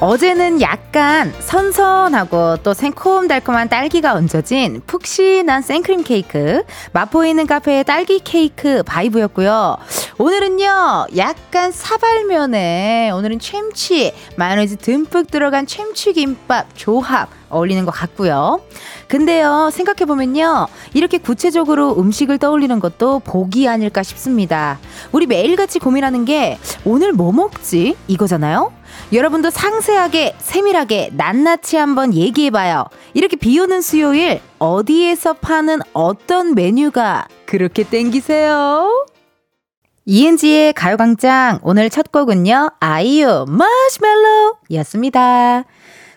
어제는 0.00 0.60
약간 0.60 1.32
선선하고 1.40 2.58
또 2.62 2.72
생콤달콤한 2.72 3.68
딸기가 3.68 4.14
얹어진 4.14 4.80
푹신한 4.86 5.62
생크림 5.62 6.04
케이크, 6.04 6.62
있는 7.26 7.48
카페의 7.48 7.82
딸기 7.82 8.20
케이크 8.20 8.84
바이브였고요. 8.84 9.76
오늘은요, 10.18 11.06
약간 11.16 11.72
사발면에 11.72 13.10
오늘은 13.10 13.40
챔치, 13.40 14.12
마요네즈 14.36 14.76
듬뿍 14.76 15.32
들어간 15.32 15.66
챔치 15.66 16.12
김밥 16.12 16.66
조합 16.76 17.30
어울리는 17.48 17.84
것 17.84 17.90
같고요. 17.90 18.60
근데요, 19.08 19.70
생각해보면요, 19.72 20.68
이렇게 20.94 21.18
구체적으로 21.18 21.98
음식을 21.98 22.38
떠올리는 22.38 22.78
것도 22.78 23.18
복이 23.20 23.68
아닐까 23.68 24.04
싶습니다. 24.04 24.78
우리 25.10 25.26
매일같이 25.26 25.80
고민하는 25.80 26.24
게 26.24 26.56
오늘 26.84 27.12
뭐 27.12 27.32
먹지? 27.32 27.96
이거잖아요? 28.06 28.77
여러분도 29.12 29.50
상세하게 29.50 30.34
세밀하게 30.38 31.10
낱낱이 31.14 31.76
한번 31.76 32.14
얘기해봐요. 32.14 32.84
이렇게 33.14 33.36
비 33.36 33.58
오는 33.58 33.80
수요일 33.80 34.40
어디에서 34.58 35.34
파는 35.34 35.80
어떤 35.92 36.54
메뉴가 36.54 37.28
그렇게 37.46 37.84
땡기세요? 37.84 39.06
이은지의 40.04 40.72
가요광장 40.72 41.60
오늘 41.62 41.90
첫 41.90 42.10
곡은요 42.12 42.70
아이유 42.80 43.44
마시멜로 43.48 44.56
였습니다. 44.72 45.64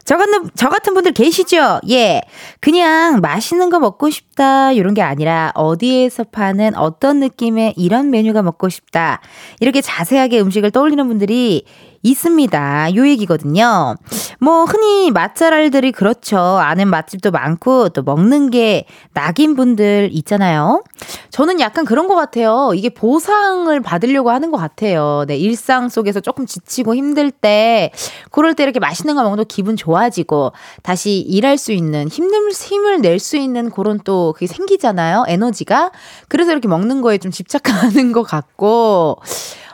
저 0.04 0.18
같은, 0.18 0.50
저 0.56 0.70
같은 0.70 0.94
분들 0.94 1.14
계시죠? 1.14 1.80
예. 1.90 2.22
그냥 2.60 3.22
맛있는 3.22 3.70
거 3.70 3.80
먹고 3.80 4.10
싶다. 4.10 4.72
이런 4.72 4.94
게 4.94 5.02
아니라 5.02 5.52
어디에서 5.56 6.26
파는 6.26 6.76
어떤 6.76 7.20
느낌의 7.20 7.76
이런 7.78 8.10
메뉴가 8.10 8.42
먹고 8.42 8.70
싶다. 8.70 9.22
이렇게 9.60 9.82
자세하게 9.82 10.42
음식을 10.42 10.72
떠올리는 10.72 11.08
분들이 11.08 11.66
있습니다. 12.04 12.96
요 12.96 13.08
얘기거든요. 13.08 13.96
뭐, 14.40 14.66
흔히 14.66 15.12
맛잘알들이 15.12 15.92
그렇죠. 15.92 16.38
아는 16.38 16.88
맛집도 16.90 17.32
많고, 17.32 17.90
또 17.90 18.02
먹는 18.02 18.50
게 18.50 18.86
낙인 19.14 19.56
분들 19.56 20.10
있잖아요. 20.14 20.84
저는 21.30 21.60
약간 21.60 21.86
그런 21.86 22.08
것 22.08 22.16
같아요. 22.16 22.72
이게 22.76 22.90
보상을 22.90 23.80
받으려고 23.82 24.32
하는 24.32 24.52
것 24.52 24.58
같아요. 24.58 25.26
네, 25.28 25.38
일상 25.38 25.90
속에서 25.90 26.20
조금 26.20 26.46
지치고 26.46 26.96
힘들 26.96 27.32
때, 27.32 27.92
그럴 28.32 28.56
때 28.56 28.64
이렇게 28.64 28.80
맛있는 28.80 29.16
거 29.16 29.24
먹으면 29.24 29.46
기분 29.48 29.76
좋아지고, 29.76 30.54
다시 30.84 31.20
일할 31.20 31.58
수 31.58 31.72
있는, 31.72 32.08
힘을, 32.08 32.52
힘을 32.52 33.02
낼 33.02 33.22
수 33.22 33.38
있는 33.38 33.70
그런 33.70 34.00
또 34.04 34.34
그게 34.34 34.48
생기잖아요. 34.48 35.26
에너지가. 35.28 35.92
그래서 36.28 36.52
이렇게 36.52 36.68
먹는 36.68 37.02
거에 37.02 37.20
좀 37.20 37.32
집착하는 37.32 38.14
것 38.14 38.24
같고, 38.24 39.18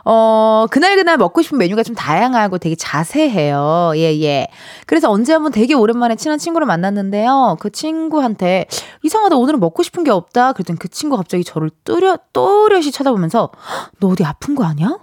어, 0.10 0.68
그날그날 0.72 1.18
먹고 1.18 1.42
싶은 1.42 1.58
메뉴가 1.58 1.84
좀 1.84 1.94
다양하고 1.94 2.60
되게 2.60 2.76
자세해요. 2.76 3.92
예, 3.96 4.18
예. 4.22 4.48
그래서 4.86 5.12
언제 5.12 5.34
한번 5.34 5.52
되게 5.52 5.74
오랜만에 5.74 6.16
친한 6.16 6.40
친구를 6.40 6.66
만났는데요. 6.66 7.58
그 7.60 7.70
친구한테 7.70 8.68
이상하다 9.04 9.36
오늘은 9.36 9.60
먹고 9.60 9.84
싶은 9.84 10.06
게 10.06 10.12
없다. 10.12 10.54
그랬더니 10.54 10.80
그 10.80 10.88
친구가 10.88 11.22
갑자기 11.22 11.44
저를 11.44 11.72
또렷, 11.84 12.22
또렷이 12.32 12.94
쳐다보면서 12.94 13.52
너 14.00 14.08
어디 14.08 14.24
아픈 14.24 14.56
거 14.56 14.64
아니야? 14.64 14.98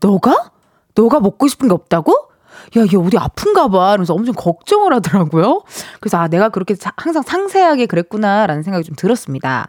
너가? 0.00 0.50
너가 0.94 1.20
먹고 1.20 1.48
싶은 1.48 1.68
게 1.68 1.72
없다고? 1.72 2.31
야, 2.76 2.82
얘 2.82 2.96
어디 2.96 3.18
아픈가 3.18 3.68
봐. 3.68 3.90
이러면서 3.90 4.14
엄청 4.14 4.34
걱정을 4.34 4.92
하더라고요. 4.94 5.62
그래서 6.00 6.18
아, 6.18 6.28
내가 6.28 6.48
그렇게 6.48 6.74
항상 6.96 7.22
상세하게 7.22 7.86
그랬구나라는 7.86 8.62
생각이 8.62 8.84
좀 8.84 8.94
들었습니다. 8.96 9.68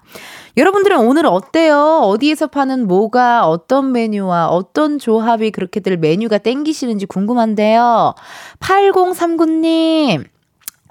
여러분들은 0.57 0.99
오늘 0.99 1.25
어때요? 1.25 2.01
어디에서 2.03 2.47
파는 2.47 2.87
뭐가 2.87 3.47
어떤 3.47 3.91
메뉴와 3.91 4.47
어떤 4.49 4.99
조합이 4.99 5.51
그렇게들 5.51 5.97
메뉴가 5.97 6.37
땡기시는지 6.39 7.05
궁금한데요. 7.05 8.13
8039님. 8.59 10.32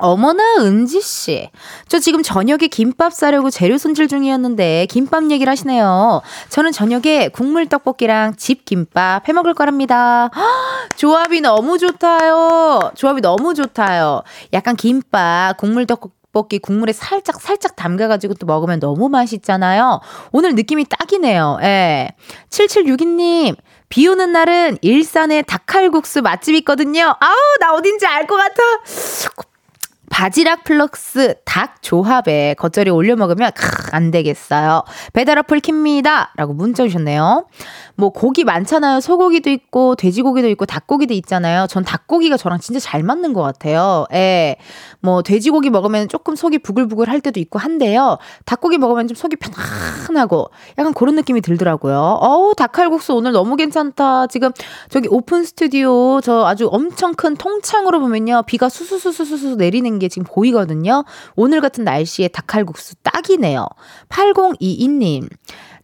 어머나 0.02 0.56
은지 0.58 1.00
씨. 1.00 1.48
저 1.86 1.98
지금 2.00 2.22
저녁에 2.22 2.66
김밥 2.66 3.12
싸려고 3.12 3.50
재료 3.50 3.78
손질 3.78 4.08
중이었는데 4.08 4.86
김밥 4.90 5.30
얘기를 5.30 5.50
하시네요. 5.50 6.22
저는 6.48 6.72
저녁에 6.72 7.28
국물 7.28 7.68
떡볶이랑 7.68 8.34
집 8.36 8.64
김밥 8.64 9.28
해 9.28 9.32
먹을 9.32 9.54
거랍니다. 9.54 10.28
조합이 10.96 11.40
너무 11.40 11.78
좋다요. 11.78 12.90
조합이 12.96 13.20
너무 13.20 13.54
좋다요. 13.54 14.22
약간 14.52 14.74
김밥, 14.76 15.56
국물 15.56 15.86
떡볶이 15.86 16.12
떡볶이 16.32 16.58
국물에 16.58 16.94
살짝 16.94 17.42
살짝 17.42 17.76
담가가지고 17.76 18.34
또 18.34 18.46
먹으면 18.46 18.80
너무 18.80 19.10
맛있잖아요. 19.10 20.00
오늘 20.32 20.54
느낌이 20.54 20.86
딱이네요. 20.88 21.58
예. 21.62 22.08
7762님, 22.48 23.54
비 23.90 24.08
오는 24.08 24.32
날은 24.32 24.78
일산에 24.80 25.42
닭칼국수 25.42 26.22
맛집 26.22 26.54
있거든요. 26.54 27.14
아우, 27.20 27.36
나 27.60 27.74
어딘지 27.74 28.06
알 28.06 28.26
것 28.26 28.36
같아. 28.36 28.62
바지락 30.12 30.64
플럭스 30.64 31.36
닭 31.46 31.80
조합에 31.80 32.54
겉절이 32.58 32.90
올려 32.90 33.16
먹으면 33.16 33.50
크, 33.54 33.88
안 33.92 34.10
되겠어요. 34.10 34.84
배달 35.14 35.38
어플 35.38 35.60
킵니다. 35.60 36.28
라고 36.36 36.52
문자 36.52 36.84
주셨네요. 36.84 37.46
뭐 37.96 38.10
고기 38.10 38.44
많잖아요. 38.44 39.00
소고기도 39.00 39.50
있고 39.50 39.94
돼지고기도 39.96 40.48
있고 40.48 40.66
닭고기도 40.66 41.14
있잖아요. 41.14 41.66
전 41.68 41.84
닭고기가 41.84 42.36
저랑 42.36 42.60
진짜 42.60 42.80
잘 42.80 43.02
맞는 43.02 43.32
것 43.32 43.42
같아요. 43.42 44.06
예. 44.12 44.56
뭐 45.00 45.22
돼지고기 45.22 45.70
먹으면 45.70 46.08
조금 46.08 46.36
속이 46.36 46.58
부글부글 46.58 47.08
할 47.08 47.20
때도 47.20 47.40
있고 47.40 47.58
한데요. 47.58 48.18
닭고기 48.44 48.78
먹으면 48.78 49.08
좀 49.08 49.14
속이 49.14 49.36
편안하고 49.36 50.50
약간 50.78 50.94
그런 50.94 51.14
느낌이 51.16 51.40
들더라고요. 51.40 52.18
어우, 52.20 52.54
닭칼국수 52.54 53.14
오늘 53.14 53.32
너무 53.32 53.56
괜찮다. 53.56 54.26
지금 54.28 54.50
저기 54.88 55.08
오픈 55.10 55.44
스튜디오 55.44 56.20
저 56.20 56.44
아주 56.44 56.68
엄청 56.70 57.14
큰 57.14 57.36
통창으로 57.36 58.00
보면요. 58.00 58.42
비가 58.46 58.68
수수수수수 58.68 59.56
내리는 59.56 59.98
게 59.98 60.08
지금 60.08 60.26
보이거든요. 60.28 61.04
오늘 61.36 61.60
같은 61.60 61.84
날씨에 61.84 62.28
닭칼국수 62.28 62.96
딱이네요. 63.02 63.66
8022님. 64.08 65.28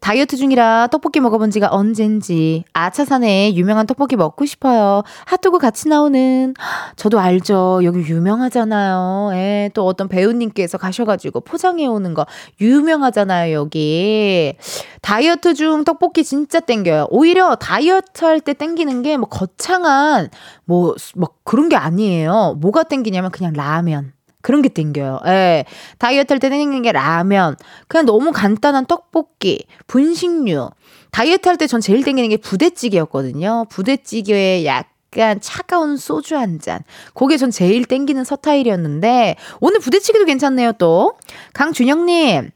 다이어트 0.00 0.36
중이라 0.36 0.88
떡볶이 0.90 1.20
먹어본 1.20 1.50
지가 1.50 1.68
언젠지 1.70 2.64
아차산에 2.72 3.54
유명한 3.54 3.86
떡볶이 3.86 4.16
먹고 4.16 4.46
싶어요. 4.46 5.02
핫도그 5.26 5.58
같이 5.58 5.88
나오는 5.88 6.54
저도 6.96 7.18
알죠. 7.20 7.80
여기 7.84 8.00
유명하잖아요. 8.00 9.30
예, 9.34 9.70
또 9.74 9.86
어떤 9.86 10.08
배우님께서 10.08 10.78
가셔가지고 10.78 11.40
포장해 11.40 11.86
오는 11.86 12.14
거 12.14 12.26
유명하잖아요. 12.60 13.54
여기 13.54 14.54
다이어트 15.02 15.54
중 15.54 15.84
떡볶이 15.84 16.24
진짜 16.24 16.60
땡겨요. 16.60 17.06
오히려 17.10 17.54
다이어트 17.56 18.24
할 18.24 18.40
때 18.40 18.54
땡기는 18.54 19.02
게 19.02 19.16
뭐 19.18 19.28
거창한 19.28 20.28
뭐뭐 20.64 20.94
뭐 21.16 21.28
그런 21.44 21.68
게 21.68 21.76
아니에요. 21.76 22.56
뭐가 22.60 22.84
땡기냐면 22.84 23.30
그냥 23.32 23.52
라면. 23.52 24.12
그런 24.42 24.62
게 24.62 24.68
땡겨요. 24.68 25.20
예. 25.26 25.64
다이어트 25.98 26.32
할 26.32 26.38
때 26.38 26.48
땡기는 26.48 26.82
게 26.82 26.92
라면. 26.92 27.56
그냥 27.88 28.06
너무 28.06 28.30
간단한 28.32 28.86
떡볶이, 28.86 29.66
분식류. 29.86 30.70
다이어트 31.10 31.48
할 31.48 31.56
때 31.56 31.66
전 31.66 31.80
제일 31.80 32.04
땡기는 32.04 32.28
게 32.30 32.36
부대찌개였거든요. 32.36 33.66
부대찌개에 33.70 34.64
약간 34.64 35.40
차가운 35.40 35.96
소주 35.96 36.36
한 36.36 36.60
잔. 36.60 36.80
그게 37.14 37.36
전 37.36 37.50
제일 37.50 37.84
땡기는 37.84 38.22
서타일이었는데, 38.24 39.36
오늘 39.60 39.80
부대찌개도 39.80 40.24
괜찮네요, 40.24 40.72
또. 40.72 41.14
강준영님. 41.54 42.50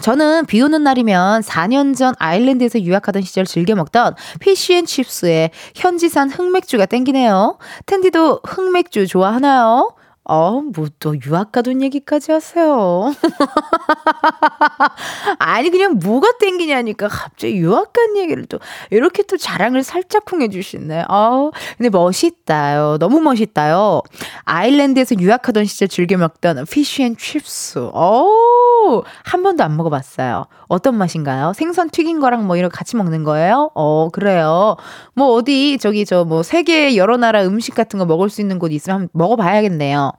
저는 0.00 0.46
비 0.46 0.60
오는 0.60 0.82
날이면 0.82 1.42
4년 1.42 1.96
전 1.96 2.12
아일랜드에서 2.18 2.80
유학하던 2.80 3.22
시절 3.22 3.44
즐겨 3.44 3.76
먹던 3.76 4.16
피쉬앤칩스에 4.40 5.50
현지산 5.76 6.28
흑맥주가 6.30 6.86
땡기네요. 6.86 7.58
텐디도 7.86 8.40
흑맥주 8.44 9.06
좋아하나요? 9.06 9.94
어, 10.32 10.62
뭐 10.62 10.86
또 10.98 11.14
유학 11.26 11.52
가던 11.52 11.82
얘기까지 11.82 12.32
하세요. 12.32 13.12
아니 15.38 15.70
그냥 15.70 15.98
뭐가 16.02 16.32
땡기냐니까 16.38 17.08
갑자기 17.08 17.56
유학 17.56 17.92
간 17.92 18.16
얘기를 18.16 18.44
또 18.46 18.58
이렇게 18.90 19.22
또 19.24 19.36
자랑을 19.36 19.82
살짝쿵 19.82 20.42
해주시네. 20.42 21.04
아, 21.08 21.50
근데 21.76 21.90
멋있다요. 21.90 22.98
너무 22.98 23.20
멋있다요. 23.20 24.02
아일랜드에서 24.44 25.16
유학하던 25.18 25.64
시절 25.64 25.88
즐겨 25.88 26.16
먹던 26.16 26.64
fish 26.70 27.02
and 27.02 27.16
chips. 27.16 27.90
어, 27.92 29.02
한 29.24 29.42
번도 29.42 29.64
안 29.64 29.76
먹어봤어요. 29.76 30.46
어떤 30.68 30.96
맛인가요? 30.96 31.52
생선 31.54 31.90
튀긴 31.90 32.20
거랑 32.20 32.46
뭐 32.46 32.56
이런 32.56 32.70
같이 32.70 32.96
먹는 32.96 33.24
거예요? 33.24 33.70
어, 33.74 34.08
그래요. 34.10 34.76
뭐 35.14 35.32
어디 35.34 35.78
저기 35.78 36.04
저 36.06 36.22
뭐 36.22 36.42
세계 36.44 36.94
여러 36.96 37.16
나라 37.16 37.42
음식 37.44 37.74
같은 37.74 37.98
거 37.98 38.06
먹을 38.06 38.30
수 38.30 38.40
있는 38.40 38.58
곳 38.60 38.70
있으면 38.72 39.00
한번 39.00 39.08
먹어봐야겠네요. 39.12 40.12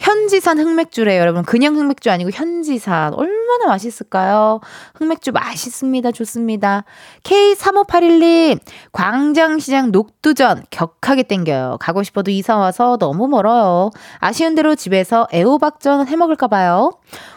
현지산 0.00 0.58
흑맥주래요, 0.58 1.20
여러분. 1.20 1.44
그냥 1.44 1.76
흑맥주 1.76 2.10
아니고 2.10 2.30
현지산. 2.32 3.14
얼마나 3.54 3.66
맛있을까요? 3.66 4.60
흑맥주 4.94 5.32
맛있습니다. 5.32 6.10
좋습니다. 6.12 6.84
K3581님, 7.22 8.58
광장시장 8.92 9.92
녹두전 9.92 10.64
격하게 10.70 11.24
땡겨요. 11.24 11.78
가고 11.80 12.02
싶어도 12.02 12.30
이사와서 12.30 12.96
너무 12.98 13.28
멀어요. 13.28 13.90
아쉬운 14.18 14.54
대로 14.54 14.74
집에서 14.74 15.26
애호박전 15.32 16.08
해먹을까봐요. 16.08 16.90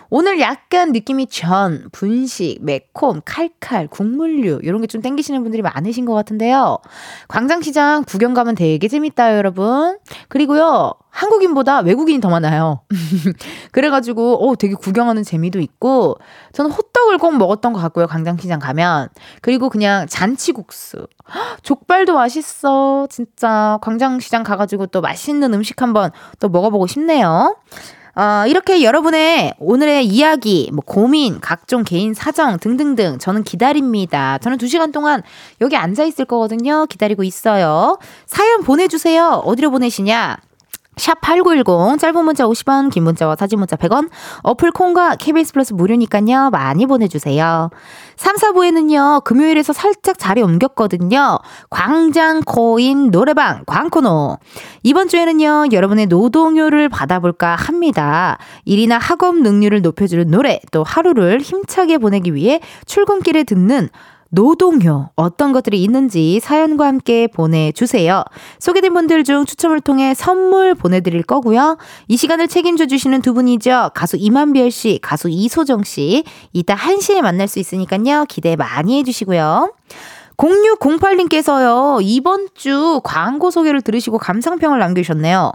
오늘 0.10 0.40
약간 0.40 0.94
느낌이 0.94 1.28
전, 1.28 1.90
분식, 1.92 2.64
매콤, 2.64 3.22
칼칼, 3.26 3.88
국물류 3.88 4.62
이런 4.64 4.80
게 4.82 4.88
좀 4.88 5.02
땡기시는 5.02 5.44
분들이 5.44 5.62
많으신 5.62 6.06
것 6.06 6.14
같은데요. 6.14 6.78
광장시장 7.28 8.06
구경 8.06 8.34
가면 8.34 8.56
되게 8.56 8.88
재밌다 8.88 9.36
여러분. 9.36 9.98
그리고요. 10.30 10.94
한국인보다 11.10 11.80
외국인이 11.80 12.22
더 12.22 12.30
많아요. 12.30 12.82
그래가지고, 13.74 14.48
어, 14.48 14.56
되게 14.56 14.76
구경하는 14.76 15.24
재미도 15.24 15.60
있고, 15.60 16.07
저는 16.54 16.72
호떡을 16.72 17.18
꼭 17.18 17.38
먹었던 17.38 17.74
것 17.74 17.80
같고요, 17.80 18.08
광장시장 18.08 18.60
가면. 18.60 19.10
그리고 19.42 19.70
그냥 19.70 20.08
잔치국수. 20.08 21.08
족발도 21.64 22.14
맛있어. 22.14 23.08
진짜. 23.10 23.78
광장시장 23.82 24.44
가가지고 24.44 24.88
또 24.88 25.02
맛있는 25.02 25.54
음식 25.54 25.82
한번 25.82 26.12
또 26.40 26.50
먹어보고 26.50 26.88
싶네요. 26.88 27.56
어, 28.18 28.48
이렇게 28.48 28.82
여러분의 28.82 29.54
오늘의 29.60 30.08
이야기, 30.08 30.72
뭐 30.74 30.84
고민, 30.84 31.40
각종 31.40 31.84
개인 31.84 32.16
사정 32.16 32.58
등등등 32.58 33.20
저는 33.20 33.44
기다립니다. 33.44 34.40
저는 34.40 34.58
두 34.58 34.68
시간 34.68 34.92
동안 34.92 35.22
여기 35.62 35.76
앉아 35.76 36.04
있을 36.04 36.26
거거든요. 36.26 36.88
기다리고 36.88 37.24
있어요. 37.24 38.00
사연 38.26 38.64
보내 38.64 38.88
주세요. 38.88 39.44
어디로 39.46 39.70
보내시냐? 39.70 40.38
샵8910 40.98 42.00
짧은 42.00 42.26
문자 42.26 42.46
50원 42.46 42.92
긴 42.92 43.04
문자와 43.04 43.36
사진 43.36 43.60
문자 43.60 43.76
100원 43.76 44.10
어플 44.44 44.72
콩과 44.72 45.16
KBS 45.16 45.54
플러스 45.54 45.74
무료니까요. 45.74 46.50
많이 46.50 46.86
보내주세요. 46.86 47.70
3, 48.16 48.36
4부에는요 48.36 49.24
금요일에서 49.24 49.74
살짝 49.74 50.18
자리 50.18 50.42
옮겼거든요. 50.42 51.40
광장 51.70 52.42
코인 52.42 53.12
노래방 53.12 53.64
광코노. 53.66 54.38
이번 54.84 55.08
주에는요 55.08 55.68
여러분의 55.72 56.08
노동요를 56.08 56.90
받아볼까 56.90 57.56
합니다. 57.56 58.38
일이나 58.66 58.98
학업 58.98 59.38
능률을 59.38 59.82
높여주는 59.82 60.30
노래 60.30 60.60
또 60.72 60.84
하루를 60.84 61.40
힘차게 61.40 62.00
보내기 62.00 62.34
위해 62.34 62.60
출근길에 62.86 63.44
듣는 63.44 63.90
노동요 64.30 65.10
어떤 65.16 65.52
것들이 65.54 65.82
있는지 65.84 66.40
사연과 66.42 66.86
함께 66.86 67.28
보내주세요. 67.28 68.24
소개된 68.60 68.94
분들 68.94 69.24
중 69.24 69.46
추첨을 69.46 69.82
통해 69.82 70.14
선물 70.14 70.76
보내드릴 70.76 71.24
거고요. 71.24 71.78
이 72.08 72.18
시간을 72.18 72.48
책임져 72.48 72.88
주시는 72.88 73.22
두 73.22 73.34
분이죠. 73.34 73.92
가수 73.94 74.18
이만별 74.18 74.72
씨, 74.72 75.00
가수 75.02 75.30
이소정 75.30 75.84
씨. 75.84 76.24
이따 76.54 76.76
1시에 76.76 77.22
만날 77.22 77.48
수 77.48 77.60
있으니까요. 77.60 78.26
기대 78.28 78.56
많이 78.56 79.00
해주시고요. 79.00 79.74
0608님께서요, 80.38 82.00
이번 82.04 82.48
주 82.54 83.02
광고 83.04 83.50
소개를 83.50 83.82
들으시고 83.82 84.20
감상평을 84.20 84.78
남겨주셨네요. 84.78 85.52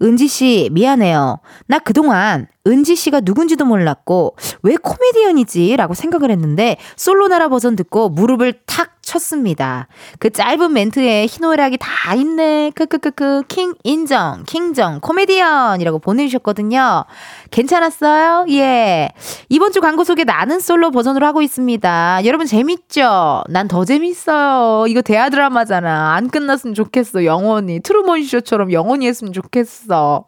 은지 0.00 0.26
씨, 0.26 0.70
미안해요. 0.72 1.38
나 1.66 1.78
그동안 1.78 2.46
은지 2.66 2.94
씨가 2.94 3.20
누군지도 3.24 3.64
몰랐고, 3.64 4.36
왜 4.62 4.76
코미디언이지? 4.76 5.76
라고 5.76 5.94
생각을 5.94 6.30
했는데, 6.30 6.76
솔로나라 6.96 7.48
버전 7.48 7.74
듣고 7.74 8.08
무릎을 8.08 8.54
탁 8.66 8.92
쳤습니다. 9.02 9.88
그 10.20 10.30
짧은 10.30 10.72
멘트에 10.72 11.26
희노애락이 11.26 11.76
다 11.80 12.14
있네. 12.14 12.70
크크크크, 12.76 13.42
킹 13.48 13.74
인정, 13.82 14.44
킹정, 14.46 15.00
코미디언이라고 15.00 15.98
보내주셨거든요. 15.98 17.04
괜찮았어요? 17.50 18.46
예. 18.50 19.10
이번 19.48 19.72
주 19.72 19.80
광고 19.80 20.04
소개 20.04 20.22
나는 20.22 20.60
솔로 20.60 20.92
버전으로 20.92 21.26
하고 21.26 21.42
있습니다. 21.42 22.20
여러분 22.24 22.46
재밌죠? 22.46 23.42
난 23.48 23.66
더 23.68 23.84
재밌어요. 23.84 24.86
이거 24.86 25.02
대하 25.02 25.30
드라마잖아. 25.30 26.14
안 26.14 26.28
끝났으면 26.30 26.74
좋겠어. 26.74 27.24
영원히. 27.24 27.80
트루먼 27.80 28.22
쇼처럼 28.24 28.70
영원히 28.72 29.06
했으면 29.06 29.32
좋겠어. 29.32 30.24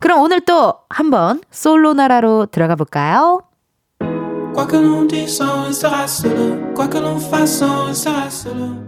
그럼 0.00 0.20
오늘 0.22 0.40
또 0.40 0.74
한번 0.88 1.40
솔로 1.50 1.92
나라로 1.94 2.46
들어가 2.46 2.74
볼까요? 2.74 3.42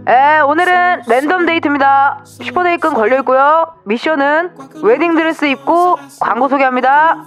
에, 0.07 0.39
오늘은 0.41 1.03
랜덤 1.07 1.45
데이트입니다. 1.45 2.21
슈퍼데이트권 2.25 2.93
걸려있고요. 2.95 3.67
미션은 3.85 4.51
웨딩드레스 4.83 5.45
입고 5.45 5.95
광고 6.19 6.49
소개합니다. 6.49 7.25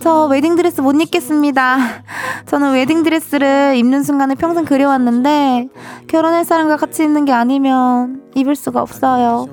저 0.00 0.26
웨딩드레스 0.26 0.82
못 0.82 1.00
입겠습니다. 1.00 1.78
저는 2.46 2.72
웨딩드레스를 2.74 3.74
입는 3.76 4.02
순간을 4.02 4.34
평생 4.36 4.64
그려왔는데 4.64 5.68
결혼할 6.08 6.44
사람과 6.44 6.76
같이 6.76 7.04
입는 7.04 7.24
게 7.24 7.32
아니면 7.32 8.22
입을 8.34 8.54
수가 8.56 8.82
없어요. 8.82 9.46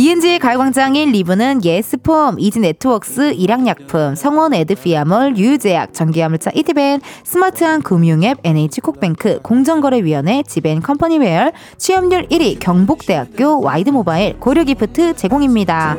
이은지의 0.00 0.38
가요광장 0.38 0.96
1, 0.96 1.12
2부는 1.12 1.62
예스폼, 1.62 2.40
이지네트웍스, 2.40 3.34
일양약품, 3.34 4.14
성원 4.14 4.54
에드피아몰, 4.54 5.36
유유제약, 5.36 5.92
전기화물차 5.92 6.52
이티밴, 6.54 7.02
스마트한 7.22 7.82
금융앱 7.82 8.38
NH콕뱅크, 8.42 9.40
공정거래위원회, 9.42 10.42
지벤 10.44 10.80
컴퍼니웨어, 10.80 11.52
취업률 11.76 12.26
1위 12.28 12.58
경북대학교 12.58 13.60
와이드모바일, 13.60 14.40
고려기프트 14.40 15.16
제공입니다. 15.16 15.98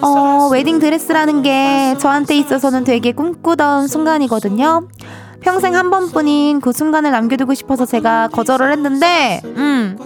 어, 0.00 0.48
웨딩 0.50 0.78
드레스라는 0.78 1.42
게 1.42 1.96
저한테 1.98 2.34
있어서는 2.38 2.84
되게 2.84 3.12
꿈꾸던 3.12 3.88
순간이거든요. 3.88 4.88
평생 5.40 5.74
한 5.74 5.90
번뿐인 5.90 6.62
그 6.62 6.72
순간을 6.72 7.10
남겨두고 7.10 7.52
싶어서 7.52 7.84
제가 7.84 8.28
거절을 8.28 8.72
했는데, 8.72 9.42
음. 9.44 9.98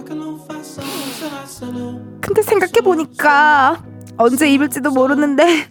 근데 2.23 2.41
생각해보니까 2.41 3.83
언제 4.17 4.49
입을지도 4.49 4.91
모르는데 4.91 5.67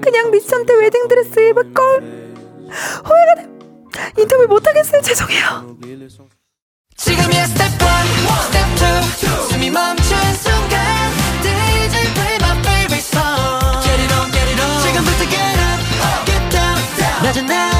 그냥 0.00 0.30
때 0.66 0.74
웨딩드레스 0.74 1.40
입을걸? 1.50 2.34
후회가 3.04 3.34
돼. 3.36 3.48
인터뷰 4.22 4.46
못하겠어요. 4.48 5.02
죄송해요. 5.02 5.76
지금이야 6.96 7.46
스텝 7.46 7.70
1, 7.72 7.78
스텝 8.46 9.42
2 9.48 9.48
숨이 9.52 9.70
멈춘 9.70 10.16
순간 10.34 11.10
DJ 11.42 12.12
play 12.14 12.36
my 12.40 12.58
favorite 12.60 13.00
song 13.00 13.82
Get 13.82 14.00
it 14.02 14.12
get 14.30 14.48
it 14.52 14.60
on. 14.60 14.82
down. 16.50 17.24
낮은 17.24 17.50
아 17.50 17.79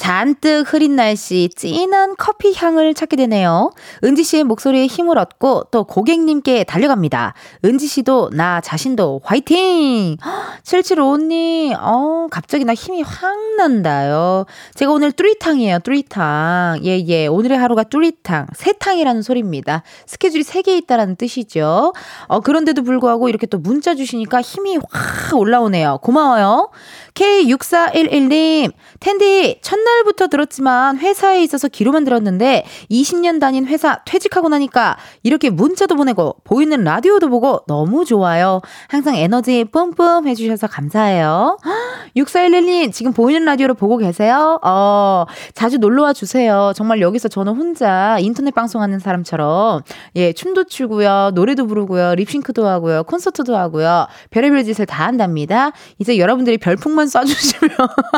잔뜩 0.00 0.64
흐린 0.66 0.96
날씨 0.96 1.50
진한 1.54 2.14
커피 2.16 2.54
향을 2.56 2.94
찾게 2.94 3.16
되네요. 3.16 3.70
은지 4.02 4.24
씨의 4.24 4.44
목소리에 4.44 4.86
힘을 4.86 5.18
얻고 5.18 5.64
또 5.70 5.84
고객님께 5.84 6.64
달려갑니다. 6.64 7.34
은지 7.66 7.86
씨도 7.86 8.30
나 8.32 8.62
자신도 8.62 9.20
화이팅! 9.22 10.16
7755님, 10.64 11.76
어, 11.78 12.28
갑자기 12.30 12.64
나 12.64 12.72
힘이 12.72 13.02
확 13.02 13.36
난다요. 13.58 14.46
제가 14.74 14.90
오늘 14.90 15.12
뚜리탕이에요, 15.12 15.80
뚜리탕. 15.80 16.80
예, 16.84 16.98
예. 17.06 17.26
오늘의 17.26 17.58
하루가 17.58 17.82
뚜리탕. 17.82 18.46
세탕이라는 18.54 19.20
소리입니다. 19.20 19.82
스케줄이 20.06 20.42
3개 20.42 20.68
있다라는 20.68 21.16
뜻이죠. 21.16 21.92
어, 22.26 22.40
그런데도 22.40 22.84
불구하고 22.84 23.28
이렇게 23.28 23.46
또 23.46 23.58
문자 23.58 23.94
주시니까 23.94 24.40
힘이 24.40 24.78
확 24.90 25.36
올라오네요. 25.36 25.98
고마워요. 26.02 26.70
K6411님, 27.14 28.72
텐디, 29.00 29.58
첫날 29.60 29.89
부터 30.04 30.28
들었지만 30.28 30.98
회사에 30.98 31.42
있어서 31.42 31.68
기로만 31.68 32.04
들었는데 32.04 32.64
20년 32.90 33.40
다닌 33.40 33.66
회사 33.66 34.02
퇴직하고 34.04 34.48
나니까 34.48 34.96
이렇게 35.22 35.50
문자도 35.50 35.94
보내고 35.96 36.36
보이는 36.44 36.82
라디오도 36.82 37.28
보고 37.28 37.60
너무 37.66 38.04
좋아요. 38.04 38.60
항상 38.88 39.16
에너지 39.16 39.64
뿜뿜 39.64 40.26
해주셔서 40.26 40.66
감사해요. 40.66 41.58
6411님, 42.16 42.92
지금 42.92 43.12
보이는 43.12 43.44
라디오를 43.44 43.74
보고 43.74 43.96
계세요? 43.96 44.58
어, 44.64 45.26
자주 45.54 45.78
놀러와 45.78 46.12
주세요. 46.12 46.72
정말 46.74 47.00
여기서 47.00 47.28
저는 47.28 47.54
혼자 47.54 48.18
인터넷 48.18 48.52
방송하는 48.52 48.98
사람처럼, 48.98 49.82
예, 50.16 50.32
춤도 50.32 50.64
추고요, 50.64 51.30
노래도 51.34 51.66
부르고요, 51.66 52.16
립싱크도 52.16 52.66
하고요, 52.66 53.04
콘서트도 53.04 53.56
하고요, 53.56 54.06
별의별 54.30 54.64
짓을 54.64 54.86
다 54.86 55.06
한답니다. 55.06 55.70
이제 55.98 56.18
여러분들이 56.18 56.58
별풍만 56.58 57.06
쏴주시면 57.06 57.70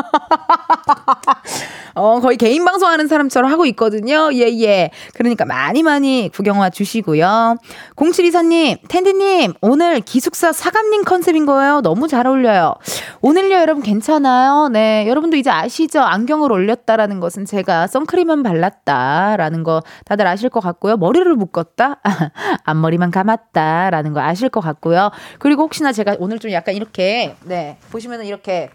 어, 1.95 2.19
거의 2.19 2.37
개인 2.37 2.65
방송하는 2.65 3.07
사람처럼 3.07 3.51
하고 3.51 3.65
있거든요. 3.67 4.29
예, 4.33 4.47
예. 4.61 4.89
그러니까 5.13 5.45
많이 5.45 5.83
많이 5.83 6.29
구경 6.33 6.59
와 6.59 6.69
주시고요. 6.69 7.57
0724님, 7.95 8.79
텐디님, 8.87 9.53
오늘 9.61 9.99
기숙사 10.01 10.51
사감님 10.51 11.03
컨셉인 11.03 11.45
거예요. 11.45 11.81
너무 11.81 12.07
잘 12.07 12.25
어울려요. 12.25 12.73
오늘요, 13.21 13.57
여러분 13.57 13.83
괜찮아요? 13.83 14.69
네. 14.69 15.05
여러분도 15.07 15.37
이제 15.37 15.49
아시죠? 15.49 16.01
안경을 16.01 16.51
올렸다라는 16.51 17.19
것은 17.19 17.45
제가 17.45 17.87
선크림만 17.87 18.43
발랐다라는 18.43 19.63
거 19.63 19.81
다들 20.05 20.25
아실 20.25 20.49
것 20.49 20.59
같고요. 20.61 20.97
머리를 20.97 21.33
묶었다? 21.35 22.01
앞머리만 22.65 23.11
감았다라는 23.11 24.13
거 24.13 24.21
아실 24.21 24.49
것 24.49 24.61
같고요. 24.61 25.11
그리고 25.39 25.63
혹시나 25.63 25.91
제가 25.91 26.15
오늘 26.19 26.39
좀 26.39 26.51
약간 26.51 26.75
이렇게, 26.75 27.35
네. 27.43 27.77
보시면은 27.91 28.25
이렇게 28.25 28.69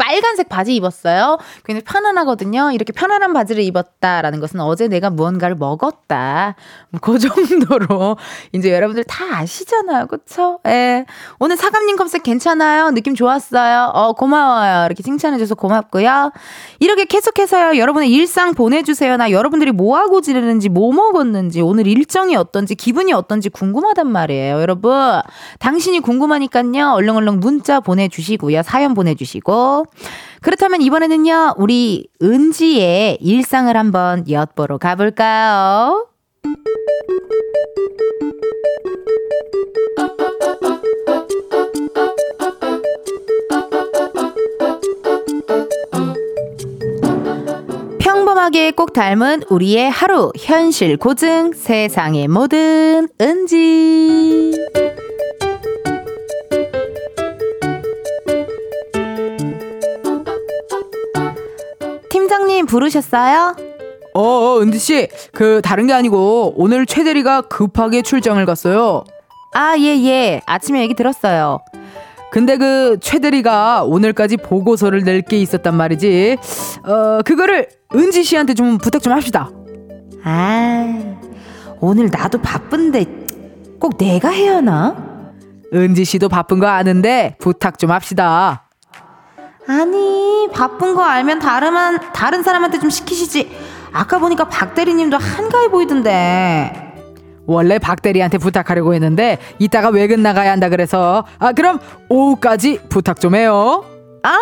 빨간색 0.00 0.48
바지 0.48 0.74
입었어요. 0.76 1.36
굉장히 1.62 1.84
편안하거든요. 1.84 2.70
이렇게 2.72 2.90
편안한 2.90 3.34
바지를 3.34 3.62
입었다라는 3.62 4.40
것은 4.40 4.58
어제 4.60 4.88
내가 4.88 5.10
무언가를 5.10 5.56
먹었다. 5.56 6.54
뭐그 6.88 7.18
정도로 7.18 8.16
이제 8.52 8.72
여러분들 8.72 9.04
다 9.04 9.24
아시잖아요. 9.36 10.06
그쵸? 10.06 10.58
예. 10.66 11.04
오늘 11.38 11.58
사감님 11.58 11.96
검색 11.96 12.22
괜찮아요? 12.22 12.92
느낌 12.92 13.14
좋았어요? 13.14 13.90
어, 13.92 14.14
고마워요. 14.14 14.86
이렇게 14.86 15.02
칭찬해줘서 15.02 15.54
고맙고요. 15.54 16.32
이렇게 16.78 17.04
계속해서요. 17.04 17.78
여러분의 17.78 18.10
일상 18.10 18.54
보내주세요. 18.54 19.18
나 19.18 19.30
여러분들이 19.30 19.70
뭐하고 19.70 20.22
지내는지, 20.22 20.70
뭐 20.70 20.92
먹었는지, 20.94 21.60
오늘 21.60 21.86
일정이 21.86 22.36
어떤지, 22.36 22.74
기분이 22.74 23.12
어떤지 23.12 23.50
궁금하단 23.50 24.10
말이에요. 24.10 24.60
여러분. 24.62 25.20
당신이 25.58 26.00
궁금하니까요. 26.00 26.92
얼렁얼렁 26.94 27.40
문자 27.40 27.80
보내주시고요. 27.80 28.62
사연 28.62 28.94
보내주시고. 28.94 29.89
그렇다면 30.42 30.80
이번에는요, 30.82 31.54
우리 31.58 32.08
은지의 32.22 33.18
일상을 33.20 33.76
한번 33.76 34.28
엿보러 34.28 34.78
가볼까요? 34.78 36.06
평범하게 47.98 48.72
꼭 48.72 48.92
닮은 48.92 49.42
우리의 49.50 49.90
하루 49.90 50.32
현실 50.38 50.96
고증 50.96 51.52
세상의 51.52 52.28
모든 52.28 53.08
은지 53.20 54.52
팀장님 62.60 62.66
부르셨어요? 62.66 63.56
어, 64.14 64.20
어 64.20 64.60
은지 64.60 64.78
씨, 64.78 65.08
그 65.32 65.60
다른 65.62 65.86
게 65.86 65.92
아니고 65.92 66.54
오늘 66.56 66.86
최 66.86 67.04
대리가 67.04 67.42
급하게 67.42 68.02
출장을 68.02 68.44
갔어요. 68.46 69.04
아, 69.54 69.76
예, 69.78 69.84
예. 70.04 70.40
아침에 70.46 70.80
얘기 70.82 70.94
들었어요. 70.94 71.58
근데 72.30 72.56
그 72.56 72.96
최 73.00 73.18
대리가 73.18 73.82
오늘까지 73.84 74.36
보고서를 74.38 75.02
낼 75.04 75.22
게 75.22 75.38
있었단 75.38 75.74
말이지. 75.74 76.36
어, 76.84 77.22
그거를 77.24 77.68
은지 77.94 78.22
씨한테 78.22 78.54
좀 78.54 78.78
부탁 78.78 79.02
좀 79.02 79.12
합시다. 79.12 79.50
아, 80.24 81.16
오늘 81.80 82.08
나도 82.12 82.40
바쁜데 82.40 83.06
꼭 83.80 83.96
내가 83.96 84.28
해야 84.28 84.56
하나? 84.56 84.96
은지 85.72 86.04
씨도 86.04 86.28
바쁜 86.28 86.58
거 86.58 86.66
아는데 86.66 87.36
부탁 87.38 87.78
좀 87.78 87.90
합시다. 87.90 88.68
아니 89.70 90.48
바쁜 90.52 90.96
거 90.96 91.02
알면 91.04 91.38
다른 91.38 91.96
다른 92.12 92.42
사람한테 92.42 92.80
좀 92.80 92.90
시키시지. 92.90 93.56
아까 93.92 94.18
보니까 94.18 94.48
박 94.48 94.74
대리님도 94.74 95.16
한가해 95.16 95.68
보이던데. 95.68 96.88
원래 97.46 97.78
박 97.78 98.02
대리한테 98.02 98.38
부탁하려고 98.38 98.94
했는데 98.94 99.38
이따가 99.60 99.90
외근 99.90 100.22
나가야 100.22 100.50
한다 100.50 100.68
그래서 100.68 101.24
아 101.38 101.52
그럼 101.52 101.78
오후까지 102.08 102.80
부탁 102.88 103.20
좀 103.20 103.36
해요. 103.36 103.84
아 104.24 104.36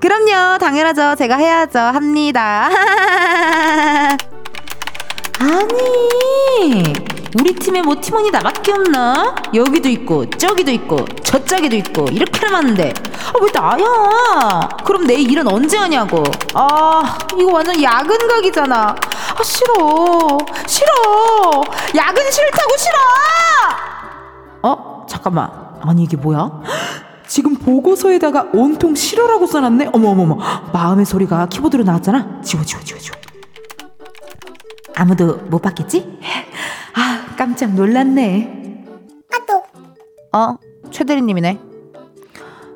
그럼요 0.00 0.58
당연하죠 0.58 1.14
제가 1.16 1.36
해야죠 1.36 1.78
합니다. 1.78 2.68
아니 5.40 7.09
우리 7.38 7.54
팀에 7.54 7.80
뭐 7.82 7.94
팀원이 8.00 8.30
나밖에 8.30 8.72
없나? 8.72 9.34
여기도 9.54 9.88
있고 9.88 10.28
저기도 10.30 10.70
있고 10.72 11.04
저짝에도 11.22 11.76
있고 11.76 12.06
이렇게나 12.10 12.50
많은데. 12.50 12.92
아, 13.28 13.32
왜 13.40 13.50
나야? 13.52 14.68
그럼 14.84 15.06
내일 15.06 15.30
일은 15.30 15.46
언제 15.46 15.76
하냐고. 15.78 16.24
아 16.54 17.18
이거 17.38 17.52
완전 17.52 17.80
야근 17.80 18.18
각이잖아. 18.26 18.96
아 19.36 19.42
싫어. 19.44 20.38
싫어. 20.66 21.62
야근 21.96 22.30
싫다고 22.30 22.76
싫어! 22.76 22.98
어? 24.62 25.06
잠깐만. 25.08 25.50
아니 25.82 26.02
이게 26.02 26.16
뭐야? 26.16 26.50
지금 27.28 27.54
보고서에다가 27.54 28.48
온통 28.52 28.96
싫어라고 28.96 29.46
써놨네? 29.46 29.90
어머어머머. 29.92 30.36
마음의 30.72 31.06
소리가 31.06 31.46
키보드로 31.46 31.84
나왔잖아? 31.84 32.40
지워 32.42 32.64
지워 32.64 32.82
지워 32.82 32.98
지워 32.98 33.16
아무도 34.94 35.36
못 35.48 35.60
봤겠지? 35.62 36.18
아, 36.94 37.34
깜짝 37.36 37.74
놀랐네. 37.74 38.84
아 39.32 39.46
또. 39.46 39.62
어, 40.36 40.56
최대리님이네. 40.90 41.60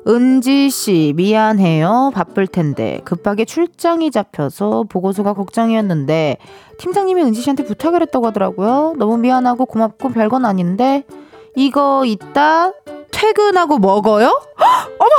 은지 0.07 0.69
씨, 0.69 1.13
미안해요. 1.15 2.11
바쁠 2.13 2.45
텐데. 2.45 3.01
급하게 3.05 3.43
출장이 3.43 4.11
잡혀서 4.11 4.85
보고서가 4.87 5.33
걱정이었는데, 5.33 6.37
팀장님이 6.77 7.23
은지 7.23 7.41
씨한테 7.41 7.63
부탁을 7.63 8.03
했다고 8.03 8.27
하더라고요. 8.27 8.93
너무 8.97 9.17
미안하고 9.17 9.65
고맙고 9.65 10.09
별건 10.09 10.45
아닌데, 10.45 11.05
이거 11.55 12.05
이따 12.05 12.71
퇴근하고 13.15 13.79
먹어요? 13.79 14.27
어머, 14.99 15.09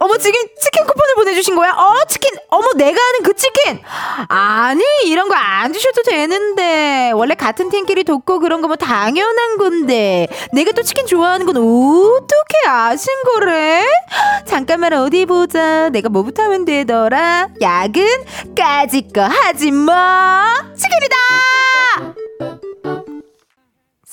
어머 0.00 0.18
지금 0.18 0.40
치킨 0.60 0.84
쿠폰을 0.86 1.14
보내주신 1.14 1.54
거야? 1.54 1.70
어 1.70 2.04
치킨, 2.08 2.32
어머 2.50 2.72
내가 2.74 3.00
아는 3.00 3.22
그 3.22 3.32
치킨. 3.34 3.80
아니 4.28 4.82
이런 5.04 5.28
거 5.28 5.34
안 5.64 5.72
주셔도 5.72 6.02
되는데 6.02 7.12
원래 7.14 7.34
같은 7.34 7.70
팀끼리 7.70 8.04
돕고 8.04 8.40
그런 8.40 8.60
거면 8.60 8.76
당연한 8.76 9.56
건데 9.56 10.26
내가 10.52 10.72
또 10.72 10.82
치킨 10.82 11.06
좋아하는 11.06 11.46
건 11.46 11.56
어떻게 11.56 12.68
아신 12.68 13.06
거래? 13.34 13.82
잠깐만 14.46 14.92
어디 14.92 15.24
보자. 15.24 15.88
내가 15.90 16.08
뭐부터 16.10 16.42
하면 16.42 16.64
되더라? 16.64 17.48
야근까지 17.62 19.08
거 19.14 19.22
하지 19.22 19.70
마. 19.70 20.54
치킨이다. 20.76 22.63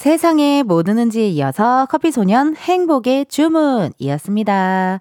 세상에 0.01 0.63
뭐 0.63 0.81
드는지에 0.81 1.27
이어서 1.27 1.85
커피소년 1.85 2.55
행복의 2.55 3.27
주문이었습니다. 3.27 4.99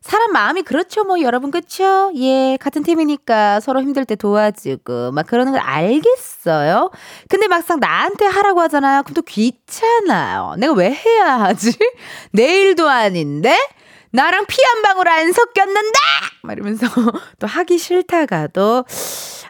사람 0.00 0.32
마음이 0.32 0.62
그렇죠, 0.62 1.04
뭐, 1.04 1.20
여러분, 1.20 1.50
그쵸? 1.50 2.10
예, 2.16 2.56
같은 2.58 2.82
팀이니까 2.82 3.60
서로 3.60 3.82
힘들 3.82 4.06
때 4.06 4.16
도와주고, 4.16 5.12
막 5.12 5.26
그러는 5.26 5.52
걸 5.52 5.60
알겠어요? 5.60 6.90
근데 7.28 7.48
막상 7.48 7.80
나한테 7.80 8.24
하라고 8.24 8.62
하잖아요? 8.62 9.02
그럼 9.02 9.12
또 9.12 9.20
귀찮아요. 9.20 10.54
내가 10.56 10.72
왜 10.72 10.90
해야 10.90 11.38
하지? 11.38 11.76
내일도 12.32 12.88
아닌데? 12.88 13.54
나랑 14.12 14.46
피 14.46 14.56
한 14.62 14.82
방울 14.82 15.08
안 15.08 15.32
섞였는데! 15.32 15.98
막 16.42 16.52
이러면서 16.54 16.86
또 17.38 17.46
하기 17.46 17.78
싫다가도, 17.78 18.84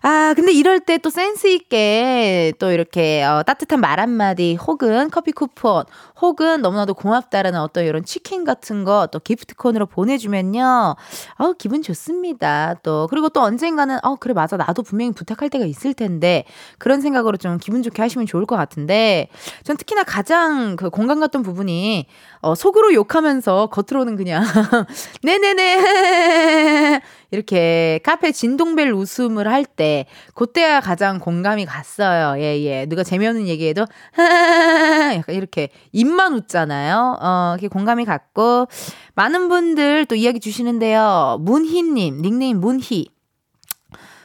아, 0.03 0.33
근데 0.37 0.53
이럴 0.53 0.81
때 0.81 0.99
또 0.99 1.09
센스있게 1.11 2.55
또 2.59 2.71
이렇게 2.71 3.23
어, 3.23 3.43
따뜻한 3.47 3.81
말 3.81 4.01
한마디 4.01 4.55
혹은 4.57 5.11
커피 5.11 5.33
쿠폰 5.33 5.85
혹은 6.23 6.63
너무나도 6.63 6.95
고맙다라는 6.95 7.61
어떤 7.61 7.85
이런 7.85 8.05
치킨 8.05 8.45
같은 8.45 8.85
거 8.85 9.01
또 9.11 9.19
기프트콘으로 9.19 9.87
보내주면요. 9.87 10.95
어, 11.39 11.53
기분 11.59 11.83
좋습니다. 11.83 12.75
또, 12.83 13.07
그리고 13.11 13.29
또 13.29 13.41
언젠가는 13.43 13.99
어, 14.03 14.17
그래, 14.17 14.35
맞아. 14.35 14.57
나도 14.57 14.83
분명히 14.83 15.13
부탁할 15.13 15.51
때가 15.51 15.65
있을 15.65 15.95
텐데 15.95 16.45
그런 16.79 17.01
생각으로 17.01 17.37
좀 17.37 17.59
기분 17.59 17.83
좋게 17.83 18.01
하시면 18.03 18.27
좋을 18.27 18.47
것 18.47 18.57
같은데 18.57 19.29
전 19.65 19.77
특히나 19.77 20.05
가장 20.05 20.77
그 20.77 20.91
공감 20.91 21.21
갔던 21.21 21.43
부분이 21.43 22.07
어, 22.41 22.55
속으로 22.55 22.95
욕하면서 22.95 23.69
겉으로는 23.69 24.17
그냥 24.17 24.43
네네네 25.23 27.01
이렇게 27.31 28.01
카페 28.03 28.33
진동벨 28.33 28.93
웃음을 28.93 29.49
할 29.49 29.65
때 29.65 30.07
그때가 30.35 30.81
가장 30.81 31.19
공감이 31.21 31.65
갔어요. 31.65 32.41
예, 32.43 32.61
예. 32.63 32.87
누가 32.87 33.05
재미없는 33.05 33.47
얘기해도 33.47 33.87
약간 35.15 35.35
이렇게 35.35 35.69
입만 35.93 36.35
웃잖아요. 36.35 37.19
어, 37.21 37.53
이렇게 37.55 37.69
공감이 37.69 38.05
갔고 38.05 38.67
많은 39.15 39.49
분들 39.49 40.07
또 40.07 40.15
이야기 40.15 40.41
주시는데요. 40.41 41.39
문희 41.41 41.83
님 41.83 42.21
닉네임 42.23 42.59
문희 42.61 43.07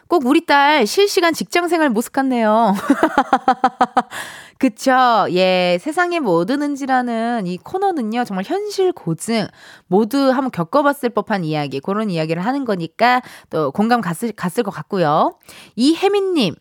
꼭 0.07 0.25
우리 0.25 0.45
딸 0.45 0.85
실시간 0.85 1.33
직장 1.33 1.67
생활 1.67 1.89
모습 1.89 2.13
같네요. 2.13 2.73
그쵸. 4.57 4.93
예. 5.31 5.77
세상에 5.81 6.19
뭐 6.19 6.45
드는지라는 6.45 7.45
이 7.45 7.57
코너는요, 7.57 8.23
정말 8.23 8.45
현실 8.45 8.93
고증, 8.93 9.47
모두 9.87 10.29
한번 10.29 10.49
겪어봤을 10.51 11.09
법한 11.09 11.43
이야기, 11.43 11.79
그런 11.81 12.09
이야기를 12.09 12.45
하는 12.45 12.63
거니까 12.63 13.21
또 13.49 13.71
공감 13.71 13.99
갔을, 13.99 14.31
갔을 14.31 14.63
것 14.63 14.71
같고요. 14.71 15.37
이혜민님, 15.75 16.55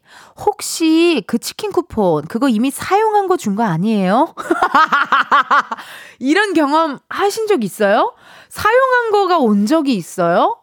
혹시 0.45 1.23
그 1.27 1.39
치킨 1.39 1.71
쿠폰, 1.71 2.25
그거 2.27 2.49
이미 2.49 2.71
사용한 2.71 3.29
거 3.29 3.37
준거 3.37 3.63
아니에요? 3.63 4.35
이런 6.19 6.53
경험 6.55 6.99
하신 7.09 7.47
적 7.47 7.63
있어요? 7.63 8.15
사용한 8.49 9.11
거가 9.13 9.39
온 9.39 9.67
적이 9.67 9.95
있어요? 9.95 10.57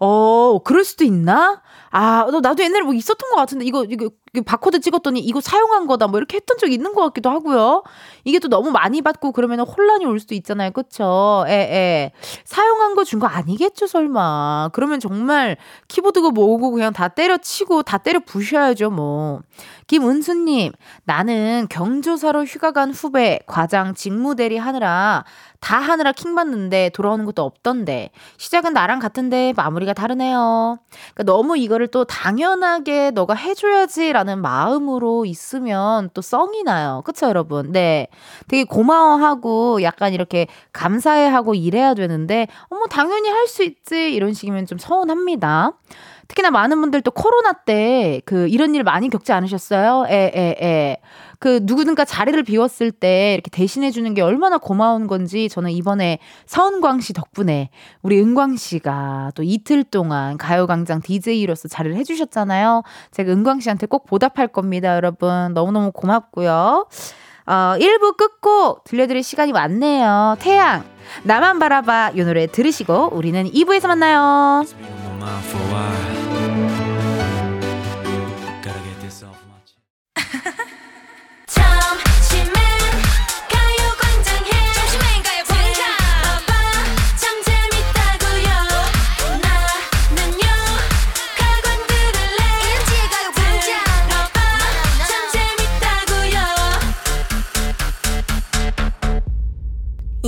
어, 0.00 0.58
그럴 0.64 0.84
수도 0.84 1.04
있나? 1.04 1.60
아, 1.90 2.26
나도 2.42 2.62
옛날에 2.62 2.82
뭐 2.82 2.92
있었던 2.94 3.30
것 3.30 3.36
같은데, 3.36 3.64
이거, 3.64 3.84
이거, 3.84 4.10
바코드 4.44 4.80
찍었더니 4.80 5.20
이거 5.20 5.40
사용한 5.40 5.86
거다, 5.86 6.06
뭐 6.06 6.18
이렇게 6.18 6.36
했던 6.36 6.58
적이 6.58 6.74
있는 6.74 6.94
것 6.94 7.02
같기도 7.02 7.30
하고요. 7.30 7.82
이게 8.24 8.38
또 8.38 8.48
너무 8.48 8.70
많이 8.70 9.02
받고 9.02 9.32
그러면 9.32 9.60
혼란이 9.60 10.04
올 10.04 10.20
수도 10.20 10.34
있잖아요. 10.34 10.70
그쵸? 10.70 11.44
예, 11.48 11.52
예. 11.52 12.12
사용한 12.44 12.94
거준거 12.94 13.26
아니겠죠, 13.26 13.86
설마. 13.86 14.70
그러면 14.72 15.00
정말 15.00 15.56
키보드가 15.88 16.30
뭐고 16.30 16.70
그냥 16.70 16.92
다 16.92 17.08
때려치고 17.08 17.82
다 17.82 17.98
때려 17.98 18.20
부셔야죠, 18.20 18.90
뭐. 18.90 19.40
김은수님, 19.86 20.72
나는 21.04 21.66
경조사로 21.70 22.44
휴가 22.44 22.72
간 22.72 22.90
후배, 22.90 23.38
과장 23.46 23.94
직무대리 23.94 24.58
하느라 24.58 25.24
다 25.60 25.78
하느라 25.78 26.12
킹 26.12 26.34
받는데 26.34 26.90
돌아오는 26.90 27.24
것도 27.24 27.42
없던데 27.42 28.10
시작은 28.36 28.74
나랑 28.74 29.00
같은데 29.00 29.52
마무리가 29.56 29.92
다르네요. 29.92 30.78
그러니까 31.14 31.32
너무 31.32 31.56
이거를 31.56 31.88
또 31.88 32.04
당연하게 32.04 33.10
너가 33.12 33.34
해줘야지 33.34 34.12
라는 34.18 34.42
마음으로 34.42 35.24
있으면 35.26 36.10
또 36.12 36.22
썽이 36.22 36.64
나요. 36.64 37.02
그쵸 37.04 37.28
여러분? 37.28 37.70
네, 37.70 38.08
되게 38.48 38.64
고마워하고 38.64 39.82
약간 39.82 40.12
이렇게 40.12 40.48
감사해하고 40.72 41.54
이래야 41.54 41.94
되는데 41.94 42.48
어머 42.68 42.86
당연히 42.86 43.28
할 43.28 43.46
수 43.46 43.62
있지 43.62 44.12
이런 44.12 44.34
식이면 44.34 44.66
좀 44.66 44.76
서운합니다. 44.78 45.72
특히나 46.28 46.50
많은 46.50 46.80
분들 46.80 47.00
또 47.02 47.10
코로나 47.12 47.52
때 47.52 48.20
그 48.26 48.48
이런 48.48 48.74
일 48.74 48.82
많이 48.82 49.08
겪지 49.08 49.32
않으셨어요? 49.32 50.06
에, 50.08 50.32
에, 50.34 50.56
에. 50.66 50.96
그 51.38 51.60
누구든가 51.62 52.04
자리를 52.04 52.42
비웠을 52.42 52.90
때 52.90 53.34
이렇게 53.34 53.50
대신해 53.50 53.90
주는 53.90 54.12
게 54.14 54.22
얼마나 54.22 54.58
고마운 54.58 55.06
건지 55.06 55.48
저는 55.48 55.70
이번에 55.70 56.18
서은광 56.46 57.00
씨 57.00 57.12
덕분에 57.12 57.70
우리 58.02 58.20
은광 58.20 58.56
씨가 58.56 59.32
또 59.34 59.42
이틀 59.44 59.84
동안 59.84 60.36
가요광장 60.36 61.00
DJ로서 61.00 61.68
자리를 61.68 61.96
해주셨잖아요. 61.96 62.82
제가 63.12 63.32
은광 63.32 63.60
씨한테 63.60 63.86
꼭 63.86 64.04
보답할 64.06 64.48
겁니다, 64.48 64.96
여러분. 64.96 65.54
너무너무 65.54 65.92
고맙고요. 65.92 66.86
어, 67.46 67.52
1부 67.78 68.16
끝곡 68.16 68.84
들려드릴 68.84 69.22
시간이 69.22 69.52
왔네요. 69.52 70.36
태양, 70.38 70.84
나만 71.22 71.58
바라봐 71.58 72.12
이 72.14 72.22
노래 72.22 72.46
들으시고 72.46 73.10
우리는 73.12 73.50
2부에서 73.50 73.86
만나요. 73.86 74.64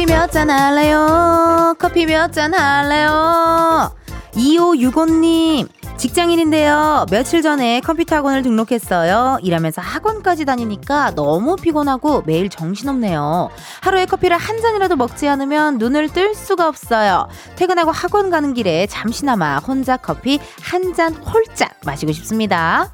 커피 0.00 0.06
몇 0.14 0.32
잔 0.32 0.48
할래요? 0.48 1.74
커피 1.78 2.06
몇 2.06 2.32
잔 2.32 2.54
할래요? 2.54 3.92
2565님, 4.32 5.68
직장인인데요. 6.00 7.04
며칠 7.10 7.42
전에 7.42 7.80
컴퓨터 7.82 8.16
학원을 8.16 8.40
등록했어요. 8.40 9.38
일하면서 9.42 9.82
학원까지 9.82 10.46
다니니까 10.46 11.14
너무 11.14 11.56
피곤하고 11.56 12.22
매일 12.24 12.48
정신없네요. 12.48 13.50
하루에 13.82 14.06
커피를 14.06 14.38
한 14.38 14.62
잔이라도 14.62 14.96
먹지 14.96 15.28
않으면 15.28 15.76
눈을 15.76 16.08
뜰 16.08 16.34
수가 16.34 16.68
없어요. 16.68 17.28
퇴근하고 17.56 17.90
학원 17.90 18.30
가는 18.30 18.54
길에 18.54 18.86
잠시나마 18.86 19.58
혼자 19.58 19.98
커피 19.98 20.40
한 20.62 20.90
잔 20.94 21.12
홀짝 21.14 21.70
마시고 21.84 22.10
싶습니다. 22.12 22.90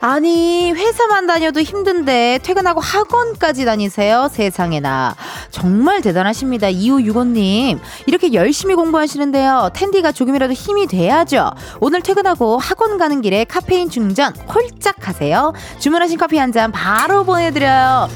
아니, 0.00 0.72
회사만 0.72 1.26
다녀도 1.26 1.60
힘든데 1.60 2.40
퇴근하고 2.42 2.80
학원까지 2.80 3.64
다니세요? 3.64 4.28
세상에나. 4.30 5.14
정말 5.50 6.02
대단하십니다. 6.02 6.68
2565님. 6.68 7.78
이렇게 8.06 8.32
열심히 8.32 8.74
공부하시는데요. 8.74 9.70
텐디가 9.74 10.12
조금이라도 10.12 10.52
힘이 10.52 10.86
돼야죠. 10.86 11.50
오늘 11.80 12.02
퇴근하고 12.02 12.41
하고 12.42 12.58
학원 12.58 12.98
가는 12.98 13.22
길에 13.22 13.44
카페인 13.44 13.88
충전 13.88 14.34
홀짝 14.52 15.06
하세요. 15.06 15.52
주문하신 15.78 16.18
커피 16.18 16.38
한 16.38 16.52
잔 16.52 16.70
바로 16.72 17.24
보내드려요. 17.24 18.08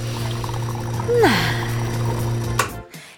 음. 1.09 1.23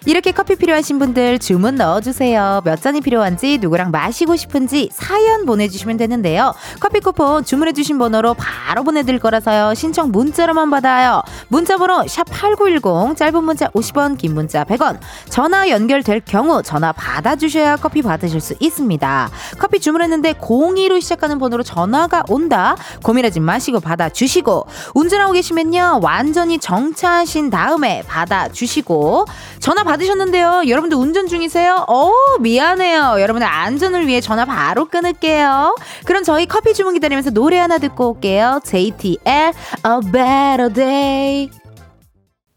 이렇게 0.09 0.31
커피 0.31 0.55
필요하신 0.55 0.97
분들 0.97 1.37
주문 1.37 1.75
넣어주세요. 1.75 2.61
몇 2.65 2.81
잔이 2.81 2.99
필요한지 2.99 3.59
누구랑 3.59 3.91
마시고 3.91 4.37
싶은지 4.37 4.89
사연 4.91 5.45
보내주시면 5.45 5.97
되는데요. 5.97 6.55
커피 6.79 6.99
쿠폰 6.99 7.45
주문해주신 7.45 7.99
번호로 7.99 8.33
바로 8.33 8.83
보내드릴 8.83 9.19
거라서요. 9.19 9.75
신청 9.75 10.09
문자로만 10.09 10.71
받아요. 10.71 11.21
문자번호 11.49 12.05
샵8910 12.05 13.17
짧은 13.17 13.43
문자 13.43 13.67
50원 13.67 14.17
긴 14.17 14.33
문자 14.33 14.63
100원 14.63 14.97
전화 15.29 15.69
연결될 15.69 16.21
경우 16.21 16.63
전화 16.63 16.91
받아주셔야 16.91 17.75
커피 17.75 18.01
받으실 18.01 18.41
수 18.41 18.55
있습니다. 18.59 19.29
커피 19.59 19.79
주문했는데 19.79 20.33
02로 20.33 20.99
시작하는 20.99 21.37
번호로 21.37 21.61
전화가 21.61 22.23
온다. 22.29 22.75
고민하지 23.03 23.41
마시고 23.41 23.79
받아주시고 23.79 24.65
운전하고 24.95 25.33
계시면요. 25.33 25.99
완전히 26.01 26.57
정차하신 26.57 27.51
다음에 27.51 28.01
받아주시고 28.07 29.25
전화 29.59 29.83
받 29.83 29.98
받으셨는데요. 29.99 30.63
여러분들 30.67 30.97
운전 30.97 31.27
중이세요? 31.27 31.85
어 31.87 32.11
미안해요. 32.39 33.17
여러분의 33.19 33.47
안전을 33.47 34.07
위해 34.07 34.21
전화 34.21 34.45
바로 34.45 34.85
끊을게요. 34.85 35.75
그럼 36.05 36.23
저희 36.23 36.45
커피 36.45 36.73
주문 36.73 36.93
기다리면서 36.93 37.31
노래 37.31 37.57
하나 37.59 37.77
듣고 37.77 38.13
올게요. 38.13 38.61
JTL 38.63 39.19
A 39.27 40.11
Better 40.11 40.73
Day. 40.73 41.49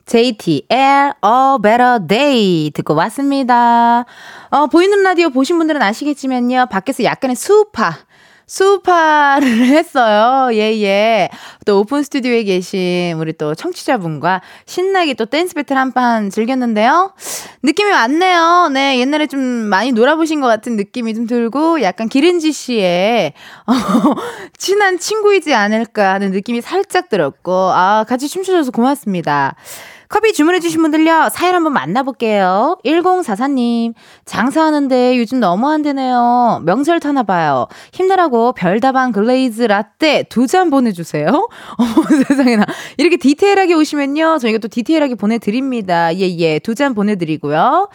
JTL 0.06 1.12
A 1.24 1.58
Better 1.62 2.06
Day 2.06 2.70
듣고 2.74 2.94
왔습니다. 2.94 4.04
어, 4.50 4.66
보이는 4.66 5.02
라디오 5.02 5.30
보신 5.30 5.58
분들은 5.58 5.82
아시겠지만요. 5.82 6.66
밖에서 6.70 7.04
약간의 7.04 7.36
스우파 7.36 7.98
스우파를 8.52 9.64
했어요. 9.64 10.50
예, 10.52 10.78
예. 10.82 11.30
또 11.64 11.80
오픈 11.80 12.02
스튜디오에 12.02 12.44
계신 12.44 13.14
우리 13.16 13.32
또 13.32 13.54
청취자분과 13.54 14.42
신나게 14.66 15.14
또 15.14 15.24
댄스 15.24 15.54
배틀 15.54 15.78
한 15.78 15.92
판 15.92 16.28
즐겼는데요. 16.30 17.12
느낌이 17.62 17.90
왔네요. 17.90 18.70
네, 18.72 18.98
옛날에 18.98 19.26
좀 19.26 19.40
많이 19.40 19.92
놀아보신 19.92 20.40
것 20.40 20.46
같은 20.48 20.76
느낌이 20.76 21.14
좀 21.14 21.26
들고 21.26 21.82
약간 21.82 22.08
이은지 22.08 22.50
씨의 22.52 23.32
어, 23.66 23.72
친한 24.56 24.98
친구이지 24.98 25.54
않을까 25.54 26.14
하는 26.14 26.30
느낌이 26.30 26.60
살짝 26.62 27.08
들었고, 27.08 27.52
아, 27.52 28.04
같이 28.08 28.28
춤추셔서 28.28 28.70
고맙습니다. 28.70 29.54
커피 30.12 30.34
주문해주신 30.34 30.82
분들요, 30.82 31.30
사연 31.32 31.54
한번 31.54 31.72
만나볼게요. 31.72 32.76
1044님, 32.84 33.94
장사하는데 34.26 35.16
요즘 35.16 35.40
너무 35.40 35.70
안 35.70 35.80
되네요. 35.80 36.60
명절 36.66 37.00
타나봐요. 37.00 37.66
힘내라고 37.94 38.52
별다방 38.52 39.12
glaze 39.12 39.62
라떼 39.62 40.24
두 40.24 40.46
잔 40.46 40.68
보내주세요. 40.68 41.28
어머, 41.78 42.24
세상에나. 42.28 42.66
이렇게 42.98 43.16
디테일하게 43.16 43.72
오시면요, 43.72 44.36
저희가 44.38 44.58
또 44.58 44.68
디테일하게 44.68 45.14
보내드립니다. 45.14 46.14
예, 46.14 46.28
예. 46.36 46.58
두 46.58 46.74
잔 46.74 46.92
보내드리고요. 46.94 47.88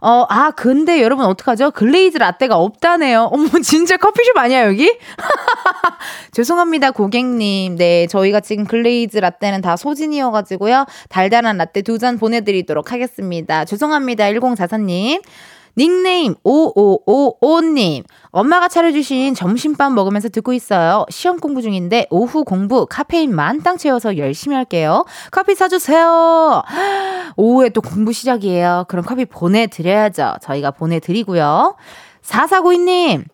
어, 0.00 0.26
아, 0.28 0.52
근데 0.52 1.02
여러분 1.02 1.24
어떡하죠? 1.24 1.72
glaze 1.72 2.18
라떼가 2.18 2.56
없다네요. 2.56 3.30
어머, 3.32 3.48
진짜 3.64 3.96
커피숍 3.96 4.36
아니야, 4.38 4.66
여기? 4.68 4.96
죄송합니다, 6.30 6.90
고객님. 6.92 7.76
네, 7.76 8.06
저희가 8.06 8.40
지금 8.40 8.64
glaze 8.64 9.18
라떼는 9.18 9.60
다 9.60 9.76
소진이어가지고요. 9.76 10.84
달달한 11.08 11.56
라떼 11.64 11.82
두 11.82 11.98
잔 11.98 12.18
보내드리도록 12.18 12.92
하겠습니다. 12.92 13.64
죄송합니다, 13.64 14.24
1044님. 14.26 15.22
닉네임 15.76 16.34
5555님. 16.44 18.04
엄마가 18.30 18.68
차려주신 18.68 19.34
점심밥 19.34 19.92
먹으면서 19.92 20.28
듣고 20.28 20.52
있어요. 20.52 21.04
시험 21.10 21.40
공부 21.40 21.62
중인데 21.62 22.06
오후 22.10 22.44
공부 22.44 22.86
카페인 22.88 23.34
만땅 23.34 23.76
채워서 23.78 24.16
열심히 24.18 24.54
할게요. 24.54 25.04
커피 25.32 25.54
사주세요. 25.54 26.62
오후에 27.36 27.70
또 27.70 27.80
공부 27.80 28.12
시작이에요. 28.12 28.84
그럼 28.88 29.04
커피 29.04 29.24
보내드려야죠. 29.24 30.34
저희가 30.42 30.70
보내드리고요. 30.72 31.74
4492님. 32.22 33.24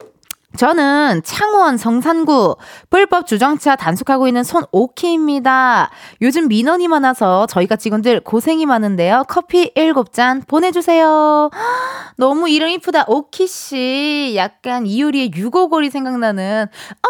저는 0.56 1.22
창원 1.24 1.76
성산구 1.76 2.56
불법 2.90 3.26
주정차 3.26 3.76
단속하고 3.76 4.26
있는 4.26 4.42
손오키입니다. 4.42 5.90
요즘 6.22 6.48
민원이 6.48 6.88
많아서 6.88 7.46
저희가 7.46 7.76
직원들 7.76 8.20
고생이 8.20 8.66
많은데요. 8.66 9.24
커피 9.28 9.72
7잔 9.74 10.46
보내주세요. 10.46 11.50
너무 12.16 12.48
이름 12.48 12.68
이쁘다. 12.68 13.04
오키씨. 13.06 14.34
약간 14.36 14.86
이효리의 14.86 15.32
유고골이 15.34 15.90
생각나는 15.90 16.66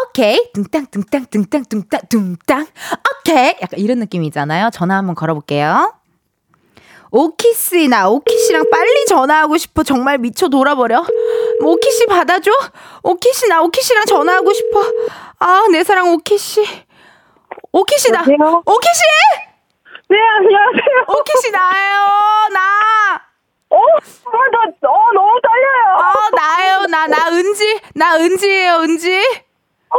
오케이. 0.07 0.51
둥땅, 0.53 0.87
둥땅, 0.91 1.25
둥땅, 1.29 1.65
둥땅, 1.65 2.01
둥땅. 2.09 2.67
오케이. 3.19 3.55
약간 3.61 3.79
이런 3.79 3.99
느낌이잖아요. 3.99 4.69
전화 4.71 4.97
한번 4.97 5.15
걸어볼게요. 5.15 5.93
오키씨, 7.11 7.89
나 7.89 8.09
오키씨랑 8.09 8.69
빨리 8.71 9.05
전화하고 9.05 9.57
싶어. 9.57 9.83
정말 9.83 10.17
미쳐 10.17 10.47
돌아버려. 10.47 11.05
오키씨 11.61 12.05
받아줘? 12.07 12.49
오키씨, 13.03 13.49
나 13.49 13.61
오키씨랑 13.61 14.05
전화하고 14.05 14.53
싶어. 14.53 14.81
아, 15.39 15.65
내 15.71 15.83
사랑 15.83 16.13
오키씨. 16.13 16.61
오키씨, 17.73 18.11
나. 18.11 18.21
오키씨! 18.21 19.01
네, 20.09 20.17
안녕하세요. 20.37 21.05
오키씨, 21.19 21.51
나예요. 21.51 21.97
나. 22.53 23.21
어? 23.69 23.75
어, 23.77 24.31
나, 24.51 24.89
어, 24.89 25.11
너무 25.13 25.39
떨려요. 25.41 25.97
어, 25.97 26.35
나예요. 26.35 26.85
나, 26.87 27.07
나 27.07 27.29
은지. 27.29 27.79
나 27.93 28.15
은지예요, 28.17 28.75
은지. 28.83 29.19
어, 29.89 29.97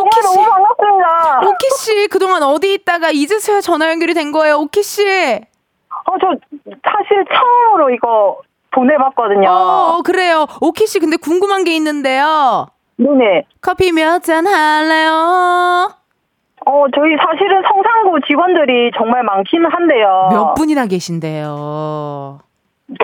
오키 0.00 0.16
씨. 0.16 0.22
너무 0.22 0.48
반갑습니다. 0.50 1.40
오키 1.46 1.70
씨, 1.78 2.08
그동안 2.08 2.42
어디 2.42 2.72
있다가 2.74 3.10
이제서야 3.10 3.60
전화 3.60 3.90
연결이 3.90 4.14
된 4.14 4.32
거예요, 4.32 4.56
오키 4.58 4.82
씨. 4.82 5.40
어, 6.06 6.12
저 6.20 6.28
사실 6.84 7.24
처음으로 7.32 7.90
이거 7.90 8.38
보내봤거든요. 8.70 9.48
어, 9.50 10.02
그래요. 10.04 10.46
오키 10.60 10.86
씨, 10.86 10.98
근데 11.00 11.16
궁금한 11.16 11.64
게 11.64 11.74
있는데요. 11.76 12.66
네네. 12.96 13.44
커피 13.60 13.92
몇 13.92 14.20
잔 14.22 14.46
할래요? 14.46 15.90
어, 16.68 16.84
저희 16.94 17.16
사실은 17.16 17.62
성산구 17.62 18.20
직원들이 18.26 18.90
정말 18.96 19.22
많기는 19.22 19.70
한데요. 19.70 20.28
몇 20.32 20.54
분이나 20.54 20.86
계신데요. 20.86 22.40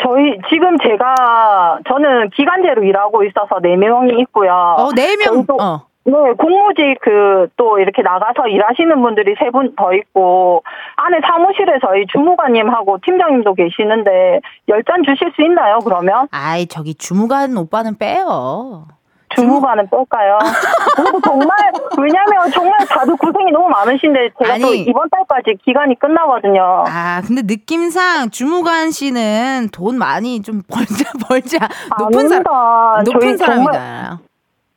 저희, 0.02 0.38
지금 0.48 0.78
제가, 0.78 1.78
저는 1.88 2.30
기간제로 2.30 2.82
일하고 2.84 3.24
있어서 3.24 3.58
네 3.60 3.76
명이 3.76 4.20
있고요. 4.22 4.52
어, 4.78 4.90
네 4.94 5.16
명. 5.16 5.44
어. 5.60 5.86
네, 6.04 6.12
공무직 6.38 6.98
그 7.00 7.48
또 7.56 7.78
이렇게 7.78 8.02
나가서 8.02 8.48
일하시는 8.48 9.00
분들이 9.02 9.34
세 9.38 9.50
분 9.50 9.74
더 9.76 9.92
있고 9.94 10.62
안에 10.96 11.18
사무실에 11.26 11.78
저희 11.80 12.06
주무관님하고 12.08 12.98
팀장님도 13.04 13.54
계시는데 13.54 14.40
열 14.68 14.82
잔 14.84 15.02
주실 15.04 15.32
수 15.36 15.42
있나요? 15.42 15.78
그러면 15.84 16.26
아이, 16.32 16.66
저기 16.66 16.94
주무관 16.94 17.56
오빠는 17.56 17.98
빼요. 17.98 18.86
주무관은 19.34 19.88
뺄까요? 19.88 20.38
그래도 20.96 21.20
정말 21.22 21.48
왜냐면 21.98 22.50
정말 22.52 22.78
다들 22.86 23.16
고생이 23.16 23.50
너무 23.50 23.68
많으신데 23.70 24.30
제가 24.42 24.58
또 24.58 24.66
아니. 24.66 24.80
이번 24.82 25.08
달까지 25.08 25.56
기간이 25.64 25.98
끝나거든요. 25.98 26.84
아, 26.86 27.22
근데 27.26 27.40
느낌상 27.42 28.28
주무관 28.30 28.90
씨는 28.90 29.68
돈 29.72 29.96
많이 29.98 30.42
좀 30.42 30.60
벌자, 30.68 31.12
벌자. 31.28 31.66
높은 31.98 32.28
사람. 32.28 33.04
높은 33.04 33.36
사람이다. 33.38 34.18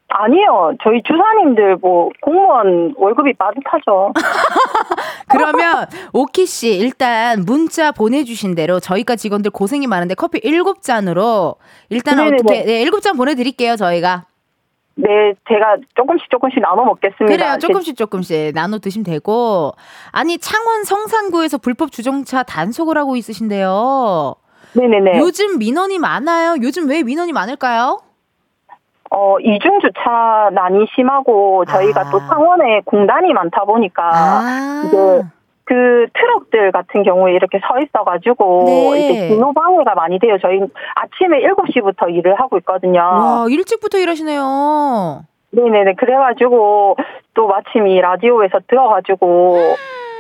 아니요. 0.07 0.73
저희 0.83 1.01
주사님들 1.03 1.77
뭐 1.81 2.09
공무원 2.21 2.93
월급이 2.97 3.33
빠듯하죠. 3.33 4.13
그러면 5.29 5.87
오키 6.13 6.45
씨 6.45 6.77
일단 6.77 7.41
문자 7.45 7.91
보내 7.91 8.23
주신 8.23 8.55
대로 8.55 8.79
저희가 8.79 9.15
직원들 9.15 9.51
고생이 9.51 9.87
많은데 9.87 10.13
커피 10.13 10.39
일곱 10.43 10.81
잔으로 10.83 11.55
일단 11.89 12.17
네네네. 12.17 12.35
어떻게 12.35 12.63
네, 12.63 12.81
일곱 12.81 13.01
잔 13.01 13.17
보내 13.17 13.35
드릴게요 13.35 13.75
저희가. 13.75 14.25
네, 14.97 15.33
제가 15.49 15.77
조금씩 15.95 16.29
조금씩 16.29 16.61
나눠 16.61 16.85
먹겠습니다. 16.85 17.25
그래요 17.25 17.57
조금씩 17.59 17.97
조금씩 17.97 18.53
나눠 18.53 18.79
드시면 18.79 19.03
되고 19.03 19.73
아니 20.11 20.37
창원 20.37 20.85
성산구에서 20.85 21.57
불법 21.57 21.91
주정차 21.91 22.43
단속을 22.43 22.97
하고 22.97 23.17
있으신데요. 23.17 24.35
네네네. 24.73 25.19
요즘 25.19 25.57
민원이 25.57 25.99
많아요. 25.99 26.55
요즘 26.61 26.87
왜 26.89 27.03
민원이 27.03 27.33
많을까요? 27.33 27.99
어, 29.11 29.39
이중 29.39 29.79
주차난이 29.79 30.87
심하고 30.95 31.65
저희가 31.65 32.01
아. 32.01 32.11
또 32.11 32.19
창원에 32.19 32.81
공단이 32.85 33.33
많다 33.33 33.65
보니까 33.65 34.09
아, 34.13 34.83
이제 34.87 35.21
그 35.65 36.07
트럭들 36.13 36.71
같은 36.71 37.03
경우에 37.03 37.33
이렇게 37.33 37.59
서 37.59 37.79
있어가지고 37.79 38.63
네. 38.65 38.99
이제 38.99 39.27
진호 39.29 39.53
방해가 39.53 39.95
많이 39.95 40.19
돼요. 40.19 40.37
저희 40.41 40.59
아침에 40.95 41.41
7시부터 41.41 42.13
일을 42.13 42.39
하고 42.39 42.57
있거든요. 42.59 42.99
와 42.99 43.45
일찍부터 43.49 43.97
일하시네요. 43.97 45.25
네네네. 45.51 45.93
그래가지고 45.95 46.97
또 47.33 47.47
마침 47.47 47.87
이 47.87 47.99
라디오에서 47.99 48.59
들어가지고 48.67 49.57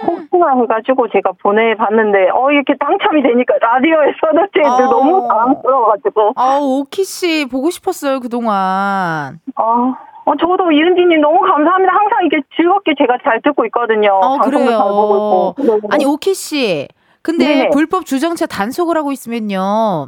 혹시나 0.05 0.53
해가지고 0.61 1.09
제가 1.09 1.31
보내봤는데 1.41 2.29
어 2.33 2.51
이렇게 2.51 2.73
당첨이 2.79 3.21
되니까 3.23 3.55
라디오에서도 3.59 4.47
제 4.53 4.61
어. 4.61 4.87
너무 4.89 5.27
당황스러워가지고 5.27 6.33
아 6.35 6.59
오키 6.61 7.03
씨 7.03 7.45
보고 7.49 7.69
싶었어요 7.69 8.19
그 8.19 8.29
동안. 8.29 9.39
어, 9.55 9.93
어, 10.25 10.35
저도 10.39 10.71
이은지님 10.71 11.21
너무 11.21 11.39
감사합니다. 11.41 11.93
항상 11.93 12.25
이렇게 12.25 12.45
즐겁게 12.55 12.93
제가 12.97 13.17
잘 13.23 13.41
듣고 13.41 13.65
있거든요. 13.65 14.11
어, 14.13 14.37
방송도 14.37 14.57
그래요. 14.57 14.77
잘 14.77 14.87
보고 14.89 15.15
있고. 15.15 15.63
네네. 15.63 15.81
아니 15.91 16.05
오키 16.05 16.33
씨, 16.33 16.87
근데 17.21 17.45
네네. 17.45 17.69
불법 17.69 18.05
주정차 18.05 18.45
단속을 18.47 18.97
하고 18.97 19.11
있으면요. 19.11 20.07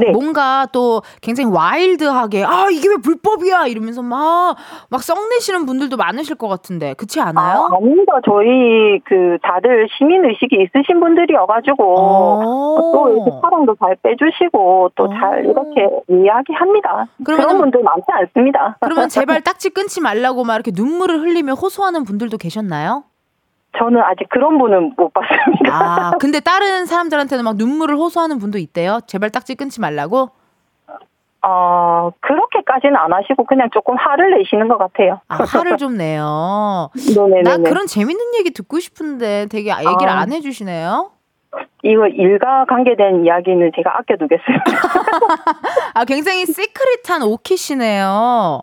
네. 0.00 0.10
뭔가 0.10 0.66
또 0.72 1.02
굉장히 1.22 1.52
와일드하게 1.54 2.44
아 2.44 2.66
이게 2.70 2.88
왜 2.88 2.96
불법이야 2.96 3.66
이러면서 3.66 4.02
막 4.02 4.56
막 4.90 5.02
썩내시는 5.02 5.66
분들도 5.66 5.96
많으실 5.96 6.36
것 6.36 6.48
같은데 6.48 6.94
그렇지 6.94 7.20
않아요? 7.20 7.68
아, 7.70 7.76
아닙니다. 7.76 8.12
저희 8.24 9.00
그 9.04 9.38
다들 9.42 9.88
시민 9.96 10.24
의식이 10.24 10.56
있으신 10.56 11.00
분들이어가지고 11.00 11.94
어. 11.98 12.92
또 12.92 13.08
이렇게 13.10 13.30
사랑도 13.42 13.74
잘 13.78 13.96
빼주시고 14.02 14.90
또잘 14.94 15.38
어. 15.38 15.40
이렇게 15.40 15.88
이야기합니다. 16.08 17.06
그런 17.24 17.58
분들 17.58 17.82
많지 17.82 18.04
않습니다. 18.08 18.76
그러면 18.80 19.08
제발 19.08 19.40
딱지 19.42 19.70
끊지 19.70 20.00
말라고 20.00 20.44
막 20.44 20.54
이렇게 20.54 20.70
눈물을 20.74 21.20
흘리며 21.20 21.54
호소하는 21.54 22.04
분들도 22.04 22.38
계셨나요? 22.38 23.04
저는 23.78 24.00
아직 24.02 24.28
그런 24.28 24.58
분은 24.58 24.94
못 24.96 25.12
봤습니다. 25.12 25.72
아 25.72 26.12
근데 26.20 26.40
다른 26.40 26.86
사람들한테는 26.86 27.44
막 27.44 27.56
눈물을 27.56 27.96
호소하는 27.96 28.38
분도 28.38 28.58
있대요. 28.58 29.00
제발 29.06 29.30
딱지 29.30 29.54
끊지 29.54 29.80
말라고. 29.80 30.30
어 31.46 32.10
그렇게까지는 32.20 32.96
안 32.96 33.12
하시고 33.12 33.44
그냥 33.44 33.68
조금 33.72 33.96
화를 33.96 34.38
내시는 34.38 34.66
것 34.68 34.78
같아요. 34.78 35.20
아 35.28 35.44
화를 35.44 35.76
좀 35.76 35.96
내요. 35.98 36.90
네네네. 37.14 37.42
나 37.44 37.58
그런 37.58 37.86
재밌는 37.86 38.34
얘기 38.38 38.50
듣고 38.50 38.80
싶은데 38.80 39.46
되게 39.50 39.70
얘기를 39.70 40.08
아. 40.08 40.20
안 40.20 40.32
해주시네요. 40.32 41.10
이거 41.84 42.08
일과 42.08 42.64
관계된 42.64 43.26
이야기는 43.26 43.72
제가 43.76 43.98
아껴두겠습니다. 43.98 44.64
아 45.94 46.04
굉장히 46.06 46.46
시크릿한 46.46 47.22
오키시네요. 47.22 48.62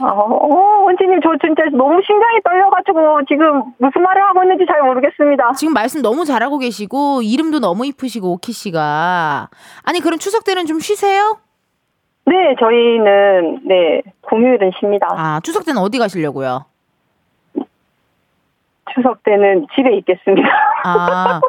어, 0.00 0.84
원지님, 0.84 1.20
저 1.22 1.30
진짜 1.40 1.64
너무 1.72 2.00
심장이 2.06 2.40
떨려가지고 2.44 3.24
지금 3.26 3.62
무슨 3.78 4.02
말을 4.02 4.22
하고 4.22 4.42
있는지 4.44 4.64
잘 4.66 4.82
모르겠습니다. 4.82 5.52
지금 5.54 5.72
말씀 5.72 6.02
너무 6.02 6.26
잘하고 6.26 6.58
계시고 6.58 7.22
이름도 7.22 7.58
너무 7.58 7.86
이쁘시고 7.86 8.30
오키 8.32 8.52
씨가 8.52 9.48
아니 9.82 10.00
그럼 10.00 10.18
추석 10.18 10.44
때는 10.44 10.66
좀 10.66 10.78
쉬세요? 10.78 11.38
네, 12.26 12.54
저희는, 12.60 13.60
네, 13.64 14.02
공휴일은 14.20 14.72
쉽니다. 14.78 15.08
아 15.10 15.40
추석 15.42 15.64
때는 15.64 15.80
어디 15.80 15.98
가시려고요? 15.98 16.66
추석 18.94 19.22
때는 19.22 19.66
집에 19.74 19.96
있겠습니다. 19.96 20.48
아 20.84 21.40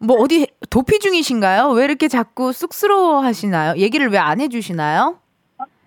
뭐 0.00 0.16
어디 0.22 0.46
도피 0.70 0.98
중이신가요? 1.00 1.70
왜 1.70 1.84
이렇게 1.84 2.06
자꾸 2.08 2.52
쑥스러워 2.52 3.20
하시나요? 3.20 3.74
얘기를 3.76 4.08
왜 4.10 4.18
안 4.18 4.40
해주시나요? 4.40 5.16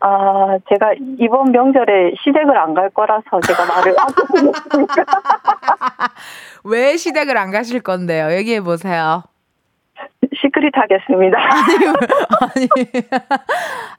아, 0.04 0.58
제가 0.68 0.94
이번 1.20 1.52
명절에 1.52 2.14
시댁을 2.24 2.58
안 2.58 2.74
갈 2.74 2.90
거라서 2.90 3.40
제가 3.46 3.66
말을 3.66 3.96
왜 6.66 6.98
시댁을 6.98 7.38
안 7.38 7.52
가실 7.52 7.82
건데요? 7.82 8.32
얘기해 8.34 8.62
보세요. 8.62 9.24
시크릿 10.42 10.74
하겠습니다. 10.76 11.38
아니, 12.42 12.68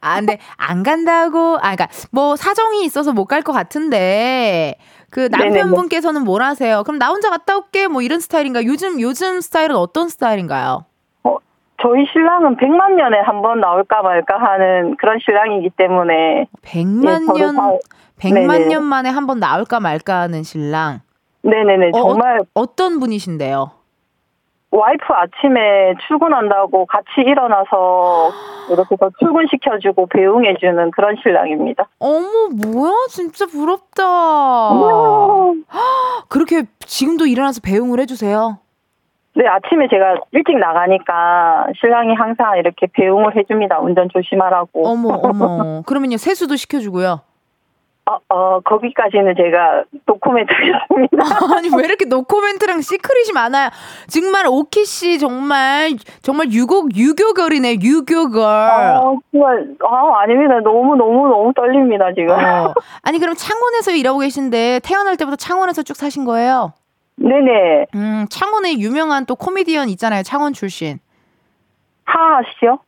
아, 0.01 0.17
근데 0.17 0.39
안 0.57 0.83
간다고, 0.83 1.57
아, 1.59 1.75
그니까 1.75 1.89
뭐 2.11 2.37
사정이 2.37 2.85
있어서 2.85 3.13
못 3.13 3.27
갈 3.27 3.43
것 3.43 3.53
같은데, 3.53 4.77
그 5.11 5.29
남편분께서는 5.31 6.25
뭘 6.25 6.43
하세요? 6.43 6.83
그럼 6.85 6.99
나 6.99 7.09
혼자 7.09 7.31
갔다 7.31 7.57
올게, 7.57 7.87
뭐 7.89 8.03
이런 8.03 8.21
스타일인가요? 8.21 8.67
요즘, 8.67 9.01
요즘 9.01 9.41
스타일은 9.41 9.77
어떤 9.77 10.09
스타일인가요? 10.09 10.85
어, 11.25 11.37
저희 11.81 12.05
신랑은 12.13 12.57
100만 12.57 12.93
년에 12.95 13.19
한 13.25 13.43
번 13.43 13.61
나올까 13.61 14.03
말까 14.03 14.39
하는 14.39 14.97
그런 14.97 15.19
신랑이기 15.25 15.71
때문에. 15.77 16.47
100만 16.63 17.37
예, 17.39 17.43
년, 17.43 17.57
100만 18.19 18.67
년 18.69 18.85
만에 18.85 19.09
한 19.11 19.27
번 19.27 19.39
나올까 19.41 19.81
말까 19.81 20.21
하는 20.23 20.43
신랑. 20.43 21.01
네네네, 21.43 21.91
어, 21.95 22.03
정말. 22.03 22.39
어, 22.41 22.45
어떤 22.55 23.01
분이신데요? 23.01 23.71
와이프 24.73 25.05
아침에 25.13 25.95
출근한다고 26.07 26.87
같이 26.87 27.07
일어나서 27.19 28.31
이렇게 28.71 28.97
더 28.97 29.11
출근시켜주고 29.19 30.07
배웅해주는 30.07 30.91
그런 30.93 31.15
신랑입니다. 31.23 31.89
어머, 31.99 32.49
뭐야? 32.49 32.93
진짜 33.11 33.45
부럽다. 33.45 34.03
그렇게 36.29 36.63
지금도 36.81 37.27
일어나서 37.27 37.61
배웅을 37.63 38.01
해주세요? 38.01 38.59
네, 39.35 39.47
아침에 39.47 39.89
제가 39.89 40.15
일찍 40.33 40.59
나가니까 40.59 41.67
신랑이 41.79 42.15
항상 42.15 42.57
이렇게 42.57 42.87
배웅을 42.93 43.37
해줍니다. 43.37 43.79
운전 43.81 44.09
조심하라고. 44.11 44.89
어머, 44.89 45.09
어머. 45.23 45.83
그러면요, 45.83 46.17
세수도 46.17 46.57
시켜주고요? 46.57 47.21
어, 48.05 48.19
어, 48.35 48.61
거기까지는 48.61 49.35
제가 49.37 49.85
노코멘트였습니다. 50.07 51.17
아니, 51.57 51.69
왜 51.69 51.85
이렇게 51.85 52.05
노코멘트랑 52.05 52.81
secret이 52.81 53.33
많아요? 53.33 53.71
정말 54.09 54.47
오키 54.49 54.85
씨 54.85 55.19
정말, 55.21 55.93
정말 56.21 56.53
유교, 56.53 56.89
유교걸이네, 56.95 57.77
유교걸. 57.81 58.43
어, 58.43 59.19
정말, 59.31 59.69
아, 59.89 60.21
아닙니다. 60.23 60.61
너무, 60.65 60.97
너무, 60.97 61.29
너무 61.29 61.53
떨립니다, 61.55 62.13
지금. 62.13 62.31
어. 62.31 62.75
아니, 63.03 63.21
그럼 63.21 63.37
창원에서 63.37 63.93
일하고 63.93 64.19
계신데 64.19 64.81
태어날 64.83 65.17
때부터 65.17 65.37
창원에서 65.37 65.85
쭉 65.85 65.97
사신 65.97 66.25
거예요? 66.25 66.73
네네. 67.17 67.87
음, 67.95 68.27
창원에 68.31 68.79
유명한 68.79 69.27
또 69.27 69.37
코미디언 69.37 69.89
있잖아요, 69.91 70.25
창원 70.25 70.55
출신. 70.55 70.99
하하 72.05 72.43
씨요? 72.59 72.79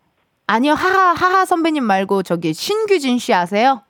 아니요, 0.49 0.73
하하, 0.73 1.13
하하 1.13 1.45
선배님 1.45 1.85
말고 1.85 2.25
저기 2.25 2.53
신규진 2.53 3.19
씨 3.19 3.33
아세요? 3.33 3.83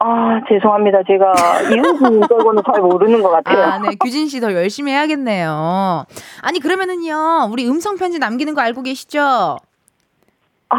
아, 0.00 0.40
죄송합니다. 0.48 0.98
제가 1.06 1.32
이은진 1.70 2.20
빼고는 2.28 2.62
잘 2.70 2.80
모르는 2.82 3.22
것 3.22 3.30
같아요. 3.30 3.62
아, 3.64 3.78
네. 3.78 3.90
규진 4.02 4.28
씨 4.28 4.40
더 4.40 4.52
열심히 4.52 4.92
해야겠네요. 4.92 6.04
아니, 6.42 6.60
그러면은요, 6.60 7.48
우리 7.50 7.66
음성편지 7.68 8.18
남기는 8.18 8.54
거 8.54 8.60
알고 8.60 8.82
계시죠? 8.82 9.56
아, 10.68 10.76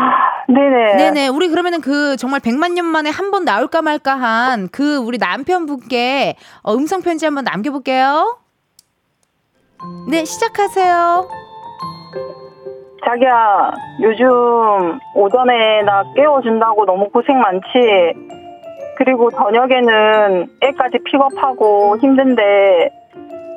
네네. 0.48 0.96
네네. 0.98 1.28
우리 1.30 1.48
그러면은 1.48 1.82
그 1.82 2.18
정말 2.18 2.40
100만 2.42 2.74
년 2.74 2.86
만에 2.86 3.10
한 3.10 3.32
번 3.32 3.46
나올까 3.46 3.82
말까 3.82 4.14
한 4.16 4.68
그 4.72 4.98
우리 4.98 5.18
남편분께 5.18 6.36
어, 6.64 6.74
음성편지 6.76 7.26
한번 7.26 7.46
남겨볼게요. 7.46 8.38
네, 10.10 10.24
시작하세요. 10.26 11.28
자기야, 13.06 13.72
요즘 14.02 14.26
오전에 15.16 15.84
나 15.84 16.04
깨워준다고 16.16 16.86
너무 16.86 17.08
고생 17.10 17.40
많지? 17.40 17.66
그리고 18.98 19.30
저녁에는 19.32 20.48
애까지 20.62 21.00
픽업하고 21.04 21.98
힘든데 21.98 22.90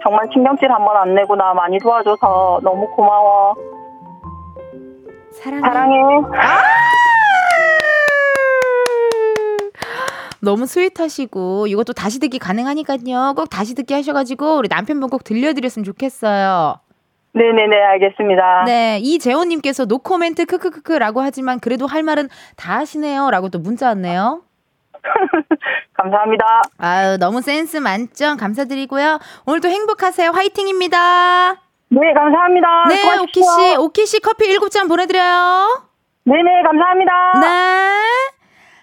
정말 0.03 0.27
신경질 0.33 0.71
한 0.71 0.85
번 0.85 0.97
안 0.97 1.15
내고 1.15 1.37
나 1.37 1.55
많이 1.55 1.79
도와줘서 1.79 2.61
너무 2.63 2.89
고마워. 2.95 3.55
사랑해. 5.33 5.61
사랑해. 5.63 5.97
아! 6.37 6.59
너무 10.41 10.67
스윗하시고 10.67 11.67
이것도 11.67 11.93
다시 11.95 12.21
듣기 12.21 12.39
가능하니까요. 12.39 13.35
꼭 13.37 13.51
다시 13.51 13.75
듣기 13.75 13.93
하셔가지고 13.95 14.57
우리 14.59 14.69
남편분 14.69 15.11
꼭 15.11 15.25
들려드렸으면 15.25 15.85
좋겠어요. 15.85 16.77
네네네 17.33 17.77
알겠습니다. 17.77 18.65
네 18.67 18.99
이재호님께서 19.03 19.85
노코멘트 19.85 20.47
크크크크라고 20.47 21.21
하지만 21.21 21.61
그래도 21.61 21.87
할 21.87 22.03
말은 22.03 22.29
다 22.57 22.79
하시네요라고 22.79 23.49
또 23.51 23.59
문자 23.59 23.89
왔네요. 23.89 24.43
감사합니다. 25.95 26.63
아유, 26.79 27.17
너무 27.19 27.41
센스 27.41 27.77
만점 27.77 28.37
감사드리고요. 28.37 29.19
오늘도 29.47 29.69
행복하세요. 29.69 30.31
화이팅입니다. 30.31 31.55
네, 31.91 32.13
감사합니다. 32.15 32.85
네, 32.89 33.19
오키 33.19 33.43
씨, 33.43 33.77
오키 33.79 34.07
씨 34.07 34.21
커피 34.21 34.55
7잔 34.57 34.89
보내드려요. 34.89 35.83
네네, 36.25 36.63
감사합니다. 36.63 37.13
네. 37.41 38.39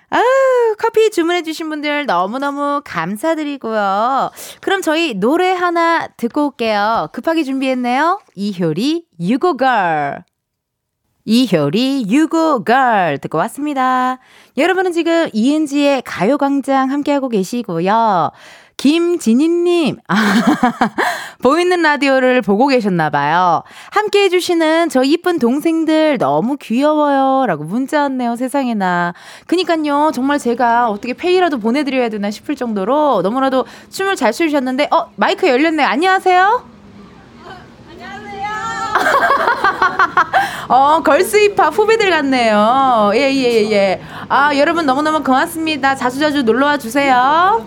아유, 0.10 0.75
커피 0.80 1.10
주문해주신 1.12 1.69
분들 1.69 2.06
너무너무 2.06 2.82
감사드리고요. 2.86 4.32
그럼 4.62 4.82
저희 4.82 5.13
노래 5.13 5.51
하나 5.51 6.08
듣고 6.17 6.47
올게요. 6.47 7.10
급하게 7.12 7.43
준비했네요. 7.43 8.21
이효리, 8.36 9.06
유고걸. 9.19 10.23
이효리 11.25 12.05
유고걸 12.07 13.17
듣고 13.19 13.39
왔습니다. 13.39 14.19
여러분은 14.57 14.91
지금 14.91 15.27
이은지의 15.33 16.03
가요광장 16.03 16.91
함께하고 16.91 17.29
계시고요. 17.29 18.31
김진희님, 18.77 19.97
아, 20.07 20.15
보이는 21.41 21.81
라디오를 21.81 22.41
보고 22.41 22.67
계셨나봐요. 22.67 23.63
함께 23.89 24.25
해주시는 24.25 24.89
저 24.89 25.01
이쁜 25.03 25.39
동생들 25.39 26.17
너무 26.17 26.57
귀여워요. 26.57 27.45
라고 27.47 27.63
문자 27.63 28.01
왔네요, 28.01 28.35
세상에나. 28.35 29.13
그니까요, 29.47 30.11
정말 30.13 30.39
제가 30.39 30.89
어떻게 30.89 31.13
페이라도 31.13 31.57
보내드려야 31.57 32.09
되나 32.09 32.29
싶을 32.29 32.55
정도로 32.55 33.21
너무나도 33.23 33.65
춤을 33.89 34.17
잘 34.17 34.33
추셨는데, 34.33 34.89
어, 34.91 35.09
마이크 35.15 35.47
열렸네. 35.47 35.81
안녕하세요? 35.81 36.74
어, 40.67 41.01
걸스 41.03 41.38
힙합 41.51 41.73
후배들 41.77 42.10
같네요. 42.10 43.12
예, 43.13 43.34
예, 43.34 43.71
예. 43.71 44.01
아, 44.29 44.55
여러분 44.58 44.86
너무너무 44.86 45.23
고맙습니다. 45.23 45.95
자주자주 45.95 46.43
놀러와 46.43 46.77
주세요. 46.77 47.65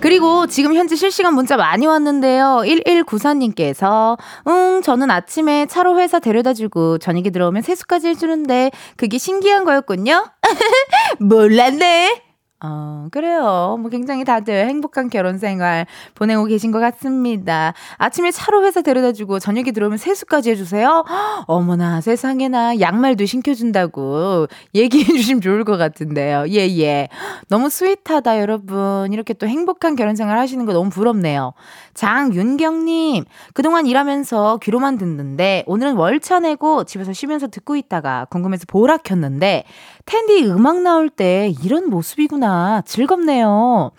그리고 0.00 0.46
지금 0.46 0.74
현재 0.74 0.96
실시간 0.96 1.34
문자 1.34 1.56
많이 1.56 1.86
왔는데요. 1.86 2.60
1194님께서, 2.64 4.18
응, 4.46 4.82
저는 4.82 5.10
아침에 5.10 5.64
차로 5.64 5.98
회사 5.98 6.18
데려다 6.18 6.52
주고 6.52 6.98
저녁에 6.98 7.30
들어오면 7.30 7.62
세수까지 7.62 8.08
해주는데 8.08 8.70
그게 8.98 9.16
신기한 9.16 9.64
거였군요? 9.64 10.26
몰랐네? 11.20 12.33
어, 12.66 13.08
그래요. 13.10 13.76
뭐 13.78 13.90
굉장히 13.90 14.24
다들 14.24 14.66
행복한 14.66 15.10
결혼 15.10 15.36
생활 15.36 15.86
보내고 16.14 16.46
계신 16.46 16.72
것 16.72 16.78
같습니다. 16.80 17.74
아침에 17.98 18.30
차로 18.30 18.64
회사 18.64 18.80
데려다 18.80 19.12
주고 19.12 19.38
저녁에 19.38 19.70
들어오면 19.70 19.98
세수까지 19.98 20.50
해주세요. 20.52 21.04
어머나 21.46 22.00
세상에나 22.00 22.80
양말도 22.80 23.26
신겨준다고 23.26 24.46
얘기해 24.74 25.04
주시면 25.04 25.42
좋을 25.42 25.64
것 25.64 25.76
같은데요. 25.76 26.46
예, 26.48 26.66
예. 26.78 27.08
너무 27.48 27.68
스윗하다, 27.68 28.40
여러분. 28.40 29.12
이렇게 29.12 29.34
또 29.34 29.46
행복한 29.46 29.94
결혼 29.94 30.16
생활 30.16 30.38
하시는 30.38 30.64
거 30.64 30.72
너무 30.72 30.88
부럽네요. 30.88 31.52
장윤경님, 31.92 33.24
그동안 33.52 33.86
일하면서 33.86 34.60
귀로만 34.62 34.96
듣는데 34.96 35.64
오늘은 35.66 35.96
월차 35.96 36.40
내고 36.40 36.84
집에서 36.84 37.12
쉬면서 37.12 37.48
듣고 37.48 37.76
있다가 37.76 38.26
궁금해서 38.30 38.64
보라 38.68 38.96
켰는데 38.98 39.64
텐디 40.06 40.44
음악 40.46 40.80
나올 40.80 41.10
때 41.10 41.52
이런 41.62 41.90
모습이구나. 41.90 42.53
즐겁네요. 42.84 43.90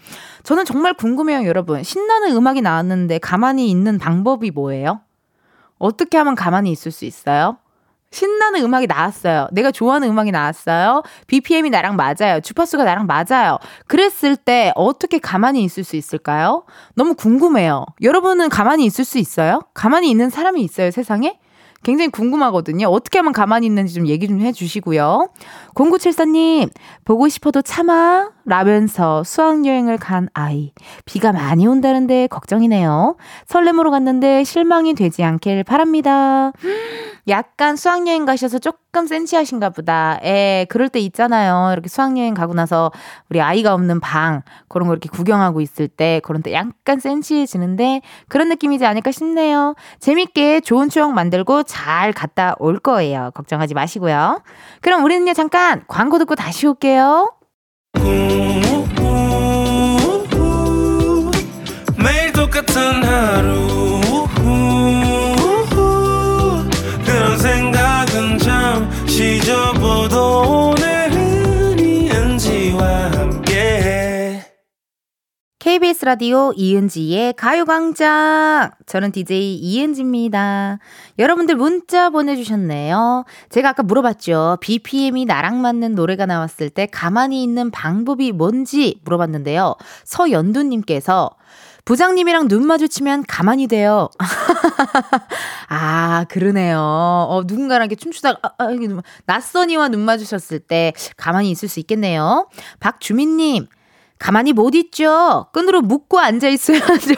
저는 0.43 0.65
정말 0.65 0.93
궁금해요, 0.93 1.45
여러분. 1.47 1.83
신나는 1.83 2.35
음악이 2.35 2.61
나왔는데 2.61 3.19
가만히 3.19 3.69
있는 3.69 3.97
방법이 3.97 4.51
뭐예요? 4.51 5.01
어떻게 5.77 6.17
하면 6.17 6.35
가만히 6.35 6.71
있을 6.71 6.91
수 6.91 7.05
있어요? 7.05 7.57
신나는 8.11 8.63
음악이 8.63 8.87
나왔어요. 8.87 9.49
내가 9.51 9.71
좋아하는 9.71 10.07
음악이 10.07 10.31
나왔어요. 10.31 11.03
BPM이 11.27 11.69
나랑 11.69 11.97
맞아요. 11.97 12.39
주파수가 12.41 12.85
나랑 12.85 13.07
맞아요. 13.07 13.57
그랬을 13.87 14.37
때 14.37 14.71
어떻게 14.75 15.19
가만히 15.19 15.63
있을 15.65 15.83
수 15.83 15.97
있을까요? 15.97 16.63
너무 16.95 17.15
궁금해요. 17.15 17.85
여러분은 18.01 18.47
가만히 18.47 18.85
있을 18.85 19.03
수 19.03 19.17
있어요? 19.17 19.59
가만히 19.73 20.09
있는 20.09 20.29
사람이 20.29 20.61
있어요, 20.61 20.91
세상에? 20.91 21.39
굉장히 21.83 22.09
궁금하거든요. 22.09 22.87
어떻게 22.87 23.19
하면 23.19 23.33
가만히 23.33 23.67
있는지 23.67 23.93
좀 23.93 24.07
얘기 24.07 24.27
좀 24.27 24.39
해주시고요. 24.39 25.29
0974님, 25.75 26.69
보고 27.03 27.27
싶어도 27.27 27.61
참아. 27.61 28.34
라면서 28.45 29.23
수학여행을 29.23 29.97
간 29.97 30.29
아이. 30.33 30.71
비가 31.05 31.31
많이 31.31 31.65
온다는데 31.67 32.27
걱정이네요. 32.27 33.17
설렘으로 33.47 33.91
갔는데 33.91 34.43
실망이 34.43 34.93
되지 34.93 35.23
않길 35.23 35.63
바랍니다. 35.63 36.51
약간 37.27 37.75
수학여행 37.75 38.25
가셔서 38.25 38.59
조금 38.59 39.07
센치하신가 39.07 39.71
보다. 39.71 40.19
예, 40.23 40.67
그럴 40.69 40.89
때 40.89 40.99
있잖아요. 40.99 41.71
이렇게 41.73 41.89
수학여행 41.89 42.35
가고 42.35 42.53
나서 42.53 42.91
우리 43.31 43.41
아이가 43.41 43.73
없는 43.73 43.99
방, 43.99 44.43
그런 44.67 44.87
거 44.87 44.93
이렇게 44.93 45.09
구경하고 45.09 45.59
있을 45.59 45.87
때, 45.87 46.21
그런 46.23 46.43
때 46.43 46.53
약간 46.53 46.99
센치해지는데, 46.99 48.01
그런 48.27 48.49
느낌이지 48.49 48.85
않을까 48.85 49.11
싶네요. 49.11 49.73
재밌게 49.99 50.61
좋은 50.61 50.89
추억 50.89 51.13
만들고 51.13 51.63
잘 51.63 52.13
갔다 52.13 52.55
올 52.59 52.77
거예요. 52.77 53.31
걱정하지 53.33 53.73
마시고요. 53.73 54.43
그럼 54.81 55.03
우리는요, 55.03 55.33
잠깐 55.33 55.83
광고 55.87 56.19
듣고 56.19 56.35
다시 56.35 56.67
올게요. 56.67 57.34
매일 61.97 62.31
똑같은 62.33 63.03
하루 63.03 64.27
그런 67.05 67.37
생각은 67.37 68.37
잠시 68.39 69.39
접어도 69.41 70.64
KBS 75.65 76.05
라디오 76.05 76.53
이은지의 76.55 77.33
가요광장. 77.33 78.69
저는 78.85 79.11
DJ 79.11 79.55
이은지입니다. 79.55 80.77
여러분들 81.17 81.55
문자 81.55 82.11
보내주셨네요. 82.11 83.25
제가 83.49 83.69
아까 83.69 83.81
물어봤죠. 83.81 84.59
BPM이 84.61 85.25
나랑 85.25 85.63
맞는 85.63 85.95
노래가 85.95 86.27
나왔을 86.27 86.69
때 86.69 86.85
가만히 86.85 87.41
있는 87.41 87.71
방법이 87.71 88.31
뭔지 88.31 89.01
물어봤는데요. 89.05 89.73
서연두님께서 90.03 91.31
부장님이랑 91.83 92.47
눈 92.47 92.67
마주치면 92.67 93.23
가만히 93.27 93.65
돼요. 93.65 94.11
아, 95.67 96.25
그러네요. 96.29 96.77
어, 96.77 97.41
누군가랑 97.47 97.87
이렇게 97.87 97.95
춤추다가, 97.95 98.37
아, 98.43 98.65
아, 98.65 98.67
낯선이와 99.25 99.87
눈 99.87 100.01
마주쳤을 100.01 100.59
때 100.59 100.93
가만히 101.17 101.49
있을 101.49 101.69
수 101.69 101.79
있겠네요. 101.79 102.49
박주민님, 102.79 103.65
가만히 104.17 104.53
못 104.53 104.73
있죠. 104.75 105.47
끈으로 105.51 105.81
묶고 105.81 106.19
앉아 106.19 106.47
있어야죠. 106.49 107.13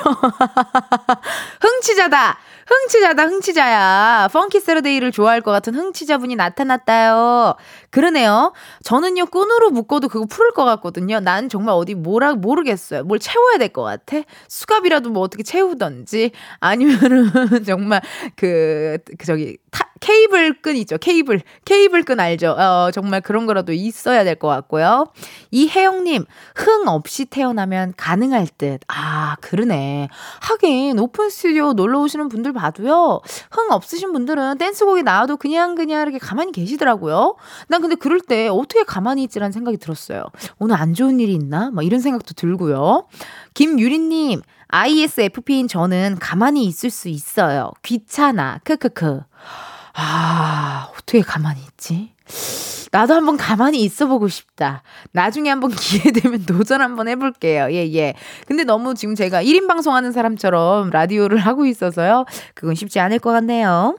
흥치자다. 1.62 2.38
흥치자다. 2.68 3.24
흥치자야. 3.28 4.28
펑키 4.34 4.60
세러데이를 4.60 5.12
좋아할 5.14 5.42
것 5.42 5.52
같은 5.52 5.74
흥치자분이 5.76 6.36
나타났다요. 6.36 7.56
그러네요. 7.92 8.52
저는요 8.84 9.28
끈으로 9.28 9.70
묶어도 9.70 10.10
그거 10.10 10.26
풀을 10.26 10.52
것 10.52 10.66
같거든요. 10.66 11.20
난 11.22 11.48
정말 11.50 11.76
어디 11.76 11.96
뭐라 11.96 12.34
모르겠어요. 12.34 13.04
뭘 13.04 13.20
채워야 13.20 13.58
될 13.58 13.68
것 13.70 13.84
같아. 13.84 14.18
수갑이라도 14.48 15.10
뭐 15.12 15.22
어떻게 15.22 15.44
채우던지 15.44 16.32
아니면은 16.60 17.30
정말 17.66 18.02
그, 18.36 18.98
그 19.18 19.26
저기 19.26 19.58
타, 19.72 19.90
케이블 20.00 20.62
끈 20.62 20.76
있죠. 20.78 20.98
케이블 20.98 21.42
케이블 21.66 22.04
끈 22.04 22.20
알죠. 22.20 22.52
어, 22.52 22.92
정말 22.92 23.20
그런 23.22 23.46
거라도 23.46 23.74
있어야 23.74 24.24
될 24.24 24.36
것 24.38 24.48
같고요. 24.48 25.08
이혜영님 25.52 26.26
흥 26.56 26.88
없이 26.88 27.26
태어나면 27.26 27.94
가능할 27.98 28.48
듯. 28.58 28.80
아 28.88 29.36
그러네. 29.42 30.10
하긴 30.42 31.00
오픈 31.00 31.30
스튜디오 31.30 31.74
놀러 31.74 32.00
오시는 32.02 32.30
분들 32.30 32.54
봐도요. 32.54 33.22
흥 33.52 33.72
없으신 33.72 34.14
분들은 34.14 34.58
댄스곡이 34.60 35.04
나와도 35.04 35.38
그냥 35.38 35.76
그냥 35.76 36.04
이렇게 36.04 36.20
가만히 36.20 36.52
계시더라고요. 36.52 37.36
난 37.68 37.82
근데 37.82 37.96
그럴 37.96 38.22
때 38.22 38.48
어떻게 38.48 38.84
가만히 38.84 39.24
있지라는 39.24 39.52
생각이 39.52 39.78
들었어요. 39.78 40.24
오늘 40.60 40.76
안 40.76 40.94
좋은 40.94 41.20
일이 41.20 41.34
있나? 41.34 41.72
막 41.72 41.84
이런 41.84 42.00
생각도 42.00 42.34
들고요. 42.34 43.08
김유리님, 43.56 44.42
ISFP인 44.70 45.68
저는 45.68 46.18
가만히 46.20 46.66
있을 46.66 46.90
수 46.90 47.10
있어요. 47.10 47.72
귀찮아. 47.84 48.60
크크크. 48.64 49.22
아, 49.94 50.90
어떻게 50.94 51.22
가만히 51.22 51.62
있지? 51.62 52.14
나도 52.92 53.14
한번 53.14 53.38
가만히 53.38 53.84
있어 53.84 54.08
보고 54.08 54.28
싶다. 54.28 54.84
나중에 55.12 55.50
한번 55.50 55.72
기회 55.76 56.12
되면 56.12 56.46
도전 56.46 56.82
한번 56.82 57.08
해볼게요. 57.08 57.68
예, 57.72 57.94
예. 57.94 58.14
근데 58.48 58.64
너무 58.64 58.96
지금 58.96 59.16
제가 59.16 59.44
1인 59.44 59.68
방송하는 59.68 60.12
사람처럼 60.12 60.90
라디오를 60.92 61.38
하고 61.38 61.66
있어서요. 61.66 62.26
그건 62.54 62.76
쉽지 62.76 63.00
않을 63.00 63.20
것 63.20 63.32
같네요. 63.32 63.98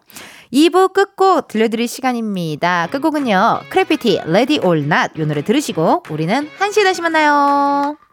2부 0.53 0.95
끝곡 0.95 1.49
들려드릴 1.49 1.89
시간입니다. 1.89 2.89
끝곡은요. 2.91 3.61
크래비티, 3.69 4.23
Ready 4.27 4.59
or 4.61 4.89
Not. 4.89 5.13
이 5.17 5.21
노래 5.27 5.43
들으시고 5.43 6.05
우리는 6.09 6.49
1시에 6.59 6.85
다시 6.85 7.03
만나요. 7.03 8.08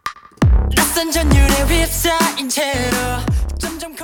낯선 0.73 1.11
전율에 1.11 1.45
휩싸인 1.67 2.49
채로 2.49 2.97
점점 3.59 3.94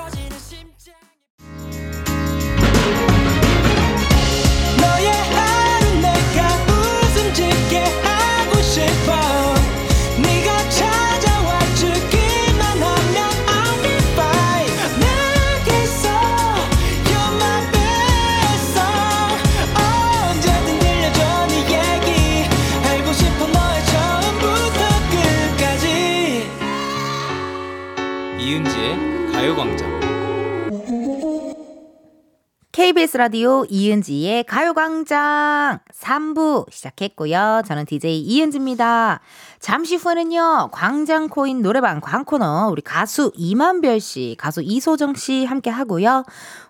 KBS 32.81 33.17
라디오 33.17 33.63
이은지의 33.69 34.45
가요광장 34.45 35.77
3부 35.93 36.65
시작했고요. 36.71 37.61
저는 37.67 37.85
DJ 37.85 38.21
이은지입니다. 38.21 39.19
잠시 39.59 39.97
후에는요, 39.97 40.69
광장코인 40.71 41.61
노래방 41.61 42.01
광코너, 42.01 42.69
우리 42.71 42.81
가수 42.81 43.31
이만별 43.35 43.99
씨, 43.99 44.35
가수 44.39 44.63
이소정 44.63 45.13
씨 45.13 45.45
함께 45.45 45.69
하고요. 45.69 46.23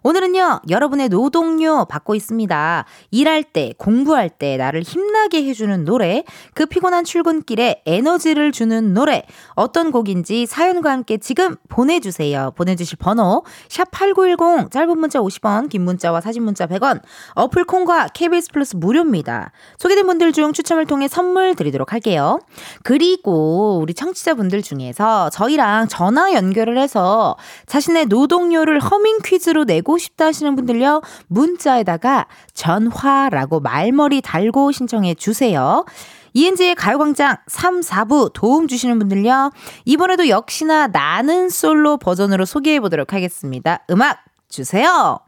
오늘은요, 0.04 0.63
여러분의 0.69 1.08
노동요 1.08 1.86
받고 1.86 2.15
있습니다. 2.15 2.86
일할 3.12 3.43
때, 3.43 3.74
공부할 3.78 4.30
때 4.30 4.58
나를 4.58 4.82
힘나게 4.82 5.45
해주는 5.45 5.86
노래, 5.86 6.26
그 6.54 6.65
피곤한 6.65 7.06
출근길에 7.06 7.84
에너지를 7.86 8.52
주는 8.52 8.93
노래, 8.93 9.24
어떤 9.52 9.91
곡인지 9.91 10.45
사연과 10.45 10.91
함께 10.91 11.17
지금 11.17 11.56
보내주세요. 11.69 12.52
보내주실 12.58 12.97
번호, 12.97 13.45
샵8910, 13.69 14.69
짧은 14.71 15.00
문자 15.00 15.19
50원, 15.21 15.69
긴 15.69 15.84
문자 15.84 16.01
와 16.10 16.22
사진 16.22 16.44
문자 16.44 16.66
100원, 16.66 17.02
어플 17.36 17.66
콩과 17.66 18.08
KBS 18.14 18.50
플러스 18.54 18.76
무료입니다. 18.76 19.52
소개된 19.78 20.06
분들 20.08 20.32
중 20.32 20.54
추첨을 20.54 20.86
통해 20.86 21.08
선물 21.08 21.56
드리도록 21.56 21.94
할게요. 21.94 22.40
그리고 22.84 23.80
우리 23.82 23.94
청취자분들 23.94 24.62
중에서 24.62 25.30
저희랑 25.30 25.88
전화 25.90 26.34
연결을 26.34 26.78
해서 26.78 27.36
자신의 27.66 28.08
노동요를 28.08 28.80
허밍 28.80 29.20
퀴즈로 29.24 29.66
내고 29.66 29.98
싶다 29.98 30.26
하시는 30.26 30.56
분들요. 30.56 31.02
문자에다가 31.28 32.28
전화라고 32.54 33.60
말머리 33.60 34.22
달고 34.22 34.72
신청해 34.72 35.16
주세요. 35.16 35.86
이은지의 36.34 36.76
가요광장 36.76 37.38
3, 37.48 37.82
4부 37.82 38.32
도움 38.34 38.68
주시는 38.68 39.00
분들요. 39.00 39.52
이번에도 39.86 40.30
역시나 40.30 40.88
나는 40.88 41.50
솔로 41.50 41.98
버전으로 41.98 42.46
소개해 42.46 42.80
보도록 42.80 43.14
하겠습니다. 43.14 43.84
음악 43.90 44.20
주세요. 44.50 45.20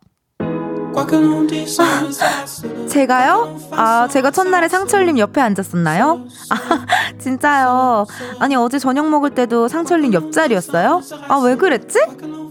제가요? 2.88 3.58
아, 3.72 4.08
제가 4.08 4.32
첫날에 4.32 4.68
상철님 4.68 5.18
옆에 5.18 5.42
앉았었나요? 5.42 6.26
아, 6.50 6.86
진짜요. 7.20 8.06
아니, 8.40 8.56
어제 8.56 8.80
저녁 8.80 9.10
먹을 9.10 9.32
때도 9.32 9.68
상철님 9.68 10.14
옆자리였어요? 10.14 11.02
아, 11.28 11.38
왜 11.44 11.56
그랬지? 11.56 12.00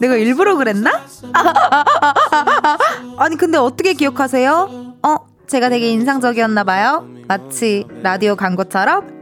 내가 0.01 0.17
일부러 0.17 0.57
그랬나? 0.57 0.91
아니, 3.19 3.37
근데 3.37 3.59
어떻게 3.59 3.93
기억하세요? 3.95 4.95
어, 5.05 5.17
제가 5.47 5.69
되게 5.69 5.91
인상적이었나봐요. 5.91 7.07
마치 7.29 7.87
라디오 8.03 8.35
광고처럼? 8.37 9.22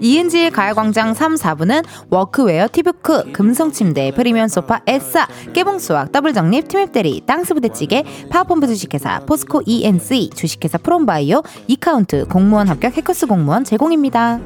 이은지의 0.00 0.50
가요광장 0.50 1.14
3, 1.14 1.34
4부는 1.34 1.84
워크웨어 2.08 2.68
티뷰크, 2.72 3.32
금성침대, 3.32 4.12
프리미엄 4.12 4.48
소파, 4.48 4.80
에싸, 4.86 5.26
깨봉수학, 5.52 6.12
더블정립, 6.12 6.68
티맵대리, 6.68 7.22
땅스부대찌개, 7.26 8.04
파워펌프 8.30 8.66
주식회사, 8.66 9.20
포스코 9.26 9.62
E&C, 9.66 10.30
주식회사 10.34 10.78
프롬바이오, 10.78 11.42
이카운트, 11.66 12.26
공무원 12.26 12.68
합격 12.68 12.96
해커스 12.96 13.26
공무원 13.26 13.64
제공입니다. 13.64 14.40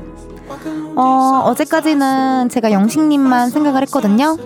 어, 0.97 1.43
어제까지는 1.47 2.49
제가 2.49 2.71
영식님만 2.73 3.51
생각을 3.51 3.83
했거든요. 3.83 4.37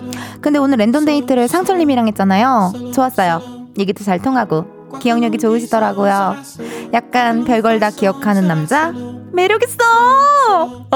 근데 0.41 0.59
오늘 0.59 0.77
랜덤 0.77 1.05
데이트를 1.05 1.47
상철님이랑 1.47 2.07
했잖아요. 2.09 2.73
좋았어요. 2.93 3.41
얘기도 3.77 4.03
잘 4.03 4.19
통하고. 4.19 4.78
기억력이 4.99 5.37
좋으시더라고요. 5.37 6.35
약간 6.93 7.43
별걸 7.45 7.79
다 7.79 7.91
기억하는 7.91 8.47
남자? 8.47 8.91
매력있어! 9.31 10.87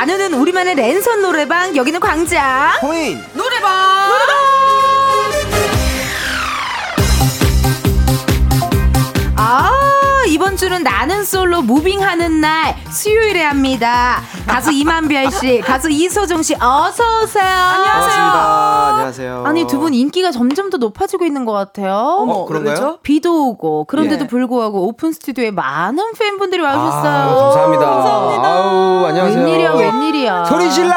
나누는 0.00 0.32
우리만의 0.32 0.76
랜선 0.76 1.20
노래방, 1.20 1.76
여기는 1.76 2.00
광장. 2.00 2.70
코인 2.80 3.22
이번 10.40 10.56
주는 10.56 10.82
나는 10.82 11.22
솔로 11.22 11.60
무빙하는 11.60 12.40
날 12.40 12.74
수요일에 12.90 13.44
합니다. 13.44 14.22
가수 14.46 14.72
이만별 14.72 15.30
씨, 15.30 15.60
가수 15.60 15.90
이소정 15.90 16.42
씨, 16.42 16.54
어서 16.54 17.04
오세요. 17.22 17.44
반갑습니다. 17.44 18.88
안녕하세요. 18.88 19.44
아니 19.46 19.66
두 19.66 19.78
분 19.80 19.92
인기가 19.92 20.30
점점 20.30 20.70
더 20.70 20.78
높아지고 20.78 21.26
있는 21.26 21.44
것 21.44 21.52
같아요. 21.52 21.92
어, 21.94 22.46
그런가요? 22.46 23.00
비도 23.02 23.48
오고 23.50 23.84
그런데도 23.84 24.24
예. 24.24 24.28
불구하고 24.28 24.86
오픈 24.88 25.12
스튜디오에 25.12 25.50
많은 25.50 26.14
팬분들이 26.18 26.64
아, 26.64 26.70
와주셨어요. 26.70 27.36
감사합니다. 27.36 27.84
아우, 27.86 29.04
안녕하세요. 29.08 29.44
웬일이야, 29.44 29.72
웬일이야. 29.74 30.44
소리 30.46 30.70
질러! 30.70 30.90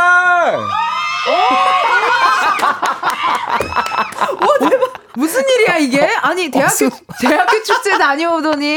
무슨 5.15 5.43
일이야 5.47 5.77
이게? 5.77 6.09
아니 6.21 6.49
대학교 6.49 6.89
대학교 7.21 7.63
축제 7.63 7.97
다녀오더니 7.97 8.75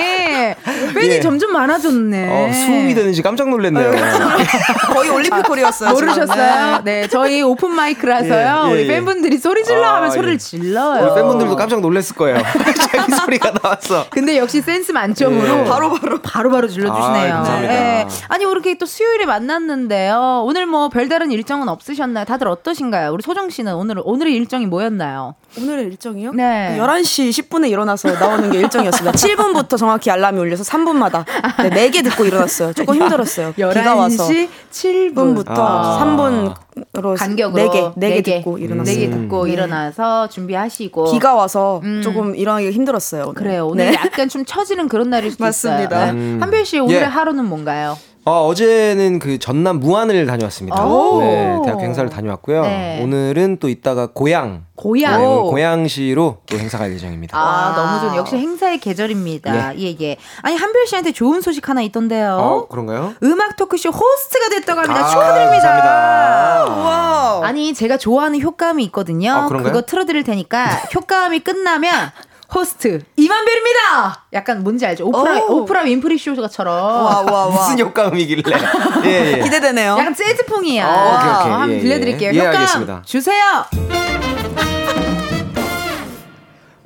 팬이 0.94 1.08
예. 1.08 1.20
점점 1.20 1.52
많아졌네. 1.52 2.28
어, 2.28 2.52
수음이 2.52 2.94
되는지 2.94 3.22
깜짝 3.22 3.48
놀랐네요. 3.48 3.92
거의 4.92 5.10
올림픽홀이었어요. 5.10 5.90
모르셨어요? 5.92 6.82
네, 6.84 7.08
저희 7.08 7.42
오픈 7.42 7.70
마이크라서요. 7.70 8.64
예, 8.66 8.68
예, 8.68 8.72
우리 8.72 8.82
예. 8.82 8.86
팬분들이 8.86 9.38
소리 9.38 9.64
질러 9.64 9.84
아, 9.84 9.96
하면 9.96 10.10
예. 10.10 10.14
소리를 10.14 10.38
질러요. 10.38 11.04
우리 11.06 11.14
팬분들도 11.14 11.56
깜짝 11.56 11.80
놀랐을 11.80 12.14
거예요. 12.16 12.38
자기 12.92 13.12
소리가 13.12 13.52
나왔어. 13.62 14.06
근데 14.10 14.36
역시 14.38 14.60
센스 14.60 14.92
만점으로 14.92 15.60
예. 15.60 15.64
바로 15.64 15.90
바로 15.94 16.20
바로 16.20 16.50
바로 16.50 16.68
질러주시네요. 16.68 17.34
아. 17.34 17.62
예. 17.64 18.06
아니 18.28 18.44
이렇게 18.44 18.76
또 18.78 18.86
수요일에 18.86 19.24
만났는데요. 19.26 20.42
오늘 20.44 20.66
뭐 20.66 20.88
별다른 20.88 21.30
일정은 21.30 21.68
없으셨나요? 21.68 22.24
다들 22.24 22.48
어떠신가요? 22.48 23.12
우리 23.12 23.22
소정 23.22 23.48
씨는 23.50 23.74
오늘 23.74 23.96
오늘의 24.04 24.34
일정이 24.34 24.66
뭐였나요? 24.66 25.34
오늘의 25.58 25.86
일정이요? 25.86 26.25
네. 26.34 26.76
11시 26.78 27.30
10분에 27.30 27.70
일어나서 27.70 28.12
나오는 28.12 28.50
게 28.50 28.58
일정이었습니다. 28.58 29.12
7분부터 29.18 29.76
정확히 29.78 30.10
알람이 30.10 30.38
울려서 30.38 30.62
3분마다 30.64 31.24
네, 31.62 31.90
4개 31.90 32.02
듣고 32.04 32.24
일어났어요. 32.24 32.72
조금 32.72 32.94
힘들었어요. 32.94 33.52
비가 33.52 33.94
와서 33.94 34.28
11시 34.28 34.48
7분 34.70 35.14
7분부터 35.14 35.54
아. 35.58 35.98
3분으로 36.02 37.16
간격으로 37.18 37.64
4개, 37.70 37.94
4개 37.94 37.98
네 37.98 38.22
개. 38.22 38.38
듣고 38.38 38.56
네 38.58 38.64
일어났어요. 38.64 38.94
개 38.98 39.10
듣고 39.10 39.44
네. 39.46 39.52
일어나서 39.52 40.28
준비하시고 40.28 41.12
비가 41.12 41.34
와서 41.34 41.80
음. 41.84 42.00
조금 42.02 42.34
일어나기 42.34 42.70
힘들었어요. 42.70 43.22
오늘. 43.24 43.34
그래요. 43.34 43.66
오늘 43.66 43.90
네. 43.90 43.94
약간 43.94 44.28
좀 44.28 44.44
처지는 44.44 44.88
그런 44.88 45.10
날일 45.10 45.30
수도 45.32 45.44
맞습니다. 45.44 46.04
있어요. 46.06 46.12
네. 46.12 46.38
한별 46.40 46.64
씨 46.64 46.78
오늘의 46.78 47.00
예. 47.00 47.04
하루는 47.04 47.44
뭔가요? 47.46 47.96
어, 48.28 48.44
어제는 48.48 49.20
그 49.20 49.38
전남 49.38 49.78
무안을 49.78 50.26
다녀왔습니다. 50.26 50.84
오. 50.84 51.20
네, 51.20 51.60
대학 51.64 51.80
행사를 51.80 52.10
다녀왔고요. 52.10 52.62
네. 52.62 53.00
오늘은 53.00 53.58
또 53.60 53.68
이따가 53.68 54.08
고향. 54.08 54.64
고향. 54.74 55.20
네, 55.20 55.24
오늘 55.24 55.50
고양시로 55.52 56.38
또 56.44 56.58
행사 56.58 56.76
갈 56.76 56.92
예정입니다. 56.92 57.38
아, 57.38 57.72
너무 57.76 58.00
좋네. 58.00 58.16
역시 58.16 58.36
행사의 58.36 58.78
계절입니다. 58.80 59.78
예, 59.78 59.96
예. 60.00 60.16
아니, 60.42 60.56
한별 60.56 60.88
씨한테 60.88 61.12
좋은 61.12 61.40
소식 61.40 61.68
하나 61.68 61.82
있던데요. 61.82 62.32
어, 62.40 62.66
그런가요? 62.66 63.14
음악 63.22 63.54
토크쇼 63.56 63.90
호스트가 63.90 64.48
됐다고 64.48 64.80
합니다. 64.80 65.06
아, 65.06 65.08
축하드립니다. 65.08 65.68
감사합니다. 65.68 66.64
와우. 66.82 67.44
아니, 67.44 67.74
제가 67.74 67.96
좋아하는 67.96 68.40
효과음이 68.40 68.82
있거든요. 68.86 69.30
아, 69.30 69.46
그런가요? 69.46 69.72
그거 69.72 69.86
틀어드릴 69.86 70.24
테니까 70.24 70.64
효과음이 70.96 71.38
끝나면 71.40 72.10
호스트 72.54 73.02
임한별입니다. 73.16 74.24
약간 74.32 74.62
뭔지 74.62 74.86
알죠? 74.86 75.06
오프라 75.06 75.38
오. 75.46 75.62
오프라 75.62 75.82
윈프리 75.82 76.16
쇼처럼 76.18 76.74
와, 76.74 77.20
와, 77.22 77.46
와. 77.46 77.48
무슨 77.48 77.78
효과음이길래. 77.80 78.42
예, 79.04 79.32
예. 79.38 79.42
기대되네요. 79.42 79.96
약간 79.98 80.14
재즈풍이야. 80.14 80.86
어, 80.86 81.16
오케이, 81.16 81.30
오케이. 81.30 81.50
한번 81.52 81.70
예, 81.70 81.74
예. 81.76 81.80
들려드릴게요. 81.80 82.30
예, 82.34 82.38
효과음 82.38 82.54
알겠습니다. 82.56 83.02
주세요. 83.04 83.64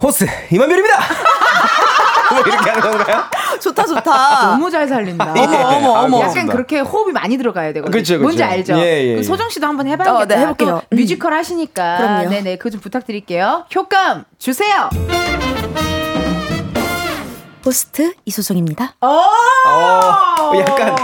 호스 0.02 0.26
이만별입니다. 0.50 0.96
뭐 2.30 2.40
이렇게 2.40 2.70
하는 2.70 2.80
건가요? 2.80 3.24
좋다, 3.60 3.84
좋다. 3.84 4.46
너무 4.52 4.70
잘 4.70 4.86
살린다. 4.88 5.34
예. 5.36 5.40
어머, 5.42 5.56
어머, 5.56 5.96
아, 5.96 6.00
어머. 6.04 6.20
약간. 6.20 6.46
그렇게 6.48 6.80
호흡이 6.80 7.12
많이 7.12 7.36
들어가야 7.36 7.72
되거든요. 7.74 7.90
그쵸, 7.92 8.14
그쵸. 8.14 8.22
뭔지 8.22 8.42
알죠? 8.42 8.74
예, 8.78 9.02
예, 9.02 9.06
그럼 9.08 9.18
예. 9.18 9.22
소정 9.22 9.48
씨도 9.48 9.66
한번 9.66 9.86
해봐야겠다. 9.88 10.16
어, 10.18 10.24
네, 10.26 10.36
해볼게요. 10.42 10.82
또 10.90 10.96
뮤지컬 10.96 11.32
하시니까. 11.34 11.96
그럼요. 11.98 12.30
네네, 12.30 12.56
그거 12.56 12.70
좀 12.70 12.80
부탁드릴게요. 12.80 13.64
효과음 13.74 14.24
주세요. 14.38 14.88
호스트 17.64 18.14
이소정입니다. 18.24 18.94
어, 19.02 19.20
약간 20.56 20.96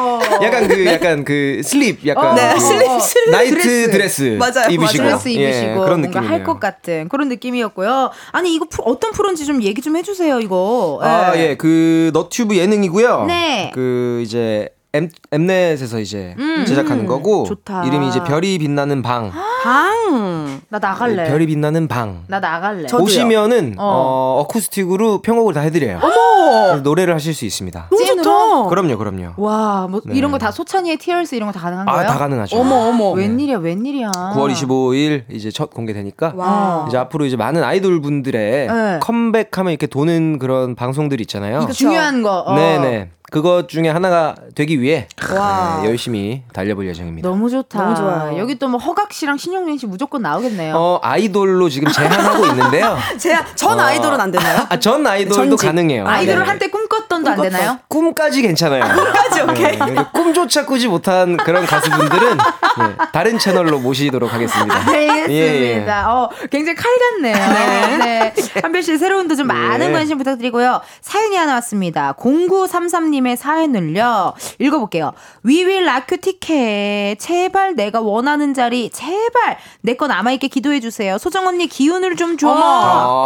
약간 0.43 0.69
그 0.69 0.87
약간 0.87 1.25
그 1.25 1.61
슬립 1.63 2.07
약간 2.07 2.35
네, 2.35 2.55
그 2.55 2.61
슬립, 2.61 3.03
슬립 3.03 3.31
나이트 3.31 3.55
드레스. 3.57 3.91
드레스, 3.91 4.23
맞아요, 4.39 4.71
입으시고 4.71 5.05
드레스 5.05 5.29
입으시고 5.29 5.71
예, 5.71 5.75
그런 5.75 6.01
뭔가. 6.01 6.21
할 6.21 6.45
것 6.45 6.61
같은 6.61 7.09
그런 7.09 7.29
느낌이었고요. 7.29 8.11
아니 8.33 8.55
이거 8.55 8.67
프로- 8.71 8.85
어떤 8.85 9.11
프로인지 9.13 9.45
좀 9.47 9.63
얘기 9.63 9.83
좀 9.83 9.97
해주세요. 9.97 10.41
이거. 10.41 11.01
아, 11.03 11.33
예. 11.37 11.41
예, 11.51 11.55
그 11.57 12.11
너튜브 12.15 12.57
예능이고요. 12.57 13.25
네. 13.27 13.71
그 13.75 14.21
이제 14.25 14.69
엠, 14.97 15.11
엠넷에서 15.33 16.01
이제 16.01 16.35
제작하는 16.67 17.07
거고 17.07 17.45
좋다. 17.45 17.85
이름이 17.87 18.09
이제 18.09 18.23
별이 18.25 18.59
빛나는 18.59 19.03
방. 19.03 19.31
방. 19.63 20.61
나 20.69 20.79
나갈래. 20.79 21.25
네, 21.25 21.31
별이 21.31 21.47
빛나는 21.47 21.89
방. 21.89 22.25
나 22.29 22.41
나갈래. 22.41 22.87
오시면은 22.93 23.75
어. 23.79 23.85
어. 23.85 24.41
어쿠스틱으로 24.43 25.23
편곡을 25.23 25.55
다 25.55 25.61
해드려요. 25.61 26.01
그래서 26.01 26.81
노래를 26.83 27.15
하실 27.15 27.35
수 27.35 27.45
있습니다. 27.45 27.89
너무? 27.91 28.05
좋다. 28.23 28.69
그럼요, 28.69 28.97
그럼요. 28.99 29.33
와, 29.37 29.87
뭐 29.91 30.01
네. 30.05 30.15
이런 30.17 30.31
거 30.31 30.39
다 30.39 30.51
소찬이의 30.51 30.99
티얼스 30.99 31.35
이런 31.35 31.49
거 31.51 31.53
다 31.53 31.61
가능한 31.61 31.89
아, 31.89 31.93
거예요? 31.93 32.09
다 32.09 32.19
가능하죠. 32.19 32.57
어머, 32.59 32.75
어머. 32.89 33.11
웬일이야, 33.13 33.59
웬일이야. 33.59 34.11
9월 34.35 34.53
25일 34.53 35.25
이제 35.31 35.51
첫 35.51 35.71
공개되니까 35.71 36.33
와. 36.37 36.85
이제 36.89 36.97
앞으로 36.99 37.25
이제 37.25 37.37
많은 37.37 37.63
아이돌 37.65 38.01
분들의 38.01 38.67
네. 38.69 38.99
컴백하면 39.03 39.73
이렇게 39.73 39.87
도는 39.87 40.39
그런 40.39 40.75
방송들 40.75 41.21
있잖아요. 41.23 41.63
이거 41.63 41.73
중요한 41.73 42.23
거. 42.23 42.41
어. 42.41 42.55
네 42.55 42.79
네. 42.79 43.11
그것 43.31 43.69
중에 43.69 43.89
하나가 43.89 44.35
되기 44.55 44.81
위해 44.81 45.09
와. 45.35 45.81
네, 45.83 45.89
열심히 45.89 46.43
달려볼 46.53 46.87
예정입니다. 46.89 47.29
너무 47.29 47.51
좋다. 47.51 47.79
너무 47.83 47.95
좋아요. 47.97 48.39
여기 48.39 48.59
또 48.59 48.67
뭐 48.67 48.79
허각 48.81 49.13
씨랑 49.13 49.37
신용민 49.37 49.79
씨 49.79 49.87
무조건 49.87 50.23
나오겠네요. 50.23 50.75
어 50.77 50.99
아이돌로 51.03 51.69
지금 51.69 51.91
제한하고 51.91 52.47
있는데요. 52.51 52.97
제가 53.19 53.45
전 53.55 53.79
어. 53.79 53.83
아이돌은 53.83 54.21
안 54.21 54.31
되나요? 54.33 54.67
아, 54.69 54.79
전 54.79 55.07
아이돌도 55.07 55.35
전직. 55.57 55.67
가능해요. 55.67 56.07
아이돌을 56.07 56.41
네. 56.41 56.47
한때 56.47 56.67
꿈꿨던도 56.69 57.31
안 57.31 57.41
되나요? 57.43 57.79
꿈까지 57.89 58.43
괜찮아요. 58.43 58.83
꿈까지 58.95 59.43
오케이. 59.43 59.79
네, 59.79 60.05
꿈조차 60.13 60.67
꾸지 60.67 60.89
못한 60.89 61.37
그런 61.37 61.65
가수분들은 61.65 62.37
네, 62.39 62.85
다른 63.13 63.39
채널로 63.39 63.79
모시도록 63.79 64.33
하겠습니다. 64.35 64.75
알겠습니다. 64.75 65.33
예, 65.33 65.85
예. 65.87 65.91
어, 65.91 66.29
굉장히 66.51 66.75
칼 66.77 66.91
같네요. 66.99 67.99
네. 68.05 68.35
한별 68.63 68.83
씨 68.83 68.99
새로운 68.99 69.29
도전 69.29 69.47
많은 69.47 69.87
네. 69.89 69.93
관심 69.93 70.19
부탁드리고요. 70.19 70.81
사연이 71.01 71.37
하나 71.37 71.55
왔습니다. 71.55 72.15
0933님 72.19 73.16
의 73.25 73.37
사연을요. 73.37 74.35
읽어볼게요. 74.59 75.13
We 75.45 75.58
will 75.58 75.85
rock 75.85 76.04
you 76.04 76.19
티켓. 76.19 77.17
제발 77.19 77.75
내가 77.77 78.01
원하는 78.01 78.53
자리. 78.53 78.91
제발 78.91 79.57
내 79.81 79.95
거 79.95 80.07
남아있게 80.07 80.49
기도해주세요. 80.49 81.17
소정 81.19 81.47
언니 81.47 81.67
기운을 81.67 82.17
좀 82.17 82.37
줘. 82.37 82.49
어머. 82.51 82.61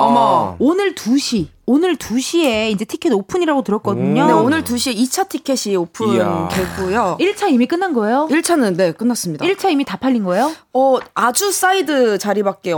어머. 0.06 0.56
오늘 0.60 0.94
2시. 0.94 1.48
오늘 1.70 1.94
2시에 1.94 2.72
이제 2.72 2.84
티켓 2.84 3.12
오픈이라고 3.12 3.62
들었거든요. 3.62 4.26
네, 4.26 4.32
오늘 4.32 4.64
2시에 4.64 4.92
2차 4.96 5.28
티켓이. 5.28 5.76
오픈되고요. 5.76 7.18
1차 7.20 7.48
이미 7.48 7.66
끝난 7.66 7.92
거예요? 7.94 8.26
1차는 8.28 8.74
네, 8.76 8.90
끝났습니다. 8.90 9.46
1차 9.46 9.70
이미 9.70 9.84
다 9.84 9.96
팔린 9.96 10.24
거예요? 10.24 10.50
어, 10.72 10.98
아주 11.14 11.52
사이드 11.52 12.18
자리밖에 12.18 12.72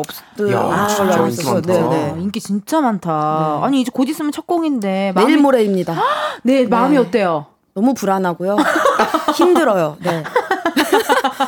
걸로 1.06 1.06
진짜 1.06 1.14
알고 1.14 1.28
인기. 1.28 1.44
많다. 1.54 1.72
네, 1.72 1.80
어, 1.80 1.88
네. 1.88 2.14
인기 2.20 2.38
진짜 2.40 2.82
많다. 2.82 3.60
아니 3.62 3.80
이제 3.80 3.90
곧 3.94 4.06
있으면 4.10 4.30
첫 4.30 4.46
공인데 4.46 5.12
마음이, 5.14 5.26
내일 5.26 5.40
모레입니다. 5.40 5.96
네 6.44 6.66
마음이 6.66 6.96
네. 6.96 6.98
어때요? 6.98 7.46
너무 7.74 7.94
불안하고요. 7.94 8.58
힘들어요. 9.34 9.96
네. 10.00 10.22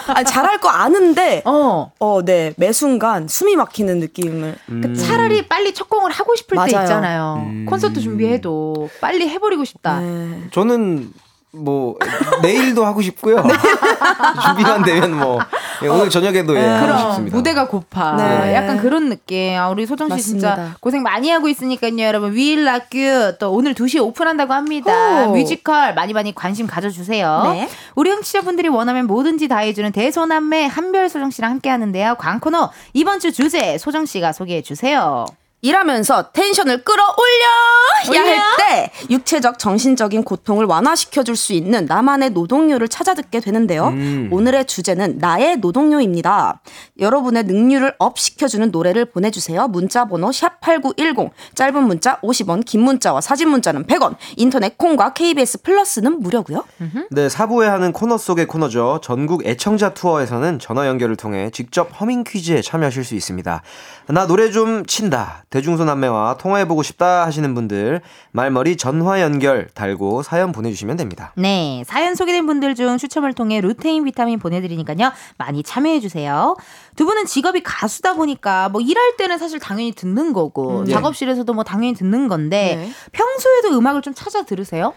아니, 0.09 0.25
잘할 0.27 0.59
거 0.59 0.69
아는데, 0.69 1.43
어. 1.45 1.91
어, 1.99 2.23
네. 2.25 2.55
매 2.57 2.73
순간 2.73 3.29
숨이 3.29 3.57
막히는 3.57 3.99
느낌을. 4.01 4.57
그 4.83 4.97
차라리 4.97 5.47
빨리 5.47 5.73
첫 5.75 5.89
공을 5.89 6.11
하고 6.11 6.35
싶을 6.37 6.57
때 6.67 6.73
맞아요. 6.73 6.85
있잖아요. 6.85 7.45
음. 7.47 7.67
콘서트 7.69 8.01
준비해도 8.01 8.91
빨리 9.01 9.29
해버리고 9.29 9.65
싶다. 9.65 10.01
네. 10.01 10.45
저는 10.53 11.13
뭐 11.55 11.97
내일도 12.43 12.85
하고 12.85 13.01
싶고요. 13.03 13.43
준비만 14.45 14.83
되면 14.83 15.17
뭐 15.17 15.39
예, 15.83 15.89
오늘 15.89 16.09
저녁에도 16.09 16.57
예, 16.57 16.65
하고 16.67 16.99
싶습니다. 16.99 17.37
무대가 17.37 17.69
고파. 17.69 18.17
네. 18.17 18.55
약간 18.55 18.79
그런 18.79 19.09
느낌. 19.09 19.59
아, 19.59 19.69
우리 19.69 19.87
소정 19.87 20.09
씨 20.17 20.23
진짜 20.23 20.51
맞습니다. 20.51 20.77
고생 20.81 21.03
많이 21.03 21.31
하고 21.31 21.49
있으니까요, 21.49 21.99
여러분. 22.01 22.35
You 22.37 23.37
또 23.39 23.53
오늘 23.53 23.75
2시에 23.75 24.03
오픈한다고 24.03 24.53
합니다. 24.53 25.27
오. 25.29 25.33
뮤지컬 25.33 25.95
많이 25.95 26.13
많이 26.13 26.35
관심 26.35 26.67
가져주세요. 26.67 27.43
네. 27.53 27.69
우리 27.95 28.11
청취자분들이 28.11 28.69
원하면 28.69 29.07
뭐든지 29.07 29.49
다 29.49 29.59
해주는 29.59 29.93
대소남매 29.93 30.67
한별 30.67 31.09
소정 31.09 31.31
씨랑 31.31 31.51
함께 31.51 31.71
하는데요. 31.71 32.17
광코노 32.19 32.71
이번 32.93 33.21
주 33.21 33.33
주제 33.33 33.79
소정 33.79 34.07
씨가 34.07 34.33
소개해 34.33 34.63
주세요. 34.63 35.27
일하면서 35.65 36.33
tension을 36.33 36.85
끌어올려야 36.85 38.11
올려? 38.11 38.21
할때 38.21 38.91
육체적 39.09 39.59
정신적인 39.59 40.23
고통을 40.23 40.67
완화시켜 40.67 41.23
줄 41.23 41.35
수 41.35 41.53
있는 41.53 41.87
나만의 41.87 42.31
노동요를 42.31 42.87
찾아 42.87 43.13
듣게 43.15 43.41
되는데요. 43.41 43.89
음. 43.89 44.29
오늘의 44.31 44.67
주제는 44.67 45.19
나의 45.19 45.57
노동요입니다. 45.57 46.61
여러분의 47.01 47.43
능률을 47.45 47.95
up 47.99 48.21
시켜주는 48.21 48.71
노래를 48.71 49.07
보내주세요. 49.07 49.67
문자 49.67 50.05
번호 50.05 50.31
샵 50.31 50.61
#8910 50.61 51.31
짧은 51.57 51.83
문자 51.83 52.21
50원, 52.21 52.65
긴 52.65 52.83
문자와 52.83 53.21
사진 53.21 53.49
문자는 53.49 53.87
100원. 53.87 54.15
인터넷 54.37 54.79
콩과 54.79 55.15
KBS 55.15 55.63
플러스는 55.63 56.21
무료고요. 56.21 56.65
네, 57.11 57.29
사부에 57.29 57.67
하는 57.67 57.93
코너 57.93 58.17
속의 58.17 58.47
코너죠. 58.47 59.01
전국 59.03 59.45
애청자 59.45 59.93
투어에서는 59.93 60.61
전화 60.61 60.87
연결을 60.87 61.17
통해 61.17 61.51
직접 61.53 61.89
허밍 62.01 62.23
퀴즈에 62.23 62.63
참여하실 62.63 63.03
수 63.05 63.17
있습니다. 63.17 63.63
나 64.11 64.27
노래 64.29 64.53
좀 64.53 64.87
친다. 64.87 65.43
대중소남매와 65.55 66.37
통화해보고 66.39 66.83
싶다 66.83 67.25
하시는 67.27 67.55
분들 67.55 68.01
말머리 68.33 68.77
전화 68.77 69.21
연결 69.21 69.69
달고 69.73 70.25
사연 70.25 70.51
보내주시면 70.51 70.97
됩니다. 70.97 71.33
네, 71.37 71.85
사연 71.87 72.17
소개된 72.17 72.45
분들 72.47 72.75
중 72.75 72.99
추첨을 72.99 73.35
통해 73.35 73.61
루테인 73.61 74.05
비타민 74.05 74.41
보내드리니까요. 74.41 75.13
많이 75.39 75.63
참여해주세요. 75.63 76.57
두 76.97 77.07
분은 77.07 77.27
직업이 77.27 77.63
가수다 77.63 78.15
보니까 78.15 78.69
뭐 78.71 78.81
일할 78.81 79.17
때는 79.17 79.39
사실 79.39 79.61
당연히 79.61 79.93
듣는 79.93 80.33
거고 80.33 80.81
음. 80.81 80.87
작업실에서도 80.87 81.55
뭐 81.55 81.63
당연히 81.63 81.95
듣는 81.95 82.27
건데 82.27 82.77
네. 82.77 82.91
평소에도 83.13 83.79
음악을 83.79 84.03
좀 84.03 84.13
찾아 84.13 84.45
들으세요? 84.45 84.93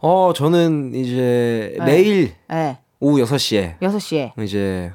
어, 0.00 0.32
저는 0.36 0.94
이제 0.94 1.76
네. 1.78 1.84
매일 1.84 2.34
네, 2.50 2.78
오후 3.00 3.24
6시에 3.24 3.78
6시에. 3.80 4.32
이제 4.42 4.92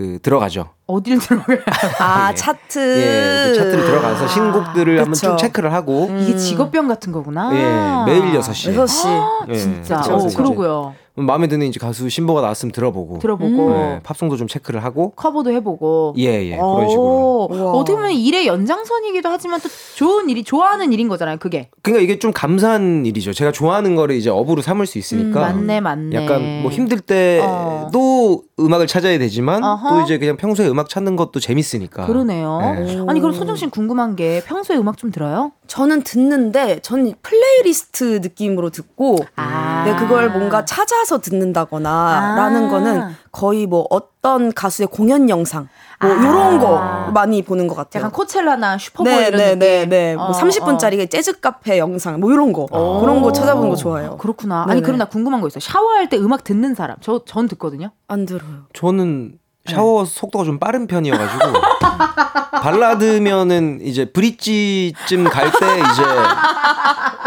그 0.00 0.18
들어가죠. 0.22 0.70
어딜 0.86 1.18
들어가요? 1.18 1.58
아 2.00 2.30
예. 2.30 2.34
차트. 2.34 2.78
예, 2.78 3.50
이제 3.50 3.54
차트를 3.60 3.84
들어가서 3.84 4.28
신곡들을 4.28 4.98
한번 4.98 5.12
쭉. 5.12 5.36
체크를 5.36 5.74
하고 5.74 6.08
이게 6.22 6.38
직업병 6.38 6.88
같은 6.88 7.12
거구나. 7.12 7.50
예, 7.52 8.10
매일 8.10 8.32
6시. 8.32 8.74
6시. 8.74 9.48
예, 9.50 9.54
진짜. 9.54 10.00
그래서 10.00 10.16
어, 10.16 10.26
이제 10.26 10.36
그러고요. 10.38 10.94
마음에 11.16 11.48
드는 11.48 11.66
이제 11.66 11.78
가수 11.78 12.08
신보가 12.08 12.40
나왔으면 12.40 12.72
들어보고 12.72 13.18
들어보고 13.18 13.72
예, 13.72 14.00
팝송도 14.02 14.36
좀 14.36 14.46
체크를 14.46 14.82
하고 14.84 15.10
커버도 15.16 15.50
해보고. 15.52 16.14
예, 16.18 16.24
예, 16.46 16.56
그런 16.56 16.88
식으로. 16.88 17.02
오, 17.04 17.48
우와. 17.50 17.72
어떻게 17.72 17.96
보면 17.96 18.12
일의 18.12 18.46
연장선이기도 18.46 19.28
하지만 19.28 19.60
또 19.60 19.68
좋은 19.96 20.30
일이 20.30 20.44
좋아하는 20.44 20.92
일인 20.92 21.08
거잖아요. 21.08 21.38
그게. 21.38 21.68
그러니까 21.82 22.02
이게 22.02 22.18
좀 22.18 22.32
감사한 22.32 23.06
일이죠. 23.06 23.32
제가 23.32 23.52
좋아하는 23.52 23.94
거를 23.96 24.16
이제 24.16 24.30
업으로 24.30 24.62
삼을 24.62 24.86
수 24.86 24.98
있으니까. 24.98 25.50
음, 25.50 25.66
맞네, 25.66 25.80
맞네. 25.80 26.16
약간 26.16 26.62
뭐 26.62 26.70
힘들 26.70 26.98
어. 26.98 27.86
때도 27.90 28.42
음악을 28.58 28.86
찾아야 28.86 29.18
되지만 29.18 29.62
어허. 29.64 29.88
또 29.88 30.00
이제 30.02 30.18
그냥 30.18 30.36
평소에 30.36 30.68
음악 30.68 30.88
찾는 30.88 31.16
것도 31.16 31.40
재밌으니까. 31.40 32.06
그러네요. 32.06 32.60
예. 32.62 32.98
아니 33.08 33.20
그럼 33.20 33.32
소정 33.32 33.56
씨는 33.56 33.70
궁금한 33.70 34.16
게 34.16 34.42
평소에 34.46 34.76
음악 34.76 34.96
좀 34.96 35.10
들어요? 35.10 35.52
저는 35.70 36.02
듣는데 36.02 36.80
전 36.80 37.14
플레이리스트 37.22 38.18
느낌으로 38.22 38.70
듣고 38.70 39.18
아. 39.36 39.84
네, 39.86 39.94
그걸 39.94 40.28
뭔가 40.28 40.64
찾아서 40.64 41.20
듣는다거나 41.20 41.88
아. 41.88 42.34
라는 42.34 42.68
거는 42.68 43.14
거의 43.30 43.66
뭐 43.66 43.86
어떤 43.88 44.52
가수의 44.52 44.88
공연 44.88 45.30
영상 45.30 45.68
뭐 46.00 46.10
아. 46.10 46.14
이런 46.14 46.58
거 46.58 47.12
많이 47.12 47.42
보는 47.42 47.68
것 47.68 47.76
같아요. 47.76 48.00
약간 48.00 48.10
코첼라나 48.10 48.78
슈퍼볼 48.78 49.12
네, 49.12 49.28
이런 49.28 49.38
네, 49.38 49.44
느낌. 49.46 49.58
네, 49.60 49.86
네. 49.86 50.16
뭐 50.16 50.24
어, 50.26 50.32
30분짜리 50.32 51.08
재즈 51.08 51.38
카페 51.38 51.78
영상 51.78 52.18
뭐 52.18 52.32
이런 52.32 52.52
거 52.52 52.66
어. 52.72 53.00
그런 53.00 53.22
거 53.22 53.30
찾아보는 53.30 53.70
거 53.70 53.76
좋아해요. 53.76 54.10
어, 54.10 54.16
그렇구나. 54.16 54.62
아니 54.62 54.72
네네. 54.74 54.80
그럼 54.82 54.98
나 54.98 55.04
궁금한 55.04 55.40
거 55.40 55.46
있어. 55.46 55.58
요 55.58 55.60
샤워할 55.60 56.08
때 56.08 56.16
음악 56.18 56.42
듣는 56.42 56.74
사람. 56.74 56.96
저 57.00 57.20
전 57.24 57.46
듣거든요. 57.46 57.92
안 58.08 58.26
들어요. 58.26 58.64
저는 58.72 59.38
샤워 59.76 60.04
속도가 60.04 60.44
좀 60.44 60.58
빠른 60.58 60.86
편이어가지고 60.86 61.52
발라드면은 62.62 63.80
이제 63.82 64.04
브릿지쯤 64.10 65.24
갈 65.24 65.50
때 65.50 65.66
이제 65.78 66.02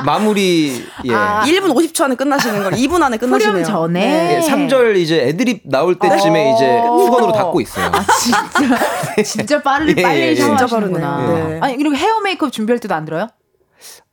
마무리 0.05 0.85
예. 1.05 1.13
아. 1.13 1.41
1분 1.45 1.73
50초 1.73 2.03
안에 2.03 2.15
끝나시는 2.15 2.63
걸 2.63 2.73
2분 2.73 3.01
안에 3.01 3.17
끝나시네요. 3.19 3.63
전에. 3.63 3.99
네. 3.99 4.35
예, 4.43 4.47
3절 4.49 4.97
이제 4.97 5.21
애드립 5.27 5.61
나올 5.65 5.97
때쯤에 5.97 6.53
이제 6.55 6.81
수건으로 7.05 7.31
닦고 7.31 7.61
있어요. 7.61 7.91
진짜 8.19 8.43
진짜 9.23 9.61
빠르 9.61 9.87
예, 9.95 10.01
빨리 10.01 10.19
예, 10.19 10.27
예. 10.29 10.35
샤워하시는구나. 10.35 11.17
진짜 11.17 11.27
빠르네요. 11.31 11.47
네. 11.49 11.59
아니 11.61 11.77
그리고 11.77 11.95
헤어 11.95 12.19
메이크업 12.21 12.51
준비할 12.51 12.79
때도 12.79 12.93
안 12.95 13.05
들어요? 13.05 13.27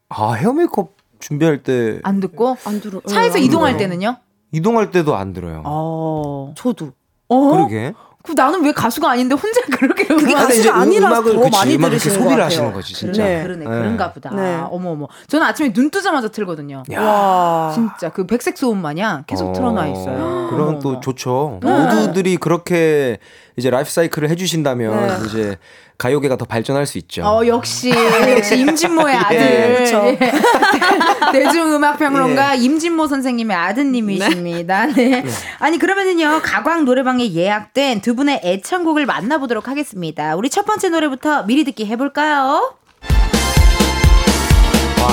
아 0.08 0.32
헤어 0.34 0.52
메이크업 0.52 0.90
준비할 1.18 1.62
때 1.62 2.00
안 2.04 2.20
듣고 2.20 2.56
안 2.64 2.80
들어. 2.80 3.00
차에서 3.08 3.38
안 3.38 3.42
이동할 3.42 3.76
들어요. 3.76 3.88
때는요? 3.90 4.16
이동할 4.52 4.90
때도 4.90 5.16
안 5.16 5.32
들어요. 5.32 5.62
어. 5.64 6.54
저도 6.56 6.92
어? 7.28 7.50
그러게. 7.50 7.92
그 8.22 8.32
나는 8.32 8.62
왜 8.64 8.72
가수가 8.72 9.10
아닌데 9.10 9.34
혼자 9.34 9.60
그렇게 9.72 10.04
그게 10.04 10.34
가수가 10.34 10.76
아니라서 10.76 11.22
더 11.22 11.40
그치, 11.40 11.50
많이 11.50 11.78
들으시는 11.78 12.16
것 12.16 12.22
소비를 12.22 12.28
같아요. 12.30 12.44
하시는 12.44 12.72
거지 12.72 12.94
진짜. 12.94 13.24
네. 13.24 13.42
그러네 13.42 13.64
네. 13.64 13.70
그런가 13.70 14.12
보다. 14.12 14.30
네. 14.30 14.56
어머 14.70 14.90
어머. 14.90 15.08
저는 15.26 15.46
아침에 15.46 15.72
눈 15.72 15.90
뜨자마자 15.90 16.28
틀거든요. 16.28 16.82
와. 16.96 17.70
진짜 17.74 18.10
그 18.10 18.26
백색 18.26 18.58
소음 18.58 18.82
마냥 18.82 19.24
계속 19.26 19.52
틀어놔 19.54 19.86
있어요. 19.88 20.48
그럼 20.50 20.68
어머, 20.68 20.78
또. 20.80 21.00
좋죠. 21.00 21.60
네. 21.62 21.70
모두들이 21.70 22.36
그렇게 22.36 23.18
이제 23.56 23.70
라이프 23.70 23.90
사이클을 23.90 24.28
해주신다면 24.30 25.06
네. 25.22 25.26
이제 25.26 25.58
가요계가 25.96 26.36
더 26.36 26.44
발전할 26.46 26.86
수 26.86 26.98
있죠. 26.98 27.22
어 27.24 27.46
역시 27.46 27.90
역시 28.36 28.58
임진모의 28.58 29.14
아들 29.16 29.76
그쵸. 29.84 29.96
예. 30.06 30.32
대중음악평론가 31.32 32.54
임진모 32.54 33.06
선생님의 33.06 33.56
아드님이십니다. 33.56 34.86
네. 34.86 35.24
아니 35.58 35.78
그러면은요 35.78 36.40
가광 36.42 36.84
노래방에 36.84 37.32
예약된 37.32 38.00
두 38.00 38.14
분의 38.14 38.40
애창곡을 38.44 39.06
만나보도록 39.06 39.68
하겠습니다. 39.68 40.36
우리 40.36 40.50
첫 40.50 40.64
번째 40.64 40.88
노래부터 40.90 41.44
미리 41.44 41.64
듣기 41.64 41.86
해볼까요? 41.86 42.74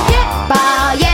예뻐 0.09 0.55
예 1.01 1.06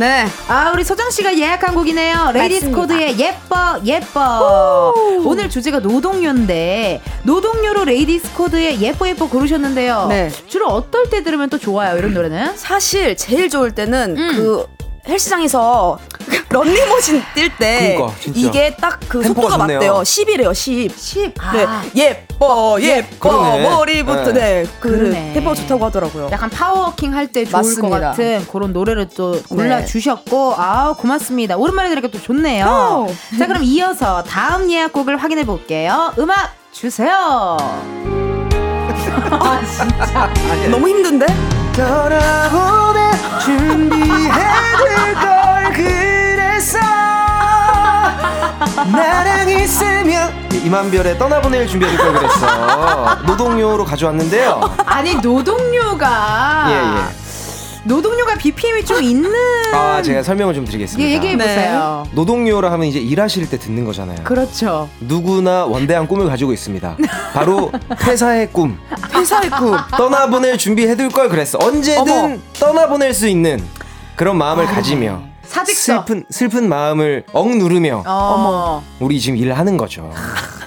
네. 0.00 0.24
네 0.24 0.26
아, 0.48 0.70
우리 0.72 0.82
소정 0.82 1.10
씨가 1.10 1.38
예약한 1.38 1.74
곡이네요. 1.74 2.30
레이디스. 2.32 2.70
코드의 2.70 3.18
예뻐, 3.18 3.78
예뻐. 3.84 4.94
오늘 5.26 5.50
주제가 5.50 5.80
노동요인데, 5.80 7.02
노동요로 7.24 7.84
레이디스 7.84 8.32
코드의 8.32 8.80
예뻐, 8.80 9.06
예뻐 9.06 9.28
고르셨는데요. 9.28 10.06
네. 10.08 10.30
주로 10.46 10.68
어떨 10.68 11.10
때 11.10 11.22
들으면 11.22 11.50
또 11.50 11.58
좋아요, 11.58 11.98
이런 11.98 12.14
노래는? 12.14 12.56
사실 12.56 13.14
제일 13.14 13.50
좋을 13.50 13.72
때는 13.72 14.16
음. 14.16 14.36
그 14.36 14.66
헬스장에서 15.08 15.98
런닝머신 16.50 17.22
뛸때 17.34 17.58
그러니까. 17.96 18.12
이게 18.34 18.74
딱 18.76 18.98
그 19.08 19.22
속도가 19.24 19.56
좋네요. 19.58 19.78
맞대요 19.78 19.94
10이래요 20.02 20.54
10 20.54 20.92
10. 20.96 21.34
네, 21.52 21.64
아, 21.66 21.82
예뻐 21.96 22.76
예뻐 22.80 23.28
그러네. 23.40 23.62
머리부터 23.68 24.32
네. 24.32 24.62
네, 24.62 24.66
그. 24.78 25.12
템포가 25.34 25.54
좋다고 25.56 25.84
하더라고요 25.86 26.28
약간 26.30 26.48
power 26.50 26.76
walking 26.76 27.12
할 27.14 27.26
때 27.32 27.44
좋을 27.44 27.52
맞습니다. 27.52 27.88
것 27.88 28.00
같은 28.00 28.46
그런 28.52 28.72
노래를 28.72 29.08
또 29.16 29.40
골라 29.48 29.84
주셨고, 29.84 30.54
아 30.56 30.94
고맙습니다. 30.96 31.56
오랜만에 31.56 31.88
들으니까 31.88 32.08
또 32.12 32.20
좋네요. 32.22 32.66
어. 32.66 33.06
자, 33.38 33.46
그럼 33.46 33.62
이어서 33.64 34.22
다음 34.24 34.70
예약곡을 34.70 35.16
확인해 35.16 35.44
볼게요. 35.44 36.12
음악 36.18 36.52
주세요. 36.72 37.56
아, 39.30 39.60
진짜. 39.64 40.30
너무 40.70 40.88
힘든데? 40.88 41.26
돌아보내 41.80 43.10
준비해둘 43.42 45.14
걸 45.14 45.72
그랬어 45.72 46.78
나랑 48.92 49.48
있으면 49.48 50.30
이만별의 50.52 51.18
떠나보낼 51.18 51.66
준비해둘 51.66 51.98
걸 51.98 52.12
그랬어 52.12 53.14
노동요로 53.26 53.84
가져왔는데요 53.86 54.60
아니 54.84 55.14
노동요가 55.14 56.66
예, 56.68 56.74
예. 56.74 57.19
노동요가 57.84 58.34
BPM이 58.36 58.84
좀 58.84 59.02
있는. 59.02 59.30
아, 59.72 60.02
제가 60.02 60.22
설명을 60.22 60.54
좀 60.54 60.64
드리겠습니다. 60.64 61.08
예, 61.08 61.14
얘기해 61.14 61.36
보세요. 61.36 62.06
노동요라 62.12 62.70
하면 62.72 62.86
이제 62.86 62.98
일하실 62.98 63.48
때 63.48 63.58
듣는 63.58 63.84
거잖아요. 63.84 64.18
그렇죠. 64.24 64.88
누구나 65.00 65.64
원대한 65.64 66.06
꿈을 66.06 66.26
가지고 66.28 66.52
있습니다. 66.52 66.96
바로 67.32 67.72
퇴사의 67.98 68.52
꿈. 68.52 68.78
회사의 69.14 69.50
꿈. 69.50 69.76
떠나보낼 69.96 70.58
준비해둘 70.58 71.08
걸 71.10 71.28
그랬어. 71.28 71.58
언제든 71.60 72.00
어머. 72.00 72.36
떠나보낼 72.58 73.14
수 73.14 73.26
있는 73.28 73.62
그런 74.16 74.36
마음을 74.36 74.66
가지며 74.66 75.22
사직서. 75.44 76.04
슬픈 76.04 76.24
슬픈 76.30 76.68
마음을 76.68 77.24
억누르며 77.32 78.04
어머. 78.06 78.82
우리 79.00 79.18
지금 79.20 79.38
일을 79.38 79.58
하는 79.58 79.76
거죠. 79.76 80.12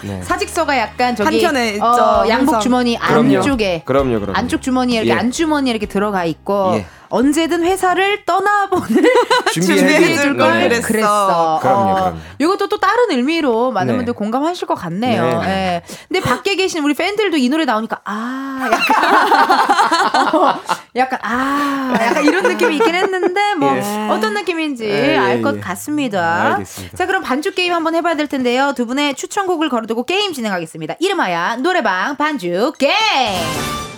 네. 0.02 0.22
사직서가 0.22 0.78
약간 0.78 1.16
저기 1.16 1.42
한켠에 1.42 1.70
있죠, 1.76 1.86
어, 1.86 2.28
양복. 2.28 2.60
주머니 2.60 3.00
그럼요. 3.00 3.38
안쪽에 3.38 3.84
그럼요, 3.86 4.20
그럼요. 4.20 4.38
안쪽 4.38 4.62
주머니에 4.62 4.98
이렇게 5.00 5.12
예. 5.12 5.16
안주머니에 5.18 5.72
이렇게 5.72 5.86
들어가 5.86 6.26
있고 6.26 6.74
예. 6.76 6.86
언제든 7.14 7.64
회사를 7.64 8.26
떠나보낼 8.26 9.04
준비해줄 9.54 10.36
걸 10.36 10.68
네. 10.68 10.82
그랬어. 10.82 11.60
그럼요, 11.62 11.92
어, 11.92 11.94
그럼요. 11.94 12.18
이것도 12.40 12.70
또 12.70 12.80
다른 12.80 13.12
의미로 13.12 13.72
많은 13.72 13.94
네. 13.94 13.98
분들 13.98 14.14
공감하실 14.14 14.68
것 14.68 14.74
같네요. 14.74 15.42
네. 15.42 15.48
예. 15.48 15.82
근데 16.08 16.22
밖에 16.22 16.56
계신 16.56 16.84
우리 16.84 16.96
팬들도 16.96 17.38
이 17.38 17.50
노래 17.50 17.66
나오니까 17.66 18.02
아 18.04 18.68
약간 18.72 20.34
어, 20.36 20.60
약간 20.96 21.20
아 21.22 21.94
약간 22.02 22.26
이런 22.26 22.44
느낌이 22.46 22.78
있긴 22.78 22.96
했는데 22.96 23.54
뭐 23.56 23.78
예. 23.78 24.10
어떤 24.10 24.34
느낌인지 24.34 24.86
예, 24.86 25.14
예, 25.14 25.18
알것 25.18 25.58
예. 25.58 25.60
같습니다. 25.60 26.54
알겠습니다. 26.54 26.98
자 26.98 27.06
그럼 27.06 27.22
반주 27.22 27.54
게임 27.54 27.74
한번 27.74 27.94
해봐야 27.94 28.16
될 28.16 28.28
텐데요. 28.28 28.74
두 28.76 28.88
분의 28.88 29.14
추천곡을 29.14 29.70
걸어두고 29.70 30.06
게임 30.06 30.34
진행하겠습니다. 30.34 30.96
이름하여 31.00 31.58
노래방 31.58 32.16
반주 32.16 32.74
게임. 32.80 33.93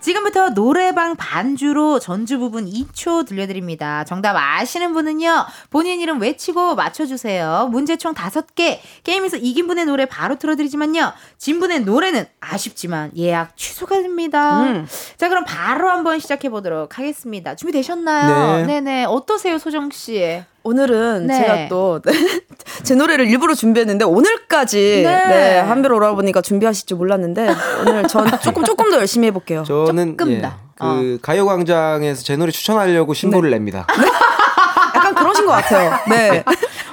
지금부터 0.00 0.50
노래방 0.50 1.16
반주로 1.16 1.98
전주 1.98 2.38
부분 2.38 2.66
2초 2.66 3.26
들려드립니다. 3.26 4.04
정답 4.04 4.36
아시는 4.36 4.92
분은요, 4.92 5.46
본인 5.70 6.00
이름 6.00 6.20
외치고 6.20 6.74
맞춰주세요. 6.74 7.68
문제 7.70 7.96
총 7.96 8.14
5개. 8.14 8.78
게임에서 9.04 9.36
이긴 9.36 9.66
분의 9.66 9.86
노래 9.86 10.06
바로 10.06 10.36
틀어드리지만요, 10.38 11.12
진 11.36 11.60
분의 11.60 11.80
노래는 11.80 12.26
아쉽지만 12.40 13.10
예약 13.16 13.56
취소가 13.56 13.96
됩니다. 14.02 14.62
음. 14.62 14.86
자, 15.16 15.28
그럼 15.28 15.44
바로 15.46 15.90
한번 15.90 16.18
시작해보도록 16.18 16.98
하겠습니다. 16.98 17.54
준비되셨나요? 17.54 18.66
네. 18.66 18.80
네네. 18.80 19.04
어떠세요, 19.04 19.58
소정씨? 19.58 20.42
오늘은 20.64 21.26
네. 21.26 21.38
제가 21.38 21.68
또 21.68 22.00
제 22.84 22.94
노래를 22.94 23.28
일부러 23.28 23.54
준비했는데 23.54 24.04
오늘까지 24.04 25.02
네. 25.04 25.26
네, 25.26 25.58
한별 25.60 25.92
오라보니까 25.94 26.42
준비하실 26.42 26.86
줄 26.86 26.96
몰랐는데 26.98 27.54
오늘 27.80 28.06
전 28.08 28.26
조금 28.40 28.64
조금 28.64 28.90
더 28.90 28.98
열심히 28.98 29.28
해볼게요. 29.28 29.64
저는 29.64 30.16
조금 30.18 30.32
예, 30.32 30.40
더. 30.42 30.50
그 30.76 30.84
어. 30.84 31.18
가요광장에서 31.22 32.22
제 32.22 32.36
노래 32.36 32.52
추천하려고 32.52 33.14
신보를 33.14 33.50
냅니다. 33.50 33.86
약간 34.94 35.14
그러신 35.14 35.46
것 35.46 35.52
같아요. 35.52 35.98
네. 36.08 36.44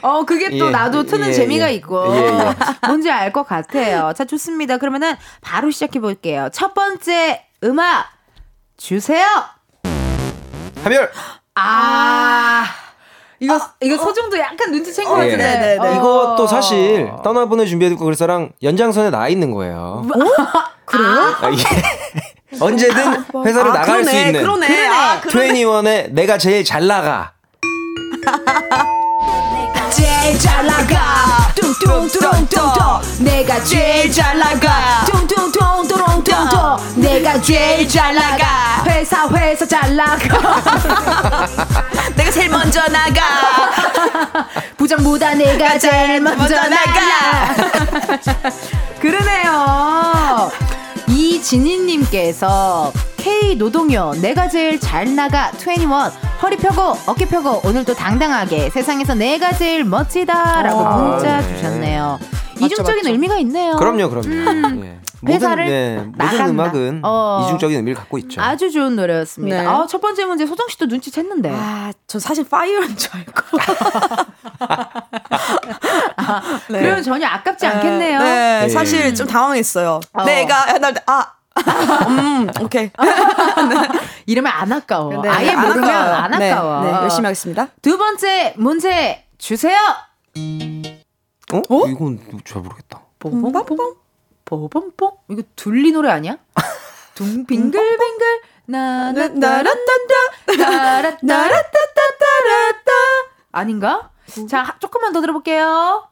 어, 0.01 0.23
그게 0.23 0.57
또 0.57 0.67
예, 0.67 0.71
나도 0.71 1.03
트는 1.03 1.29
예, 1.29 1.33
재미가 1.33 1.69
예. 1.69 1.73
있고. 1.75 2.15
예, 2.15 2.21
예. 2.27 2.55
뭔지 2.87 3.09
알 3.11 3.31
것 3.33 3.43
같아요. 3.47 4.13
자, 4.15 4.23
좋습니다. 4.25 4.77
그러면은 4.77 5.15
바로 5.41 5.71
시작해 5.71 5.99
볼게요. 5.99 6.49
첫 6.53 6.73
번째 6.75 7.43
음악 7.63 8.05
주세요. 8.77 9.25
하별 10.83 11.11
아. 11.55 12.65
이거 13.39 13.59
이거 13.81 13.97
소정도 13.97 14.37
약간 14.39 14.71
눈치�신 14.71 15.03
것 15.03 15.15
예. 15.23 15.31
같은데. 15.31 15.37
네, 15.37 15.59
네, 15.59 15.77
네. 15.77 15.87
어. 15.87 15.95
이것도 15.95 16.47
사실 16.47 17.11
떠나보내 17.23 17.65
준비해둘 17.65 17.97
거 17.97 18.05
그래서랑 18.05 18.51
연장선에 18.63 19.09
나와 19.09 19.27
있는 19.27 19.51
거예요. 19.51 20.05
그래요? 20.85 21.35
아, 21.41 21.49
이게 21.49 21.63
언제든 22.59 23.25
회사를 23.43 23.71
아, 23.71 23.73
나갈 23.73 23.85
그러네, 23.85 24.03
수 24.11 24.17
있는 24.17 24.41
그러네. 24.41 24.87
아, 24.87 25.19
그러네. 25.21 25.53
21의 25.53 26.11
내가 26.11 26.37
제일 26.37 26.63
잘 26.63 26.87
나가. 26.87 27.33
제일 29.95 30.37
잘 30.37 30.65
나가. 30.65 31.53
뚱뚱뚱뚱뚱. 31.55 33.23
내가 33.23 33.63
제일 33.63 34.11
잘 34.11 34.37
나가. 34.37 35.05
뚱뚱뚱뚱뚱뚱. 35.05 37.01
내가 37.01 37.39
제일 37.41 37.87
잘 37.87 38.13
나가. 38.13 38.83
회사 38.87 39.25
회사 39.29 39.65
잘 39.65 39.95
나가. 39.95 40.17
내가 42.15 42.29
제일 42.31 42.49
먼저 42.49 42.85
나가. 42.89 43.21
부장보다 44.77 45.33
내가 45.35 45.77
제일 45.79 46.19
먼저 46.19 46.55
나가. 46.55 47.55
그러네요. 48.99 50.51
이진희님께서 51.07 52.91
K 53.25 53.55
노동요 53.55 54.13
내가 54.21 54.47
제일 54.47 54.79
잘 54.79 55.15
나가 55.15 55.49
2NE1 55.55 55.87
허리 56.43 56.57
펴고 56.57 56.95
어깨 57.07 57.27
펴고 57.27 57.67
오늘도 57.67 57.95
당당하게 57.95 58.69
세상에서 58.69 59.15
내가 59.15 59.51
제일 59.51 59.83
멋지다라고 59.83 60.79
아, 60.79 60.97
문자 60.97 61.41
네. 61.41 61.55
주셨네요. 61.55 62.19
이중적인 62.61 62.97
맞죠. 62.97 63.09
의미가 63.09 63.37
있네요. 63.39 63.77
그럼요, 63.77 64.11
그럼요. 64.11 64.85
예. 64.85 64.89
어. 64.91 64.95
회사를 65.27 65.63
모든, 65.63 65.75
예, 65.75 65.95
모든 66.05 66.13
나간다. 66.17 66.49
음악은 66.51 67.01
어. 67.03 67.41
이중적인 67.45 67.77
의미를 67.77 67.97
갖고 67.97 68.19
있죠. 68.19 68.39
아주 68.43 68.71
좋은 68.71 68.95
노래였습니다. 68.95 69.59
네. 69.59 69.67
아, 69.67 69.87
첫 69.89 69.99
번째 70.01 70.25
문제 70.25 70.45
소정 70.45 70.67
씨도 70.69 70.85
눈치챘는데. 70.85 71.49
아, 71.51 71.91
저 72.05 72.19
사실 72.19 72.47
Fire인 72.47 72.95
줄 72.95 73.09
알고. 73.11 73.57
네. 76.69 76.79
그러면 76.79 77.01
전혀 77.01 77.25
아깝지 77.25 77.65
않겠네요. 77.65 78.19
네, 78.19 78.61
예. 78.65 78.69
사실 78.69 79.15
좀 79.15 79.25
당황했어요. 79.25 79.99
어. 80.13 80.23
내가 80.25 80.77
나 80.77 80.91
아. 81.07 81.31
음, 81.65 82.47
오케이. 82.61 82.91
이러면 84.25 84.51
안 84.53 84.71
아까워. 84.71 85.21
네, 85.21 85.29
아예 85.29 85.51
안 85.51 85.67
모르면 85.67 85.89
아까워요. 85.89 86.15
안 86.15 86.31
네, 86.39 86.51
아까워. 86.51 86.83
네, 86.83 86.91
열심히 86.91 87.25
하겠습니다. 87.25 87.67
두 87.81 87.97
번째 87.97 88.53
문제 88.57 89.25
주세요. 89.37 89.77
어? 91.53 91.87
이건 91.87 92.19
잘 92.45 92.61
모르겠다. 92.61 93.01
뽀뽕뽕 93.19 93.95
뽀뽕뽕 94.45 95.11
이거 95.29 95.41
둘리 95.55 95.91
노래 95.91 96.09
아니야? 96.11 96.37
둥빙글빙글 97.15 98.41
나나나라따따 98.67 100.13
나라나라따따따라따 100.57 102.91
아닌가? 103.51 104.09
자 104.49 104.63
하- 104.63 104.79
조금만 104.79 105.13
더 105.13 105.21
들어볼게요. 105.21 106.07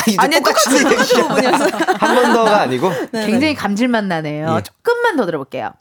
아, 0.00 0.04
이제 0.06 0.16
아니, 0.18 0.36
똑같이 0.36 0.82
똑같은 0.82 1.28
부분이었어요. 1.28 1.70
한번 1.98 2.32
더가 2.32 2.60
아니고 2.62 2.90
굉장히 3.12 3.54
감질맛 3.54 4.04
나네요. 4.04 4.56
예. 4.58 4.62
조금만 4.62 5.16
더 5.16 5.26
들어볼게요. 5.26 5.72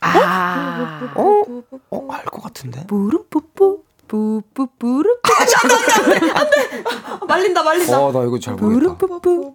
아, 0.00 1.10
어? 1.14 1.42
어, 1.90 2.08
알것 2.12 2.42
같은데. 2.42 2.86
뿌rum뿌뿌 2.86 3.84
뿌뿌뿌르 4.08 5.16
말린다, 7.28 7.62
말린다. 7.62 8.00
어, 8.00 8.12
나 8.12 8.24
이거 8.24 8.38
잘 8.38 8.54
모르겠다. 8.54 8.96
뿌rum뿌뿌 8.96 9.54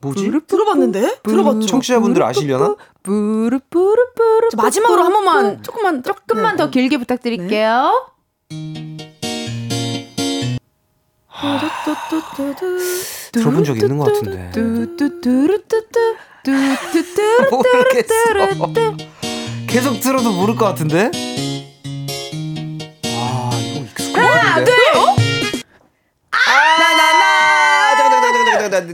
뭐지? 0.00 0.30
들어봤는데? 0.46 1.18
들어봤죠. 1.22 1.66
청취자분들 1.66 2.22
아시려나? 2.22 2.76
뿌르뿌르뿌르 3.02 4.48
저 4.50 4.56
마지막으로 4.56 5.02
한 5.02 5.12
번만 5.12 5.62
조금만 5.62 6.02
조금만 6.02 6.56
네. 6.56 6.62
더 6.62 6.70
길게 6.70 6.98
부탁드릴게요. 6.98 8.08
들어본 13.32 13.64
적 13.64 13.76
있는 13.76 13.98
것 13.98 14.04
같은데. 14.12 14.50
모르겠어. 17.50 18.14
계속 19.68 20.00
들어도 20.00 20.32
모를 20.32 20.54
것 20.56 20.64
같은데? 20.66 21.10
아, 23.06 23.50
이거 23.54 23.80
익숙한 23.84 24.22
것 24.24 24.30
같은데. 24.30 24.72
나나나! 26.78 27.96
잠깐, 27.96 28.22
잠깐, 28.22 28.44
잠깐, 28.44 28.70
잠깐, 28.70 28.88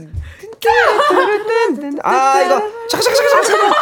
잠깐. 1.75 1.99
아, 2.03 2.41
이거. 2.41 2.53
잠깐, 2.89 3.01
잠깐, 3.13 3.27
잠깐, 3.29 3.43
잠깐. 3.43 3.73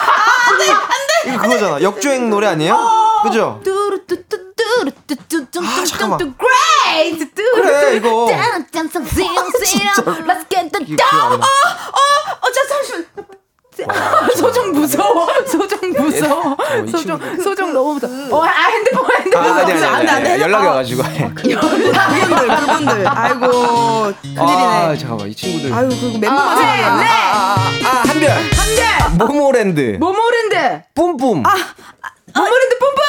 안 0.48 0.58
돼, 0.58 0.64
안 0.72 0.78
돼! 1.24 1.30
이거 1.30 1.42
그거잖아. 1.42 1.82
역주행 1.82 2.30
노래 2.30 2.48
아니에요? 2.48 2.78
그죠? 3.24 3.62
아, 4.58 5.86
잠깐만. 5.86 6.18
그래, 7.56 7.96
이거. 7.96 8.28
Let's 10.26 10.50
get 10.50 10.70
the 10.72 10.84
이거 10.84 10.96
기억 10.96 11.14
안 11.14 11.40
나. 11.40 11.46
어, 11.46 12.52
자, 12.52 12.68
잠시만. 12.68 13.06
소정 14.36 14.72
무서워. 14.72 15.28
소정 15.46 15.80
무서워. 15.92 16.54
어, 16.54 16.58
이 16.84 16.90
소정, 16.90 17.20
친구들. 17.20 17.44
소정 17.44 17.74
너무 17.74 17.94
무서워. 17.94 18.40
어, 18.40 18.44
아, 18.44 18.50
핸드폰, 18.70 19.06
아, 19.06 19.14
핸드폰. 19.20 19.44
아니, 19.46 19.50
아니, 19.62 19.84
아니, 19.84 20.10
안 20.10 20.24
돼, 20.24 20.32
아니. 20.32 20.42
연락이 20.42 20.66
와가지고. 20.66 21.04
그분들, 21.04 21.94
그분들. 22.58 23.08
아이고, 23.08 24.14
큰일이네. 24.24 24.40
아, 24.40 24.96
잠깐만, 24.98 25.28
이 25.28 25.36
친구들. 25.36 25.72
아유, 25.74 25.90
그 25.90 26.18
멤버만 26.18 26.48
아, 26.48 26.56
생각나. 26.56 27.04
네. 27.04 27.08
아, 27.86 27.90
한별. 28.08 28.32
한별. 28.32 29.28
모모랜드. 29.28 29.98
모모랜드. 30.00 30.82
뿜뿜. 30.96 31.44
아, 31.46 31.56
모모랜드 32.36 32.80
뿜뿜. 32.80 33.04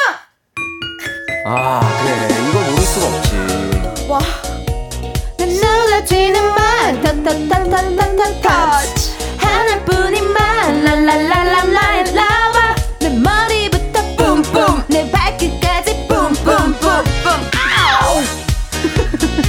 아 1.51 1.79
그래. 2.03 2.27
이거 2.47 2.59
모를 2.59 2.83
수가 2.83 3.07
없지. 3.07 4.07
와. 4.07 4.19
눈에 5.39 6.41
만 6.41 7.01
타타타타타타 7.01 8.81
하나뿐인만. 9.37 10.83
라라라라라라와. 10.83 12.75
내 12.99 13.09
머리부터 13.09 13.99
뿜뿜. 14.15 14.83
내 14.89 15.09
발끝까지 15.09 16.07
뿜뿜뿜뿜 16.07 16.79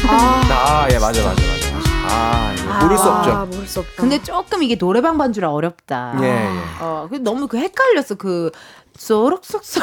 아예 0.09 0.97
아, 0.97 1.01
맞아 1.01 1.23
맞아 1.23 1.23
맞아. 1.23 1.71
아, 2.13 2.55
아 2.69 2.83
모를 2.83 2.97
수 2.99 3.09
없죠. 3.09 3.31
아, 3.31 3.45
모를 3.45 3.67
수 3.67 3.81
없다. 3.81 3.93
근데 3.97 4.23
조금 4.23 4.63
이게 4.63 4.77
노래방 4.77 5.19
반주라 5.19 5.53
어렵다. 5.53 6.15
예, 6.23 6.27
예. 6.27 6.61
어, 6.81 7.09
너무 7.21 7.47
그 7.47 7.59
헷갈렸어. 7.59 8.15
그 8.17 8.51
쏘록쏙쏙 9.01 9.83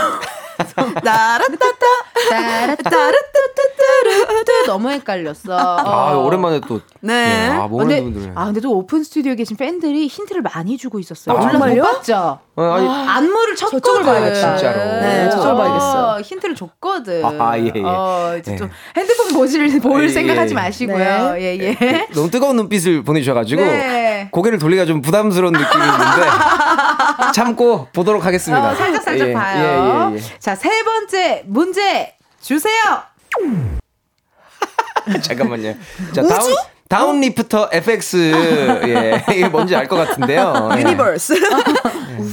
나라따따 1.04 1.86
따라따라따따따따 2.30 3.08
너무 4.68 4.92
헷갈렸어. 4.92 5.58
아, 5.58 6.14
어. 6.14 6.24
오랜만에 6.24 6.62
또. 6.68 6.82
네. 7.02 7.14
예, 7.14 7.50
아, 7.52 7.68
근데, 7.68 8.00
모르는 8.00 8.14
분들. 8.14 8.32
아, 8.36 8.46
근데 8.46 8.60
또 8.62 8.78
오픈 8.78 9.04
스튜디오에 9.04 9.34
계신 9.36 9.58
팬들이 9.58 10.06
힌트를 10.06 10.44
많이 10.44 10.78
주고 10.78 11.00
있었어요. 11.00 11.36
아, 11.36 11.42
정말요? 11.50 11.82
못 11.82 11.90
봤죠? 11.92 12.40
어, 12.56 12.62
아니, 12.64 12.88
안무를 12.88 13.56
쳤거든. 13.56 13.82
저쪽을 13.82 14.04
봐야겠다. 14.04 14.58
진짜로. 14.58 14.78
네, 15.02 15.30
저쪽을 15.32 15.52
어, 15.52 15.58
봐야겠어. 15.58 16.22
힌트를 16.22 16.56
줬거든. 16.56 17.26
아, 17.26 17.58
예, 17.58 17.72
예. 17.74 17.82
어, 17.84 18.36
이제 18.40 18.54
예. 18.54 18.56
좀 18.56 18.70
핸드폰 18.96 19.34
보실, 19.34 19.80
볼 19.80 20.04
예, 20.04 20.10
생각하지 20.10 20.52
예. 20.52 20.56
마시고요. 20.56 21.36
예, 21.38 21.58
예. 21.60 22.08
너무 22.14 22.30
뜨거운 22.30 22.56
눈빛을 22.56 23.04
보내주셔가지고 23.04 23.62
네. 23.64 24.07
고개를 24.32 24.60
돌리기가 24.60 24.86
좀 24.86 25.02
부담스러운 25.02 25.54
느낌이 25.54 25.84
있는데 25.84 26.28
참고 27.34 27.88
보도록 27.94 28.26
하겠습니다. 28.26 28.72
어, 28.72 28.76
살짝 28.76 29.04
살짝 29.04 29.28
예, 29.30 29.34
봐요. 29.34 30.12
예, 30.14 30.16
예, 30.18 30.40
자, 30.40 30.56
세 30.56 30.84
번째 30.84 31.44
문제 31.48 32.16
주세요. 32.42 32.74
예. 35.10 35.20
잠깐만요. 35.22 35.74
자 36.14 36.22
down 36.24 36.54
down 36.90 37.22
lifter 37.22 37.70
FX 37.72 38.18
예 38.88 39.24
이게 39.34 39.48
뭔지 39.50 39.76
알 39.76 39.88
것 39.88 39.96
같은데요. 39.96 40.70
예. 40.76 40.82
Universe. 40.82 41.36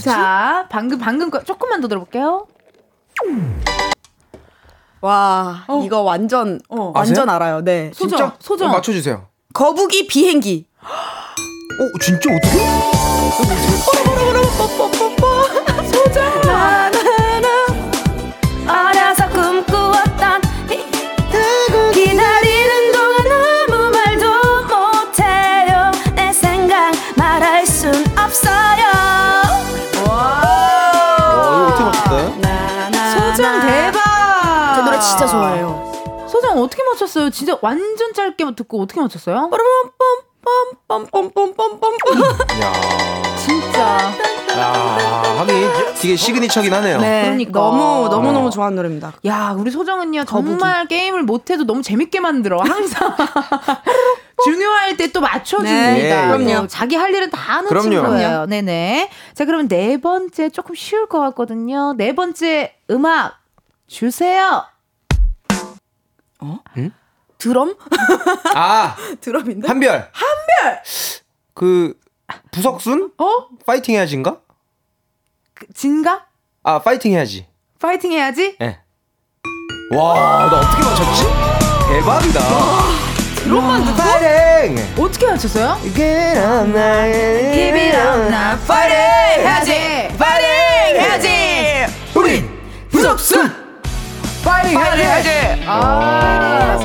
자, 0.02 0.66
방금 0.70 0.98
방금 0.98 1.30
거 1.30 1.42
조금만 1.42 1.80
더 1.80 1.88
들어볼게요. 1.88 2.46
와, 5.00 5.66
이거 5.84 6.00
완전 6.00 6.60
완전 6.68 7.28
알아요. 7.28 7.62
네. 7.62 7.90
소정, 7.94 8.18
진짜 8.18 8.36
소정. 8.40 8.70
어, 8.70 8.72
맞춰주세요. 8.74 9.26
거북이 9.52 10.06
비행기. 10.06 10.66
어 11.78 11.90
진짜 12.00 12.30
어떻게? 12.30 12.58
어려서 18.66 19.28
꿈꾸었던 19.30 20.40
기다리는 21.92 22.92
동안 22.92 23.26
아무 23.32 23.90
말도 23.90 24.26
못해요 24.66 25.90
내 26.14 26.32
생각 26.32 26.92
말할 27.16 27.66
순 27.66 27.92
없어요 28.18 28.84
어, 30.06 30.08
이거 31.20 31.66
어떻게 31.66 31.84
맞췄어요? 31.84 32.24
소정 33.34 33.60
대박. 33.60 34.74
저 34.76 34.82
노래 34.84 34.98
진짜 35.00 35.26
좋아해요. 35.26 36.26
소정 36.28 36.58
어떻게 36.60 36.82
맞췄어요? 36.84 37.30
진짜 37.30 37.58
완전 37.62 38.12
짧게 38.14 38.44
듣고 38.56 38.82
어떻게 38.82 39.00
맞췄어요? 39.00 39.50
빰 39.50 39.50
빰빰빰빰빰빰. 40.88 42.60
야, 42.62 42.72
진짜. 43.38 44.12
야 44.56 45.34
하긴 45.38 45.56
이게 46.02 46.16
시그니처긴 46.16 46.72
하네요. 46.74 47.00
네. 47.00 47.22
그러니까. 47.24 47.52
너무 47.58 48.08
너무 48.08 48.28
어. 48.28 48.32
너무 48.32 48.50
좋아하는 48.50 48.76
노래입니다. 48.76 49.14
야, 49.26 49.54
우리 49.58 49.70
소정은요 49.70 50.24
정말 50.26 50.86
게임을 50.86 51.22
못해도 51.24 51.64
너무 51.64 51.82
재밌게 51.82 52.20
만들어. 52.20 52.60
항상 52.60 53.16
중요할 54.44 54.96
때 54.96 55.08
또 55.12 55.20
맞춰줍니다. 55.20 55.92
네, 55.92 56.26
그럼요. 56.26 56.44
뭐 56.58 56.66
자기 56.66 56.96
할 56.96 57.14
일은 57.14 57.30
다 57.30 57.38
하는 57.58 57.68
그럼요. 57.68 57.90
친구예요. 57.90 58.46
네네. 58.46 59.10
자, 59.34 59.44
그러면 59.44 59.68
네 59.68 59.96
번째 60.00 60.50
조금 60.50 60.74
쉬울 60.74 61.08
것 61.08 61.20
같거든요. 61.20 61.94
네 61.96 62.14
번째 62.14 62.74
음악 62.90 63.38
주세요. 63.86 64.64
드럼? 67.44 67.76
아 68.54 68.96
드럼인데? 69.20 69.68
한별. 69.68 70.08
한별. 70.12 70.82
그 71.52 71.94
부석순? 72.50 73.12
어? 73.18 73.48
파이팅 73.66 73.96
해야지인가? 73.96 74.38
그, 75.52 75.66
진가? 75.74 76.24
아 76.62 76.78
파이팅 76.80 77.12
해야지. 77.12 77.46
파이팅 77.78 78.12
해야지. 78.12 78.56
예. 78.62 78.78
와, 79.94 80.48
나 80.50 80.60
어떻게 80.60 80.82
맞췄지? 80.82 81.22
대박이다. 81.92 82.40
드럼만 83.44 83.84
듣고 83.84 83.96
파이팅! 83.98 84.76
어떻게 85.04 85.26
맞췄어요? 85.26 85.78
Get 85.94 86.38
on 86.40 86.70
night. 86.70 87.52
Give 87.52 87.78
it 87.78 87.94
up 87.94 88.20
now. 88.32 88.58
파이팅 88.66 88.96
해야지. 89.44 90.16
파이팅 90.16 90.48
해야지. 90.98 91.92
우리 92.14 92.48
부석순 92.90 93.52
파이팅 94.42 94.80
해야지. 94.80 95.62
아, 95.66 96.78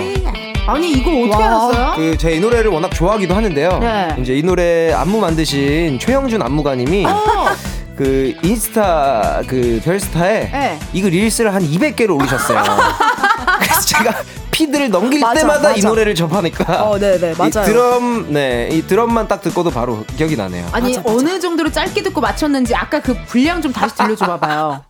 아니 0.72 0.91
이거 0.91 1.11
어떻게 1.26 1.43
알았어요? 1.43 1.93
그 1.95 2.17
제 2.17 2.36
이 2.36 2.39
노래를 2.39 2.70
워낙 2.72 2.89
좋아하기도 2.93 3.36
하는데요. 3.36 3.80
네. 3.80 4.15
이제 4.20 4.36
이 4.36 4.43
노래 4.43 4.91
안무 4.93 5.20
만드신 5.20 5.99
최영준 5.99 6.41
안무가님이 6.41 7.05
어. 7.05 7.47
그 7.97 8.34
인스타 8.43 9.41
그 9.47 9.82
별스타에 9.84 10.49
네. 10.51 10.80
이거 10.93 11.09
릴스를 11.09 11.53
한 11.53 11.61
200개를 11.63 12.15
올리셨어요. 12.17 12.63
그래서 13.59 13.82
제가 13.82 14.13
피드를 14.51 14.89
넘길 14.89 15.20
맞아, 15.22 15.41
때마다 15.41 15.72
이 15.72 15.76
맞아. 15.76 15.89
노래를 15.89 16.15
접하니까 16.15 16.84
어, 16.89 16.97
네, 16.97 17.17
네, 17.20 17.32
이 17.32 17.36
맞아요. 17.38 17.65
드럼 17.65 18.32
네, 18.34 18.70
이 18.72 18.82
드럼만 18.86 19.28
딱 19.28 19.41
듣고도 19.41 19.70
바로 19.72 20.05
기억이 20.17 20.36
나네요. 20.38 20.67
아니 20.72 20.95
맞아, 20.95 21.01
맞아. 21.09 21.17
어느 21.17 21.39
정도로 21.39 21.72
짧게 21.72 22.03
듣고 22.03 22.22
맞췄는지 22.22 22.74
아까 22.76 23.01
그 23.01 23.15
분량 23.26 23.61
좀 23.61 23.74
다시 23.74 23.95
들려줘 23.95 24.26
봐봐요. 24.26 24.84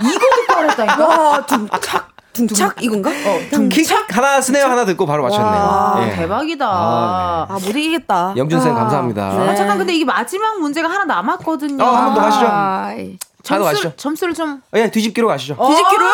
이거 0.00 0.18
듣고 0.36 0.54
알았다니까. 0.56 1.06
와, 1.06 1.46
둥착. 1.46 2.08
둥착 2.46 2.82
이건가? 2.82 3.10
어. 3.10 3.68
킥 3.70 3.86
하나 4.14 4.40
스네어 4.40 4.68
하나 4.68 4.84
듣고 4.84 5.06
바로 5.06 5.22
맞췄네요. 5.24 5.46
와 5.50 6.06
예. 6.06 6.14
대박이다. 6.16 6.66
아, 6.66 7.46
아, 7.48 7.52
못 7.54 7.68
이기겠다. 7.68 8.34
영준 8.36 8.60
쌤 8.60 8.74
감사합니다. 8.74 9.28
네. 9.30 9.48
아, 9.48 9.54
잠깐 9.54 9.78
근데 9.78 9.94
이게 9.94 10.04
마지막 10.04 10.58
문제가 10.60 10.88
하나 10.88 11.04
남았거든요. 11.04 11.82
어, 11.82 11.86
한번더 11.86 12.20
가시죠. 12.20 12.46
아이. 12.46 13.18
하나 13.46 13.64
점수를, 13.64 13.64
가시죠. 13.64 13.92
점수를 13.96 14.34
좀 14.34 14.62
예, 14.74 14.90
뒤집기로 14.90 15.26
가시죠. 15.28 15.56
뒤집기로요? 15.56 16.12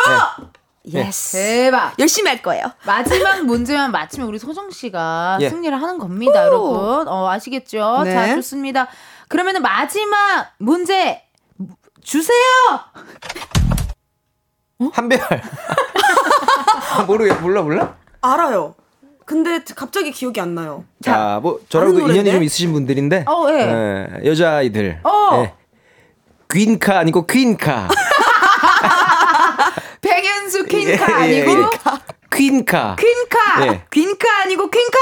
네. 0.86 1.06
Yes. 1.08 1.36
대박. 1.36 1.94
열심히 1.98 2.28
할 2.28 2.42
거예요. 2.42 2.70
마지막 2.84 3.42
문제만 3.46 3.90
맞히면 3.90 4.28
우리 4.28 4.38
소정 4.38 4.70
씨가 4.70 5.38
예. 5.40 5.48
승리를 5.48 5.80
하는 5.80 5.98
겁니다, 5.98 6.44
여러분. 6.44 7.08
어, 7.08 7.28
아시겠죠? 7.30 8.02
네. 8.04 8.12
자, 8.12 8.34
좋습니다. 8.36 8.88
그러면은 9.28 9.62
마지막 9.62 10.50
문제 10.58 11.22
주세요. 12.02 12.36
한별. 14.92 15.20
모르겠 17.06 17.40
몰라 17.40 17.62
몰라? 17.62 17.94
알아요. 18.20 18.74
근데 19.26 19.60
갑자기 19.74 20.10
기억이 20.10 20.40
안 20.40 20.54
나요. 20.54 20.84
자, 21.02 21.38
뭐 21.42 21.60
저랑도 21.68 21.94
인연이 22.00 22.08
노래인데? 22.08 22.32
좀 22.32 22.42
있으신 22.42 22.72
분들인데. 22.72 23.24
어, 23.26 23.46
예. 23.50 24.08
예, 24.22 24.28
여자 24.28 24.56
아이들. 24.56 25.00
어. 25.02 25.42
예. 25.44 25.54
퀸카 26.52 26.98
아니고 26.98 27.26
퀸카. 27.26 27.88
백연수 30.02 30.64
퀸카 30.66 31.26
예, 31.26 31.36
예, 31.36 31.42
아니고 31.42 31.62
예. 31.62 31.66
퀸카. 32.36 32.96
퀸카. 32.96 33.66
예. 33.66 33.82
퀸카 33.90 34.28
아니고 34.42 34.68
퀸카. 34.70 34.98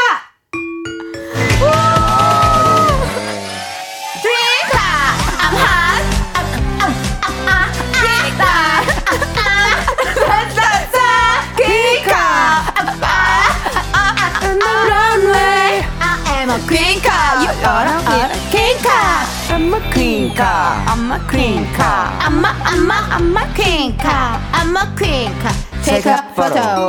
I'm 17.85 19.75
a 19.75 19.81
퀸카. 19.91 20.85
I'm 20.87 21.11
a 21.11 21.19
queen 21.29 21.67
car 21.75 22.13
I'm 22.21 22.45
a 22.45 22.49
I'm 22.65 22.89
a 22.89 22.95
I'm 23.11 23.37
a 23.37 23.45
queen 23.55 23.97
car 23.99 24.39
I'm 24.53 24.77
a 24.77 24.87
queen 24.97 25.33
car 25.41 25.53
Take 25.85 26.07
a 26.07 26.23
photo. 26.33 26.87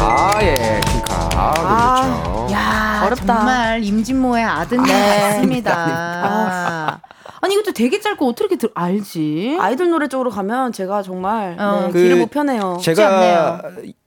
아, 0.00 0.36
예. 0.42 0.80
퀸카. 0.84 1.30
아, 1.36 1.52
그렇죠. 1.54 2.48
야, 2.52 3.02
어렵다. 3.06 3.34
정말 3.36 3.84
임진모의 3.84 4.42
아드님 4.44 4.84
같습니다. 4.84 7.00
아니 7.40 7.54
이것도 7.54 7.70
되게 7.72 8.00
짧고 8.00 8.28
어떻게 8.28 8.56
들 8.56 8.68
알지? 8.74 9.58
아이돌 9.60 9.90
노래 9.90 10.08
쪽으로 10.08 10.30
가면 10.30 10.72
제가 10.72 11.02
정말 11.02 11.54
어. 11.58 11.84
네, 11.86 11.92
그 11.92 12.02
길을 12.02 12.16
못 12.16 12.30
펴네요. 12.30 12.78
제가 12.80 13.62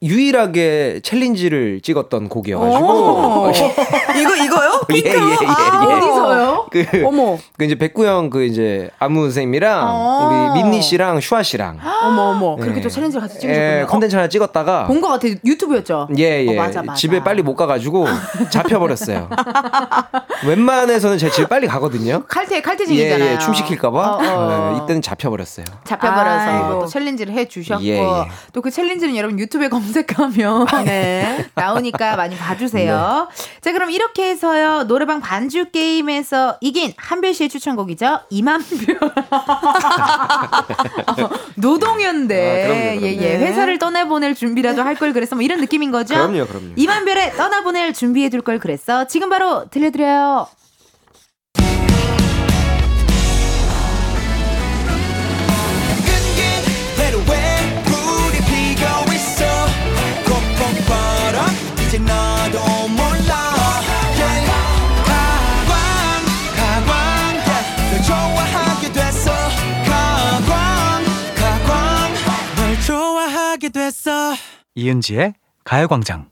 유일하게 0.06 1.02
챌린지를 1.04 1.82
찍었던 1.82 2.30
곡이어가지고. 2.30 2.86
오. 2.86 3.52
이거 4.16 4.36
이거요? 4.36 4.82
예, 4.92 4.96
예, 4.98 5.10
예, 5.10 5.12
예. 5.12 5.94
어디서요? 5.96 6.68
그, 6.72 6.86
어머. 7.06 7.38
그 7.58 7.66
이제 7.66 7.76
백구형 7.76 8.30
그 8.30 8.44
이제 8.46 8.90
안무 9.00 9.24
선생님이랑 9.24 9.82
어. 9.88 10.52
우리 10.54 10.62
민니 10.62 10.82
씨랑 10.82 11.20
슈아 11.22 11.44
씨랑 11.44 11.80
어머 12.04 12.22
어머. 12.32 12.56
그렇게 12.56 12.78
예. 12.80 12.82
또 12.82 12.90
챌린지를 12.90 13.22
같이 13.22 13.36
예, 13.36 13.40
찍으셨군요. 13.42 13.88
컨텐츠 13.88 14.16
하나 14.16 14.28
찍었다가 14.30 14.86
본 14.88 15.02
것 15.02 15.10
같아 15.10 15.28
유튜브였죠. 15.44 16.08
예, 16.18 16.46
예. 16.46 16.50
어, 16.50 16.54
맞아, 16.62 16.82
맞아. 16.82 16.96
집에 16.98 17.22
빨리 17.24 17.42
못 17.42 17.56
가가지고 17.56 18.08
잡혀버렸어요. 18.50 19.30
웬만해서는 20.48 21.18
제가 21.18 21.34
집에 21.34 21.48
빨리 21.48 21.68
가거든요. 21.68 22.24
칼퇴 22.28 22.58
예, 22.58 22.62
칼퇴직이잖아요. 22.62 23.34
예, 23.34 23.38
춤 23.40 23.54
시킬까봐. 23.54 23.98
어, 23.98 24.20
어. 24.22 24.74
예, 24.80 24.84
이때는 24.84 25.02
잡혀버렸어요. 25.02 25.66
잡혀버려서 25.84 26.50
아이고. 26.50 26.80
또 26.82 26.86
챌린지를 26.88 27.34
해주셨고 27.34 27.84
예, 27.84 28.00
예. 28.00 28.06
또그 28.54 28.72
챌린지는 28.72 29.16
여러분 29.16 29.40
유튜브에 29.40 29.70
검색하시면 29.70 29.95
검색하면 30.04 30.66
네. 30.86 31.46
나오니까 31.56 32.16
많이 32.18 32.36
봐주세요. 32.36 33.30
자, 33.62 33.72
그럼 33.72 33.90
이렇게 33.92 34.30
해서요. 34.30 34.84
노래방 34.88 35.22
반주 35.22 35.72
게임에서 35.72 36.58
이긴 36.62 36.94
한별 36.98 37.34
씨의 37.34 37.50
추천곡이죠. 37.50 38.22
이만별. 38.30 39.00
어, 41.08 41.30
노동연대. 41.56 42.96
아. 43.00 43.02
예, 43.02 43.14
예. 43.16 43.38
네. 43.38 43.48
회사를 43.48 43.80
떠나보낼 43.80 44.36
준비라도 44.36 44.82
할 44.82 44.96
걸 44.96 45.12
그랬어. 45.12 45.36
뭐 45.36 45.44
이런 45.44 45.60
느낌인 45.60 45.92
거죠? 45.92 46.14
그럼요, 46.16 46.46
그럼요. 46.48 46.68
이만별의 46.78 47.34
떠나보낼 47.36 47.92
준비해둘 47.94 48.42
걸 48.44 48.60
그랬어. 48.60 49.08
지금 49.08 49.28
바로 49.28 49.66
들려드려요. 49.70 50.48
이은지의 74.76 75.36
가요광장. 75.64 76.28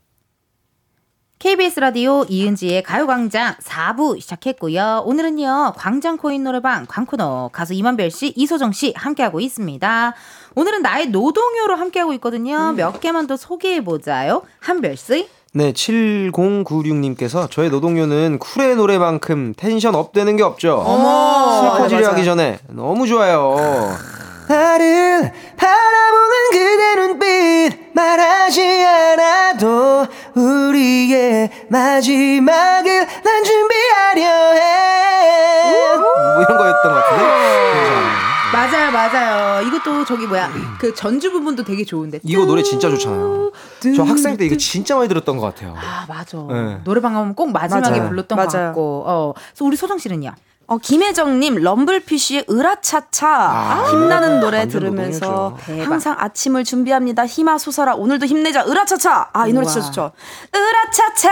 KBS 1.38 1.80
라디오 1.80 2.24
이은지의 2.28 2.82
가요광장 2.82 3.54
4부 3.56 4.20
시작했고요. 4.20 5.02
오늘은요, 5.06 5.72
광장 5.76 6.18
코인 6.18 6.44
노래방 6.44 6.84
광코노 6.86 7.50
가수 7.52 7.72
임한별 7.72 8.10
씨, 8.10 8.34
이소정 8.36 8.72
씨 8.72 8.92
함께하고 8.96 9.40
있습니다. 9.40 10.14
오늘은 10.54 10.82
나의 10.82 11.06
노동요로 11.08 11.74
함께하고 11.76 12.12
있거든요. 12.14 12.72
몇 12.72 13.00
개만 13.00 13.26
더 13.26 13.36
소개해보자요. 13.36 14.42
한별 14.60 14.96
씨. 14.98 15.28
네, 15.54 15.72
7096님께서 15.72 17.50
저의 17.50 17.70
노동요는 17.70 18.38
쿨의 18.40 18.76
노래만큼 18.76 19.54
tension 19.56 19.94
up 19.94 20.12
되는 20.12 20.36
게 20.36 20.42
없죠. 20.42 20.82
슬퍼지려 20.84 22.00
맞아, 22.00 22.12
하기. 22.12 22.24
전에 22.24 22.58
너무 22.68 23.06
좋아요. 23.06 23.56
나를 24.48 25.32
바라보는 25.56 26.50
그대 26.52 26.94
눈빛 26.96 27.83
말하지 27.94 28.60
않아도 28.84 30.06
우리의 30.34 31.50
마지막을 31.68 33.06
난 33.22 33.44
준비하려 33.44 34.52
해. 34.52 35.96
뭐 35.98 36.42
이런 36.42 36.58
거였던 36.58 36.92
것 36.92 37.02
같은데. 37.02 37.24
맞아요, 38.52 38.90
맞아요. 38.92 39.62
이것도 39.66 40.04
저기 40.04 40.26
뭐야, 40.26 40.48
그 40.78 40.94
전주 40.94 41.32
부분도 41.32 41.64
되게 41.64 41.84
좋은데. 41.84 42.20
이거 42.22 42.44
노래 42.44 42.62
진짜 42.62 42.88
좋잖아요. 42.88 43.50
저 43.96 44.02
학생 44.04 44.36
때 44.36 44.46
이거 44.46 44.56
진짜 44.56 44.94
많이 44.96 45.08
들었던 45.08 45.36
것 45.38 45.46
같아요. 45.46 45.74
아, 45.76 46.04
맞아. 46.08 46.38
네. 46.48 46.78
노래방 46.84 47.14
가면 47.14 47.34
꼭 47.34 47.50
마지막에 47.52 47.90
맞아요. 47.90 48.08
불렀던 48.08 48.38
것 48.38 48.52
맞아요. 48.54 48.66
같고. 48.68 49.04
어. 49.06 49.32
그래서 49.34 49.64
우리 49.64 49.76
소정 49.76 49.98
씨는요? 49.98 50.32
어, 50.66 50.78
김혜정님, 50.78 51.56
럼블피쉬의 51.62 52.46
으라차차. 52.48 53.28
아, 53.28 53.86
힘나는 53.90 54.40
노래 54.40 54.58
완전 54.60 54.80
들으면서. 54.80 55.56
항상 55.84 56.16
아침을 56.18 56.64
준비합니다. 56.64 57.26
솟아라. 57.58 57.94
오늘도 57.94 58.24
힘내자. 58.26 58.64
으라차차. 58.66 59.28
아, 59.32 59.46
이 59.46 59.52
노래 59.52 59.66
진짜. 59.66 59.86
좋죠. 59.86 60.12
으라차차. 60.54 61.30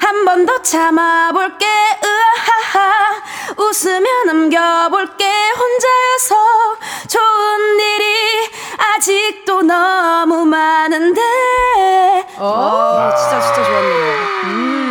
한 0.00 0.24
번 0.24 0.46
더 0.46 0.60
참아볼게. 0.62 1.64
으하하. 2.04 3.22
웃으며 3.58 4.06
넘겨볼게. 4.26 5.24
혼자여서 5.52 6.34
좋은 7.08 7.80
일이 7.80 8.04
아직도 8.96 9.62
너무 9.62 10.44
많은데. 10.44 11.20
어, 12.38 13.10
진짜, 13.16 13.40
진짜 13.40 13.64
좋았네요. 13.64 14.16
음. 14.44 14.85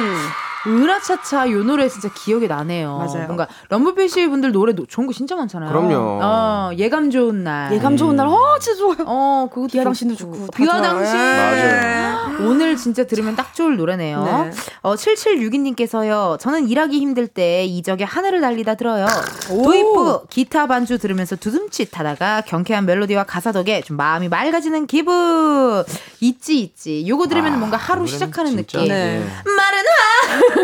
으라차차 0.67 1.51
요 1.51 1.63
노래 1.63 1.87
진짜 1.89 2.09
기억이 2.13 2.47
나네요. 2.47 2.97
맞아요. 2.97 3.25
뭔가 3.25 3.47
럼블피쉬 3.69 4.27
분들 4.29 4.51
노래 4.51 4.73
노- 4.73 4.85
좋은 4.85 5.07
거 5.07 5.13
진짜 5.13 5.35
많잖아요. 5.35 5.69
그럼요. 5.69 6.19
어, 6.21 6.71
예감 6.77 7.11
좋은 7.11 7.43
날. 7.43 7.73
예감 7.73 7.97
좋은 7.97 8.15
날, 8.15 8.27
어, 8.27 8.57
진짜 8.59 8.77
좋아요. 8.77 8.97
어, 9.05 9.47
그것도 9.51 9.67
비와. 9.71 9.83
당신도 9.83 10.15
좋고. 10.15 10.47
다 10.47 10.57
비와. 10.57 10.81
당신. 10.81 11.15
맞아요. 11.17 12.15
오늘 12.49 12.75
진짜 12.75 13.05
들으면 13.05 13.35
딱 13.35 13.53
좋을 13.53 13.77
노래네요. 13.77 14.23
네. 14.23 14.51
어, 14.81 14.95
7762님께서요. 14.95 16.39
저는 16.39 16.67
일하기 16.67 16.99
힘들 16.99 17.27
때 17.27 17.63
이적의 17.65 18.05
하늘을 18.05 18.41
달리다 18.41 18.75
들어요. 18.75 19.05
도입부 19.47 20.23
기타 20.29 20.67
반주 20.67 20.97
들으면서 20.97 21.35
두둠칫 21.35 21.97
하다가 21.97 22.41
경쾌한 22.41 22.85
멜로디와 22.85 23.23
가사 23.25 23.51
덕에 23.51 23.81
좀 23.81 23.97
마음이 23.97 24.27
맑아지는 24.29 24.87
기분. 24.87 25.83
있지 26.21 26.59
있지. 26.59 27.05
요거 27.07 27.27
들으면 27.27 27.59
뭔가 27.59 27.77
하루 27.77 28.07
시작하는 28.07 28.51
진짜, 28.51 28.79
느낌. 28.79 28.89
네. 28.89 29.23
마른 29.45 29.79
하 29.79 30.54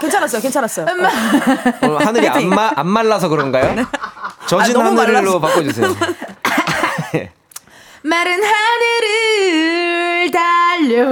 괜찮았어요, 0.00 0.40
괜찮았어요. 0.42 0.86
어, 1.82 1.96
하늘이 2.00 2.28
안, 2.28 2.48
마, 2.48 2.70
안 2.74 2.86
말라서 2.88 3.28
그런가요? 3.28 3.74
젖은 4.46 4.76
아, 4.80 4.84
하늘로. 4.84 5.40
바꿔주세요. 5.40 5.94
마른 8.02 8.40
하늘을 8.42 10.30
달려 10.30 11.04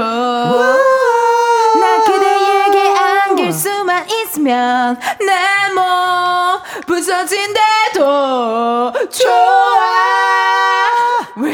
나 1.79 2.03
그대에게 2.05 2.89
안길 2.99 3.53
수만 3.53 4.09
있으면 4.09 4.99
내 5.20 5.59
몸 5.74 6.59
부서진대도 6.87 8.01
좋아 9.11 10.38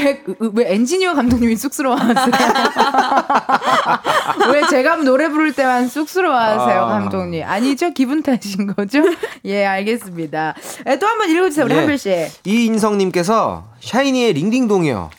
왜, 0.04 0.22
왜 0.54 0.74
엔지니어 0.74 1.14
감독님이 1.14 1.56
쑥스러워하세요? 1.56 2.14
왜 4.52 4.66
제가 4.68 4.96
노래 4.96 5.28
부를 5.28 5.52
때만 5.52 5.88
쑥스러워하세요, 5.88 6.82
아. 6.82 6.86
감독님? 6.88 7.42
아니죠? 7.44 7.90
기분 7.92 8.22
탓인 8.22 8.74
거죠? 8.76 9.02
예, 9.44 9.64
알겠습니다. 9.64 10.54
또한 11.00 11.18
번 11.18 11.28
읽어주세요, 11.30 11.64
우리 11.66 11.74
예. 11.74 11.78
한별 11.78 11.98
씨. 11.98 12.26
이인성님께서 12.44 13.64
샤이니의 13.80 14.32
링딩동이요. 14.34 15.10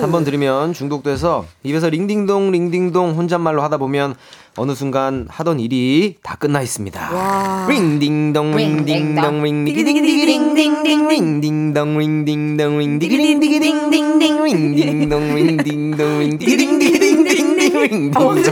한 0.00 0.14
번 0.14 0.22
들으면 0.24 0.72
중독돼서 0.72 1.44
입에서 1.64 1.88
링딩동 1.88 2.52
링딩동 2.52 3.16
혼잣말로 3.16 3.62
하다 3.62 3.78
보면 3.78 4.14
어느 4.56 4.74
순간 4.74 5.26
하던 5.28 5.58
일이 5.58 6.14
다 6.22 6.36
끝나 6.36 6.62
있습니다. 6.62 7.66
링딩동 7.68 8.56
링딩동 8.56 9.42
링디기딩디기딩딩딩 9.42 11.08
Ring 11.08 11.38
ding 11.38 11.68
dong 11.68 11.98
링딩동 11.98 12.78
링디기딩디기딩딩 12.78 14.44
링딩동 14.44 15.34
링딩동 15.34 16.18
링디기딩디기딩 16.20 17.13
딩 17.88 18.10
링딩동 18.10 18.42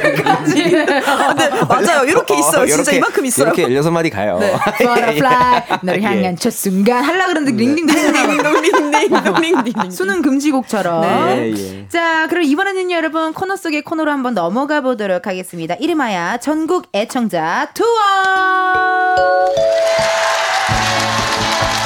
맞아요. 1.69 2.05
이렇게 2.05 2.39
있어요. 2.39 2.67
진짜 2.67 2.93
이렇게, 2.93 2.97
이만큼 2.99 3.27
있어요. 3.27 3.47
이렇게 3.49 3.67
16마디 3.69 4.13
가요. 4.13 4.39
Butterfly 4.79 5.63
너를 5.83 6.03
향한 6.03 6.37
첫 6.37 6.53
순간 6.53 7.03
할라 7.03 7.27
그러는데 7.27 7.53
ring 7.53 7.67
ding 7.67 7.82
ding 7.82 7.97
수능 9.91 10.23
금지곡처럼 10.23 11.01
네, 11.03 11.53
예. 11.57 11.89
자 11.89 12.27
그럼 12.29 12.45
이번에는요 12.45 12.95
여러분 12.95 13.33
코너 13.33 13.57
속의 13.57 13.83
코너로 13.83 14.11
한번 14.11 14.35
넘어가 14.35 14.81
보도록 14.81 15.27
하겠습니다 15.27 15.75
이름하여 15.75 16.39
전국 16.39 16.87
애청자 16.95 17.69
투어 17.75 17.87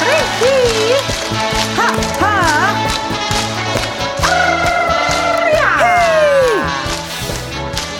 그렇지 0.01 0.95
하 1.77 1.87
하 2.21 2.26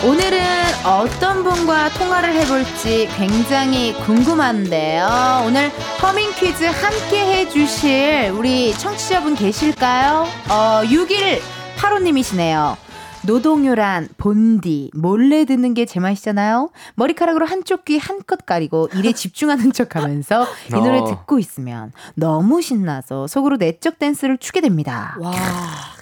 오늘은 0.07 0.39
어떤 0.85 1.43
분과 1.43 1.89
통화를 1.89 2.33
해볼지 2.33 3.09
굉장히 3.17 3.93
궁금한데요. 4.05 5.43
오늘 5.45 5.69
허밍 6.01 6.31
퀴즈 6.31 6.63
함께 6.63 7.25
해주실 7.25 8.31
우리 8.33 8.71
청취자분 8.71 9.35
계실까요? 9.35 10.25
어, 10.49 10.81
6일 10.85 11.41
8호님이시네요. 11.75 12.77
노동요란 13.23 14.07
본디 14.17 14.91
몰래 14.93 15.43
듣는 15.43 15.73
게 15.73 15.85
제맛이잖아요. 15.85 16.69
머리카락으로 16.95 17.45
한쪽 17.45 17.83
귀 17.83 17.97
한껏 17.97 18.45
가리고 18.45 18.87
일에 18.93 19.11
집중하는 19.11 19.73
척하면서 19.73 20.47
이 20.71 20.73
노래 20.75 20.99
어. 20.99 21.05
듣고 21.05 21.37
있으면 21.37 21.91
너무 22.15 22.61
신나서 22.61 23.27
속으로 23.27 23.57
내적 23.57 23.99
댄스를 23.99 24.37
추게 24.37 24.61
됩니다. 24.61 25.17
와, 25.19 25.33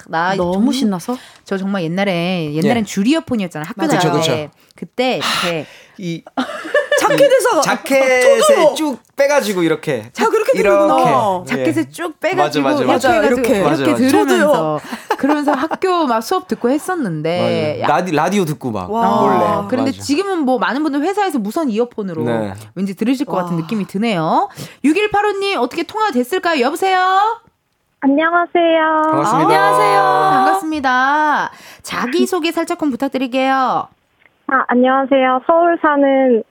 나 0.08 0.36
너무 0.36 0.66
정- 0.66 0.72
신나서? 0.72 1.18
저 1.44 1.58
정말 1.58 1.84
옛날에 1.84 2.54
옛날엔 2.54 2.78
예. 2.80 2.84
줄 2.84 3.08
이어폰이었잖아요. 3.08 3.66
학교. 3.68 3.88
다닐 3.88 4.12
그쵸, 4.12 4.22
때. 4.32 4.50
그때 4.76 5.18
이렇게 5.18 5.66
이 5.98 6.24
자켓에서 7.00 7.62
자켓에. 7.62 8.74
쭉 8.76 8.98
빼가지고 9.16 9.64
이렇게 9.64 10.10
자, 10.14 10.28
그렇게 10.30 10.60
이렇게 10.60 10.70
되는구나. 10.78 11.44
자켓에 11.46 11.90
쭉 11.90 12.20
빼가지고 12.20 12.64
맞아, 12.64 12.84
맞아, 12.86 13.10
맞아. 13.10 13.26
이렇게. 13.28 13.62
맞아, 13.64 13.84
맞아. 13.86 13.96
들으면서 13.96 14.80
그러면서 15.18 15.52
학교 15.54 16.06
막 16.06 16.22
수업 16.22 16.48
듣고 16.48 16.70
했었는데. 16.70 17.84
라디, 17.88 18.12
라디오 18.12 18.46
듣고 18.46 18.72
막 18.72 18.92
와. 18.92 19.22
몰래. 19.22 19.36
어, 19.46 19.68
그런데 19.70 19.92
맞아. 19.92 20.02
지금은 20.04 20.40
뭐 20.40 20.58
많은 20.58 20.84
분들 20.84 21.02
회사에서 21.02 21.38
무선 21.40 21.70
이어폰으로 21.70 22.24
네. 22.24 22.54
왠지 22.76 22.96
들으실 22.96 23.26
것 23.26 23.36
와. 23.36 23.44
같은 23.44 23.58
느낌이 23.58 23.86
드네요. 23.88 24.50
6185님 24.84 25.58
어떻게 25.58 25.84
통화 25.84 26.12
됐을까요? 26.12 26.62
여보세요? 26.62 27.42
안녕하세요. 28.10 29.02
반갑습니다. 29.04 29.48
안녕하세요. 29.48 30.02
반갑습니다. 30.32 31.52
자기소개 31.82 32.52
살짝 32.52 32.78
좀 32.78 32.92
부탁드릴게요. 32.92 33.88
아, 34.48 34.64
안녕하세요. 34.68 35.42
서울 35.48 35.80
사는 35.82 36.44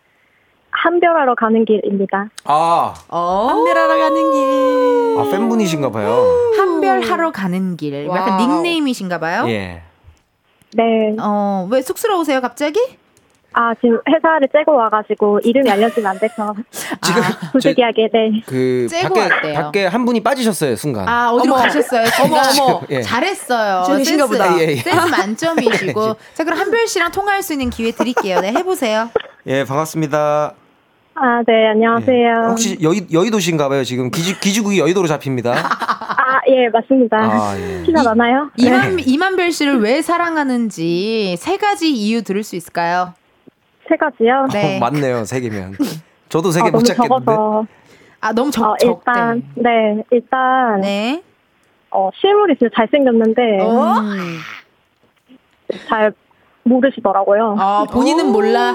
한별하러 0.73 1.37
가는 1.37 1.65
길입니다. 1.65 2.27
아, 2.47 2.93
어, 3.09 3.47
한별하러 3.51 3.97
가는 3.99 4.33
길. 4.33 5.17
아 5.17 5.31
팬분이신가 5.31 5.91
봐요. 5.93 6.25
한별하러 6.59 7.31
가는 7.31 7.77
길. 7.77 8.05
약간 8.09 8.31
와우. 8.31 8.39
닉네임이신가 8.41 9.21
봐요? 9.21 9.45
예. 9.47 9.83
네. 10.73 11.15
어, 11.23 11.69
왜 11.71 11.83
쑥스러우세요, 11.83 12.41
갑자기? 12.41 12.81
아, 13.57 13.73
지금 13.81 14.01
회사를 14.09 14.49
째고 14.53 14.75
와가지고 14.75 15.41
이름이 15.45 15.71
알려지면 15.71 16.11
안 16.11 16.19
돼서. 16.19 16.55
지금 17.03 17.23
아, 17.23 17.51
부득이하게, 17.53 18.09
네. 18.13 18.43
그 18.47 18.89
째고 18.91 19.15
밖에 19.15 19.35
왔대요. 19.35 19.55
밖에 19.55 19.87
한 19.87 20.05
분이 20.05 20.23
빠지셨어요 20.23 20.75
순간. 20.75 21.09
아, 21.09 21.31
어디로 21.31 21.55
어머. 21.55 21.63
가셨어요? 21.63 22.05
어머, 22.25 22.37
어머. 22.37 22.81
예. 22.91 23.01
잘했어요. 23.01 23.85
재밌으신가 23.85 24.27
센스, 24.27 24.39
보다. 24.39 24.59
예, 24.59 24.73
예. 24.73 24.77
센스 24.77 25.09
만점이시고. 25.09 26.17
자, 26.35 26.45
그럼 26.45 26.59
한별 26.59 26.87
씨랑 26.89 27.13
통화할 27.13 27.43
수 27.43 27.53
있는 27.53 27.71
기회 27.71 27.93
드릴게요. 27.93 28.41
네, 28.41 28.53
해보세요. 28.53 29.09
예, 29.47 29.65
반갑습니다. 29.65 30.55
아, 31.17 31.43
네, 31.47 31.69
안녕하세요. 31.69 32.43
예. 32.45 32.49
혹시 32.49 32.77
여의 32.83 33.07
여의도신가 33.13 33.69
봐요. 33.69 33.85
지금 33.85 34.11
기지 34.11 34.41
기지국이 34.41 34.81
여의도로 34.81 35.07
잡힙니다. 35.07 35.53
아, 35.55 36.41
예, 36.49 36.69
맞습니다. 36.73 37.17
아, 37.19 37.55
예. 37.57 37.85
나나요? 37.93 38.51
네. 38.59 38.67
이만, 38.67 38.99
이만별 38.99 39.53
씨를 39.53 39.81
왜 39.81 40.03
사랑하는지 40.03 41.37
세 41.39 41.57
가지 41.57 41.93
이유 41.93 42.23
들을 42.23 42.43
수 42.43 42.57
있을까요? 42.57 43.15
세 43.89 43.97
가지요? 43.97 44.47
네. 44.53 44.77
어, 44.77 44.81
맞네요. 44.81 45.25
세 45.25 45.41
개면. 45.41 45.75
저도 46.29 46.51
세 46.51 46.61
아, 46.61 46.65
개못 46.65 46.73
너무 46.83 46.85
찾겠는데. 46.85 47.25
적어서. 47.25 47.67
아, 48.21 48.33
너무 48.33 48.51
적, 48.51 48.65
어, 48.65 48.77
적대. 48.79 48.87
일단, 49.11 49.43
네, 49.55 50.03
일단, 50.11 50.81
네. 50.81 51.23
어, 51.91 52.11
실물이 52.19 52.57
진짜 52.59 52.75
잘생겼는데, 52.77 53.43
어? 53.61 53.95
잘 55.89 56.13
모르시더라고요. 56.63 57.57
아, 57.59 57.85
본인은 57.91 58.33
몰라. 58.33 58.75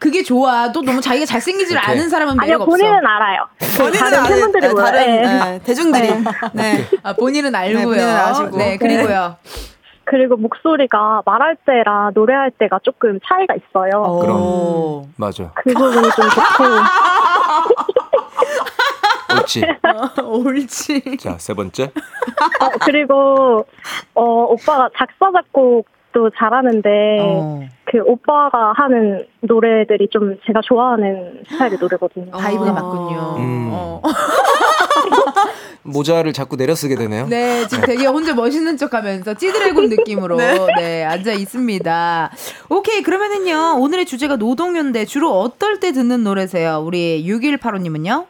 그게 0.00 0.24
좋아. 0.24 0.72
또 0.72 0.82
너무 0.82 1.00
자기가 1.00 1.24
잘생기질 1.26 1.76
오케이. 1.76 1.90
않은 1.94 2.08
사람은 2.08 2.32
아니요, 2.40 2.58
매력 2.58 2.62
없어. 2.62 2.70
본인은 2.70 3.06
알아요. 3.06 3.46
다른 3.96 4.24
팬분들이 4.28 4.66
네, 4.66 4.72
몰라요. 4.72 4.84
다른 4.92 5.06
네. 5.22 5.22
네, 5.44 5.60
대중들이. 5.62 6.08
네. 6.54 6.84
아, 7.04 7.12
본인은 7.12 7.54
알고요. 7.54 7.84
본인은 7.84 8.08
아시고. 8.08 8.56
네, 8.58 8.76
그리고요. 8.76 9.36
그리고 10.10 10.36
목소리가 10.36 11.22
말할 11.24 11.54
때랑 11.64 12.10
노래할 12.14 12.50
때가 12.50 12.80
조금 12.82 13.20
차이가 13.24 13.54
있어요. 13.54 14.18
그럼. 14.20 15.14
맞아. 15.16 15.52
그 15.54 15.72
부분이 15.72 16.10
좀 16.10 16.28
좋고. 16.28 16.64
옳지. 19.38 19.64
옳지. 20.20 21.16
자, 21.18 21.38
세 21.38 21.54
번째. 21.54 21.84
어, 21.84 22.68
그리고, 22.80 23.64
어, 24.14 24.22
오빠가 24.24 24.90
작사, 24.96 25.30
작곡 25.30 25.86
도 26.12 26.30
잘하는데, 26.36 27.18
어. 27.20 27.60
그 27.84 28.02
오빠가 28.04 28.72
하는 28.76 29.26
노래들이 29.40 30.08
좀 30.10 30.36
제가 30.46 30.60
좋아하는 30.62 31.42
스타일의 31.48 31.78
노래거든요. 31.80 32.30
vibe가 32.32 32.72
맞군요. 32.72 33.36
음. 33.38 33.68
어. 33.72 34.02
모자를 35.82 36.32
자꾸 36.32 36.56
내려 36.56 36.74
쓰게 36.74 36.94
되네요. 36.94 37.26
네, 37.26 37.66
지금 37.66 37.84
되게 37.84 38.06
혼자 38.06 38.34
멋있는 38.34 38.76
척 38.76 38.94
하면서 38.94 39.34
찌드래곤 39.34 39.88
느낌으로 39.90 40.36
네. 40.36 41.04
앉아 41.04 41.32
있습니다. 41.32 42.30
오케이, 42.68 43.02
그러면은요, 43.02 43.80
오늘의 43.80 44.06
주제가 44.06 44.36
노동요인데 44.36 45.04
주로 45.06 45.30
어떨 45.40 45.80
때 45.80 45.92
듣는 45.92 46.22
노래세요? 46.22 46.82
우리 46.84 47.24
6185님은요? 47.26 48.26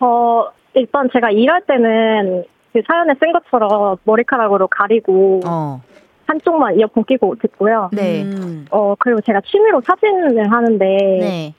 어, 0.00 0.44
일단 0.74 1.08
제가 1.12 1.30
일할 1.30 1.62
때는 1.66 2.44
그 2.72 2.80
사연에 2.86 3.14
쓴 3.20 3.32
것처럼 3.32 3.98
머리카락으로 4.04 4.66
가리고 4.68 5.40
어. 5.44 5.82
한쪽만 6.26 6.78
이어폰 6.78 7.04
끼고 7.04 7.36
듣고요. 7.40 7.90
네. 7.92 8.22
음. 8.22 8.66
어, 8.70 8.94
그리고 8.98 9.20
제가 9.20 9.40
취미로 9.50 9.80
사진을 9.86 10.50
하는데, 10.52 10.84
네. 10.86 11.54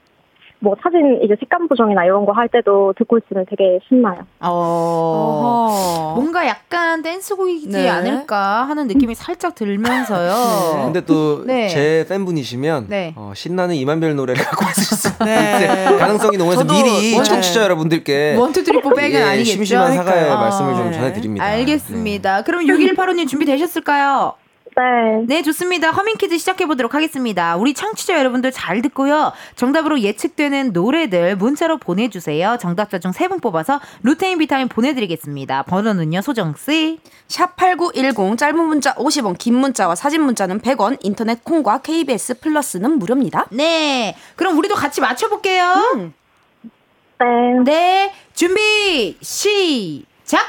뭐 0.59 0.77
사진 0.81 1.19
이제 1.21 1.35
색감 1.41 1.67
보정이나 1.67 2.05
이런 2.05 2.25
거 2.25 2.31
할 2.31 2.47
때도 2.47 2.93
듣고 2.97 3.17
있으면 3.17 3.45
되게 3.49 3.79
신나요. 3.89 4.21
어. 4.39 4.49
어허. 4.49 6.13
뭔가 6.15 6.47
약간 6.47 7.01
댄스곡이지 7.01 7.67
네. 7.67 7.89
않을까 7.89 8.63
하는 8.69 8.87
느낌이 8.87 9.13
살짝 9.13 9.55
들면서요. 9.55 10.83
근데 10.85 11.01
또 11.01 11.43
네. 11.45 11.67
제 11.67 12.05
팬분이시면 12.07 12.85
네. 12.87 13.13
어, 13.17 13.33
신나는 13.35 13.75
임한별 13.75 14.15
노래를 14.15 14.41
갖고 14.45 14.63
왔을 14.65 14.83
수 14.97 15.17
네. 15.25 15.97
가능성이 15.99 16.37
높아서 16.37 16.61
저도 16.61 16.73
미리 16.73 17.17
네. 17.17 17.23
청취자 17.23 17.61
여러분들께 17.63 18.37
one 18.37 18.50
two 18.50 18.63
three 18.63 18.79
four 18.81 18.91
back은 18.93 19.19
예, 19.19 19.23
아니겠죠? 19.23 19.51
심심한 19.51 19.93
사과의 19.93 20.31
어. 20.31 20.37
말씀을 20.37 20.75
좀 20.75 20.85
네. 20.91 20.93
전해드립니다. 20.93 21.45
알겠습니다. 21.45 22.43
그럼 22.43 22.65
6185님 22.67 23.27
준비되셨을까요? 23.27 24.35
네. 24.75 25.25
네, 25.27 25.41
좋습니다. 25.43 25.91
허밍 25.91 26.15
퀴즈 26.17 26.37
시작해 26.37 26.65
보도록 26.65 26.95
하겠습니다. 26.95 27.55
우리 27.57 27.73
청취자 27.75 28.17
여러분들 28.17 28.51
잘 28.51 28.81
듣고요. 28.81 29.31
정답으로 29.55 29.99
예측되는 29.99 30.71
노래들 30.73 31.35
문자로 31.35 31.77
보내주세요. 31.77 32.57
정답자 32.59 32.97
중 32.99 33.11
세 33.11 33.27
분 33.27 33.39
뽑아서 33.39 33.79
루테인 34.01 34.39
비타민 34.39 34.67
보내드리겠습니다. 34.67 35.63
번호는요, 35.63 36.21
소정씨. 36.21 36.99
샵8910 37.27 38.37
짧은 38.37 38.59
문자 38.65 38.95
50원 38.95 39.37
긴 39.37 39.55
문자와 39.55 39.93
사진 39.95 40.21
문자는 40.23 40.59
100원 40.61 40.97
인터넷 41.01 41.43
콩과 41.43 41.81
KBS 41.81 42.39
플러스는 42.39 42.97
무료입니다. 42.97 43.45
네, 43.51 44.15
그럼 44.35 44.57
우리도 44.57 44.73
같이 44.75 45.01
맞춰볼게요. 45.01 46.11
네. 47.19 47.63
네, 47.63 48.13
준비, 48.33 49.17
시작! 49.21 50.41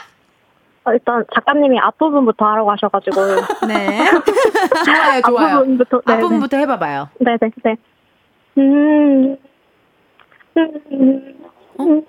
어, 0.84 0.92
일단 0.92 1.24
작가님이 1.34 1.78
앞부분부터 1.78 2.44
하라고 2.44 2.70
하셔가지고. 2.72 3.16
네. 3.68 3.98
좋아요, 4.84 5.22
좋아요. 5.26 5.56
앞부분부터, 5.56 6.02
네, 6.06 6.12
앞부분부터 6.12 6.56
네. 6.56 6.62
해봐봐요. 6.62 7.08
네네네. 7.18 7.50
네. 7.62 7.76
음. 8.58 9.36
어? 10.56 11.82
음. 11.82 12.04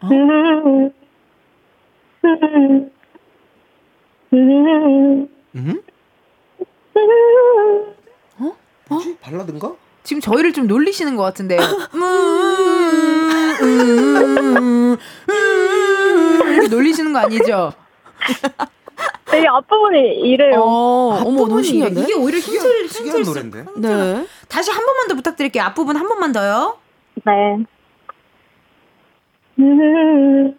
어? 0.00 0.06
음. 5.54 5.82
어? 8.38 8.56
어? 8.90 8.98
발라드인가? 9.20 9.74
지금 10.02 10.20
저희를 10.20 10.52
좀 10.52 10.66
놀리시는 10.68 11.16
것 11.16 11.22
같은데요. 11.24 11.60
음~ 11.94 13.25
음, 13.62 14.96
음, 15.30 16.40
이렇게 16.52 16.68
놀리시는 16.68 17.12
거 17.12 17.20
아니죠? 17.20 17.72
되게 19.26 19.46
앞부분이 19.48 19.98
이래요. 20.20 20.60
어, 20.60 21.22
어머, 21.24 21.46
너무 21.46 21.62
신기한데? 21.62 22.02
이게 22.02 22.14
오히려 22.14 22.38
힌트를 22.38 22.86
힌트를 22.86 23.24
노래인데. 23.24 23.64
쓰- 23.64 23.80
네. 23.80 24.26
다시 24.48 24.70
한 24.70 24.84
번만 24.86 25.08
더 25.08 25.14
부탁드릴게요. 25.14 25.62
앞부분 25.64 25.96
한 25.96 26.08
번만 26.08 26.32
더요. 26.32 26.78
네. 27.24 27.64
음. 29.58 30.54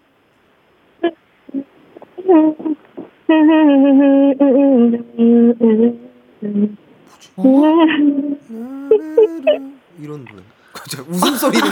이런 9.99 10.25
노래. 10.25 10.41
저 10.89 11.03
웃음소리는 11.07 11.69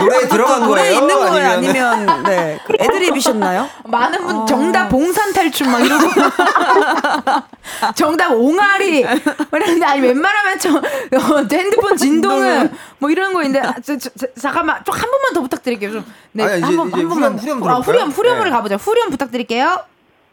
노래에 0.00 0.28
들어간 0.28 0.62
노래 0.62 0.82
거예요? 0.82 0.94
있는 1.00 1.16
거예요? 1.16 1.48
아니면 1.50 1.86
아니면 1.86 2.22
네. 2.24 2.58
그 2.66 2.74
애드립이셨나요? 2.78 3.68
많은 3.84 4.26
분 4.26 4.36
어. 4.36 4.44
정답 4.46 4.88
봉산 4.88 5.32
탈출 5.32 5.68
막 5.68 5.80
이러고 5.80 6.04
정답 7.94 8.32
옹알이 8.32 9.04
그런데 9.50 9.84
아니 9.86 10.00
웬만하면 10.00 10.58
저 10.58 10.70
어, 10.76 11.46
핸드폰 11.50 11.96
진동은 11.96 12.72
뭐 12.98 13.10
이런 13.10 13.32
거 13.32 13.42
있는데 13.44 13.66
아, 13.66 13.74
저, 13.82 13.96
저, 13.96 14.10
저, 14.18 14.26
잠깐만 14.40 14.82
좀 14.84 14.92
한 14.94 15.10
번만 15.10 15.32
더 15.34 15.40
부탁드릴게요. 15.42 15.92
좀 15.92 16.04
네, 16.32 16.44
아니, 16.44 16.56
이제- 16.58 16.64
한 16.66 16.76
번, 16.76 16.88
이제 16.88 16.96
한 17.00 17.08
번만 17.08 17.32
후렴, 17.38 17.58
후렴 17.60 17.68
아, 17.70 17.74
후렴? 17.80 18.10
후렴으로 18.10 18.44
네. 18.44 18.50
가보자. 18.50 18.76
후렴 18.76 19.10
부탁드릴게요. 19.10 19.84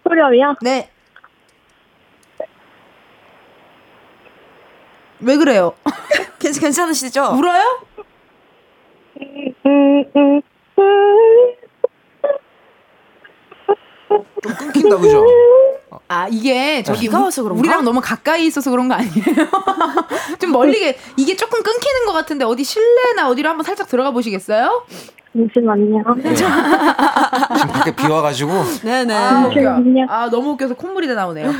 소렴이요? 0.03 0.55
네. 0.62 0.89
왜 5.22 5.36
그래요? 5.38 5.74
괜찮, 6.39 6.62
괜찮으시죠? 6.62 7.34
울어요? 7.36 7.82
좀 14.41 14.53
끊긴다 14.57 14.97
그죠? 14.97 15.26
아 16.07 16.28
이게 16.30 16.82
저기 16.84 17.01
비가 17.01 17.22
와서 17.22 17.43
그런가? 17.43 17.59
우리랑 17.59 17.84
너무 17.84 18.01
가까이 18.01 18.45
있어서 18.47 18.72
그런 18.72 18.88
거 18.88 18.95
아니에요? 18.95 19.11
좀 20.39 20.51
멀리 20.51 20.95
이게 21.17 21.36
조금 21.36 21.61
끊기는 21.61 22.05
것 22.05 22.13
같은데 22.13 22.45
어디 22.45 22.63
실내나 22.63 23.30
어디로 23.30 23.49
한번 23.49 23.63
살짝 23.63 23.88
들어가 23.88 24.11
보시겠어요? 24.11 24.86
잠시만요. 25.36 26.03
지금 26.36 26.49
밖에 27.72 27.95
비 27.95 28.07
와가지고 28.07 28.51
네네. 28.84 29.13
아, 29.13 29.45
웃겨. 29.45 29.61
잠시만요. 29.61 30.05
아 30.09 30.30
너무 30.30 30.51
웃겨서 30.51 30.74
콧물이 30.76 31.07
다 31.07 31.13
나오네요. 31.13 31.51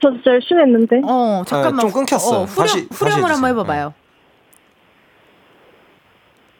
저 0.00 0.10
진짜 0.10 0.30
열심히 0.30 0.62
했는데. 0.62 1.00
어 1.04 1.42
잠깐만 1.46 1.80
아, 1.80 1.82
좀 1.82 1.92
끊겼어. 1.92 2.40
어, 2.40 2.44
후렴 2.44 2.66
다시- 2.66 2.88
다시 2.88 3.04
후렴을 3.04 3.30
한번 3.30 3.32
해주세요. 3.34 3.48
해봐봐요. 3.50 3.94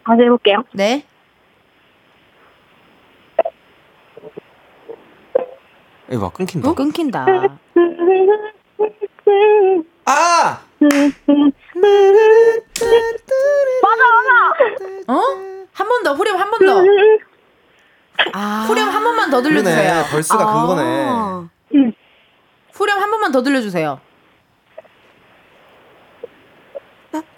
다시 0.07 0.23
해볼게요. 0.23 0.63
네. 0.73 1.05
이거 6.11 6.31
끊긴다. 6.31 6.75
끊긴다. 6.75 7.27
아! 10.07 10.61
어? 15.09 15.21
한 15.73 15.89
번 15.89 16.03
더, 16.05 16.13
후렴 16.15 16.37
한 16.37 16.51
번 16.51 16.67
더. 16.67 16.83
후렴 18.69 18.89
한 18.91 19.03
번만 19.05 19.31
더 19.31 19.43
들려주세요. 19.43 19.93
그러네. 19.93 20.11
벌스가 20.11 20.39
그거네. 20.47 20.83
아. 21.09 21.49
후렴 22.73 22.99
한 23.01 23.11
번만 23.11 23.33
더 23.33 23.43
들려주세요. 23.43 24.01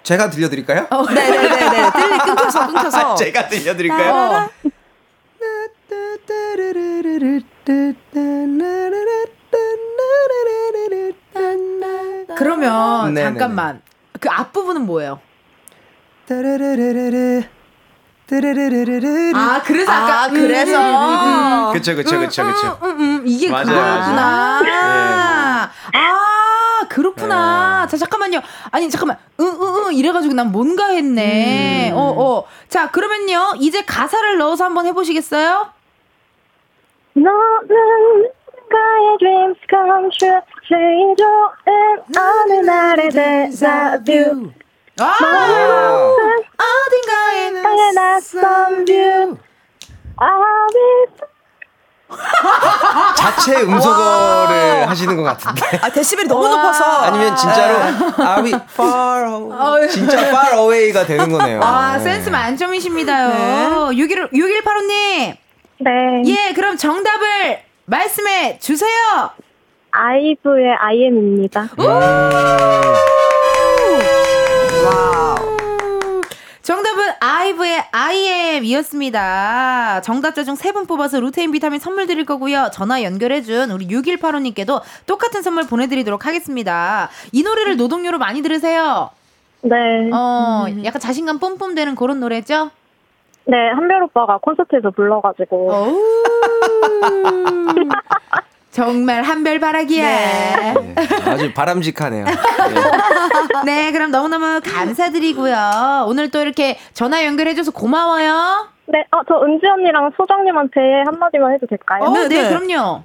제가 0.07 0.29
들려드릴까요? 0.29 0.87
어. 0.89 1.03
네네네네. 1.03 1.91
들리 1.91 2.17
끊겨서 2.19 2.67
끊겨서. 2.67 3.15
제가 3.15 3.49
들려드릴까요? 3.49 4.13
어. 4.13 4.49
그러면 12.37 13.13
네네네. 13.13 13.37
잠깐만 13.39 13.81
그 14.21 14.29
앞부분은 14.29 14.85
뭐예요? 14.85 15.19
아 19.35 19.61
그래서 19.65 19.91
아까 19.91 20.23
아, 20.23 20.29
그래서. 20.29 21.71
그쵸, 21.73 21.95
그쵸, 21.95 22.19
그쵸, 22.19 22.45
그쵸. 22.45 22.79
음, 22.83 22.89
음, 22.89 22.99
음, 22.99 23.23
이게 23.25 23.49
맞아요, 23.49 23.65
그거구나. 23.65 24.61
맞아요. 24.61 25.69
아 25.93 26.85
그렇구나. 26.89 27.85
네. 27.85 27.87
자 27.91 27.97
잠깐만요. 27.97 28.41
아니 28.71 28.89
잠깐만. 28.89 29.17
응응 29.39 29.56
응 29.87 29.93
이래가지고 29.93 30.33
난 30.33 30.51
뭔가 30.51 30.87
했네. 30.87 31.91
음. 31.91 31.97
어 31.97 32.13
어. 32.17 32.43
자 32.67 32.91
그러면요 32.91 33.53
이제 33.59 33.83
가사를 33.83 34.37
넣어서 34.37 34.65
한번 34.65 34.85
해보시겠어요? 34.87 35.67
너는 37.13 38.29
나의 38.69 39.17
dreams 39.19 39.59
come 39.69 40.09
true 40.17 40.41
제일 40.67 41.15
좋은 41.15 42.21
어느 42.21 42.53
날의 42.65 43.09
데자뷰 43.09 44.51
아 44.99 45.15
아, 45.19 46.13
어딘가에 46.87 47.91
낯선 47.93 48.85
view 48.85 49.37
I'll 50.17 50.73
be 50.73 51.26
자체 53.17 53.61
음소거를 53.61 54.89
하시는 54.89 55.15
것 55.17 55.23
같은데. 55.23 55.79
아, 55.81 55.89
데시벨이 55.89 56.27
너무 56.27 56.47
높아서. 56.47 56.83
아니면 57.03 57.35
진짜로 57.35 57.73
Are 58.19 58.43
we 58.43 58.53
far 58.69 59.25
away? 59.27 59.89
진짜 59.89 60.19
far 60.27 60.53
away가 60.57 61.05
되는 61.05 61.29
거네요. 61.31 61.61
아 61.61 61.97
네. 61.97 62.03
센스 62.03 62.29
만점이십니다요. 62.29 63.91
61 63.93 64.29
6185 64.33 64.81
님. 64.87 65.35
네 65.79 66.23
예 66.25 66.53
그럼 66.53 66.75
정답을 66.77 67.59
말씀해 67.85 68.57
주세요. 68.59 68.89
아이브의 69.91 70.75
IM입니다 70.79 71.67
정 71.75 71.85
답은 77.47 77.47
아이브의 77.47 77.83
I 77.91 78.15
am 78.15 78.65
이었습니다. 78.65 80.01
정답자 80.01 80.43
중 80.43 80.55
세 80.55 80.71
분 80.73 80.85
뽑아서 80.85 81.19
루테인 81.19 81.51
비타민 81.51 81.79
선물 81.79 82.05
드릴 82.07 82.25
거고요. 82.25 82.69
전화 82.73 83.03
연결해준 83.03 83.71
우리 83.71 83.87
6185님께도 83.87 84.81
똑같은 85.05 85.41
선물 85.41 85.65
보내드리도록 85.67 86.25
하겠습니다. 86.25 87.09
이 87.31 87.43
노래를 87.43 87.77
노동요로 87.77 88.17
많이 88.17 88.41
들으세요. 88.41 89.09
네 89.61 89.75
어, 90.13 90.65
약간 90.83 90.99
자신감 90.99 91.39
뿜뿜 91.39 91.75
되는 91.75 91.95
그런 91.95 92.19
노래죠? 92.19 92.71
네, 93.45 93.55
한별 93.73 94.03
오빠가 94.03 94.37
콘서트에서 94.41 94.91
불러가지고. 94.91 95.71
정말 98.81 99.23
한별 99.23 99.59
바라기야. 99.59 100.05
네, 100.05 100.95
아주 101.25 101.51
바람직하네요. 101.51 102.25
네. 102.25 102.33
네, 103.65 103.91
그럼 103.91 104.11
너무너무 104.11 104.61
감사드리고요. 104.63 106.05
오늘 106.07 106.29
또 106.29 106.41
이렇게 106.43 106.77
전화 106.93 107.25
연결해줘서 107.25 107.71
고마워요. 107.71 108.69
네, 108.85 109.03
어, 109.09 109.21
저 109.27 109.43
은지 109.43 109.65
언니랑 109.65 110.11
소정님한테 110.15 110.79
한마디만 111.07 111.53
해도 111.55 111.65
될까요? 111.65 112.03
어, 112.03 112.11
네, 112.11 112.27
네. 112.27 112.49
그럼요. 112.49 113.01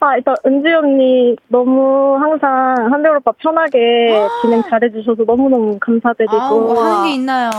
아, 0.00 0.16
일단 0.16 0.36
은지 0.46 0.72
언니 0.72 1.36
너무 1.48 2.16
항상 2.20 2.76
한별 2.92 3.16
오빠 3.16 3.32
편하게 3.32 3.78
진행 4.42 4.62
잘해주셔서 4.70 5.24
너무너무 5.24 5.76
감사드리고 5.80 6.36
아우, 6.36 6.60
뭐 6.60 6.84
하는 6.84 7.08
게 7.08 7.14
있나요? 7.14 7.50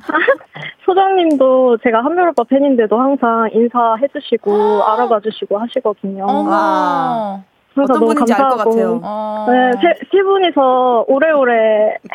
소정님도 0.86 1.78
제가 1.78 2.02
한별 2.04 2.28
오빠 2.30 2.44
팬인데도 2.44 2.98
항상 2.98 3.50
인사해주시고 3.52 4.82
알아봐주시고 4.84 5.58
하시거든요. 5.58 6.24
어머. 6.26 7.42
항상 7.74 7.82
어떤 7.84 8.00
너무 8.00 8.14
분인지 8.14 8.32
알 8.32 8.48
것. 8.48 8.56
같아요. 8.56 9.00
어. 9.02 9.46
네, 9.50 9.72
세, 9.82 9.98
세 10.10 10.22
분이서 10.22 11.04
오래오래 11.08 11.54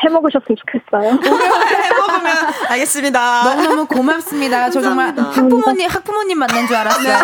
해 0.04 0.10
먹으셨으면 0.10 0.56
좋겠어요. 0.56 1.12
해먹으면 1.20 2.34
알겠습니다. 2.70 3.44
너무너무 3.44 3.86
고맙습니다. 3.88 4.70
저 4.70 4.82
정말 4.82 5.14
학부모님, 5.18 5.90
학부모님 5.90 6.40
만난 6.40 6.66
줄 6.68 6.76
알았어요. 6.76 7.18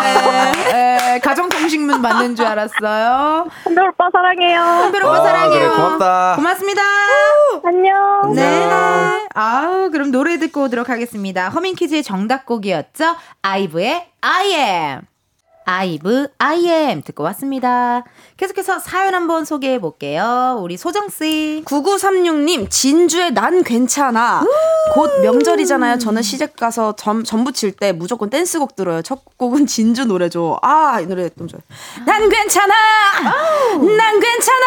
네, 0.72 1.20
가정통신문 1.22 2.02
만난 2.02 2.36
줄 2.36 2.46
알았어요. 2.46 3.46
한별 3.64 3.88
오빠 3.88 4.08
사랑해요. 4.12 4.60
한별 4.60 5.04
오빠 5.04 5.14
아, 5.14 5.20
사랑해요. 5.22 5.50
그래, 5.50 5.68
고맙다. 5.68 6.32
고맙습니다. 6.36 6.82
안녕. 7.64 8.32
네. 8.34 9.26
아우, 9.34 9.90
그럼 9.90 10.10
노래 10.10 10.38
듣고 10.38 10.64
오도록 10.64 10.88
하겠습니다. 10.90 11.48
허밍퀴즈의 11.48 12.02
정답곡이었죠. 12.02 13.16
아이브의 13.42 14.06
I 14.20 14.46
am. 14.52 15.15
아이브 15.68 16.28
I 16.38 16.64
am 16.66 17.02
듣고 17.02 17.24
왔습니다. 17.24 18.04
계속해서 18.36 18.78
사연 18.78 19.14
한번 19.14 19.44
소개해 19.44 19.80
볼게요. 19.80 20.58
우리 20.60 20.76
소정 20.76 21.08
씨. 21.08 21.62
9936님, 21.66 22.70
진주의 22.70 23.32
난 23.32 23.64
괜찮아. 23.64 24.44
곧 24.94 25.20
명절이잖아요. 25.22 25.98
저는 25.98 26.22
시댁 26.22 26.54
가서 26.56 26.94
전, 26.94 27.24
전부 27.24 27.50
칠 27.52 27.72
때 27.72 27.90
무조건 27.92 28.30
댄스곡 28.30 28.76
들어요. 28.76 29.02
첫 29.02 29.22
곡은 29.36 29.66
진주 29.66 30.04
노래죠. 30.04 30.58
아, 30.62 31.00
이 31.00 31.06
노래 31.06 31.28
너무 31.34 31.48
좋아요. 31.50 31.62
난 32.06 32.28
괜찮아. 32.28 32.72
난 33.98 34.20
괜찮아. 34.20 34.66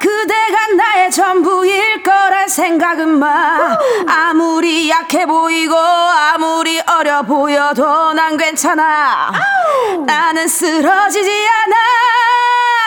그대가 0.00 0.66
나의 0.76 1.10
전부일 1.12 2.02
거란 2.02 2.48
생각은 2.48 3.18
마. 3.20 3.78
아무리 4.08 4.90
약해 4.90 5.24
보이고, 5.24 5.76
아무리 5.76 6.80
어려 6.80 7.22
보여도 7.22 8.12
난 8.14 8.36
괜찮아. 8.36 9.30
나는 10.06 10.46
쓰러지지 10.48 11.30
않아. 11.30 11.76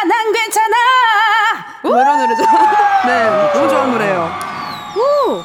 난 0.08 0.32
괜찮아. 0.34 0.76
뭐 1.84 2.02
이런 2.02 2.20
노래죠. 2.20 2.44
네, 3.06 3.30
너무 3.54 3.70
좋아하는 3.70 3.92
노래예요. 3.94 4.01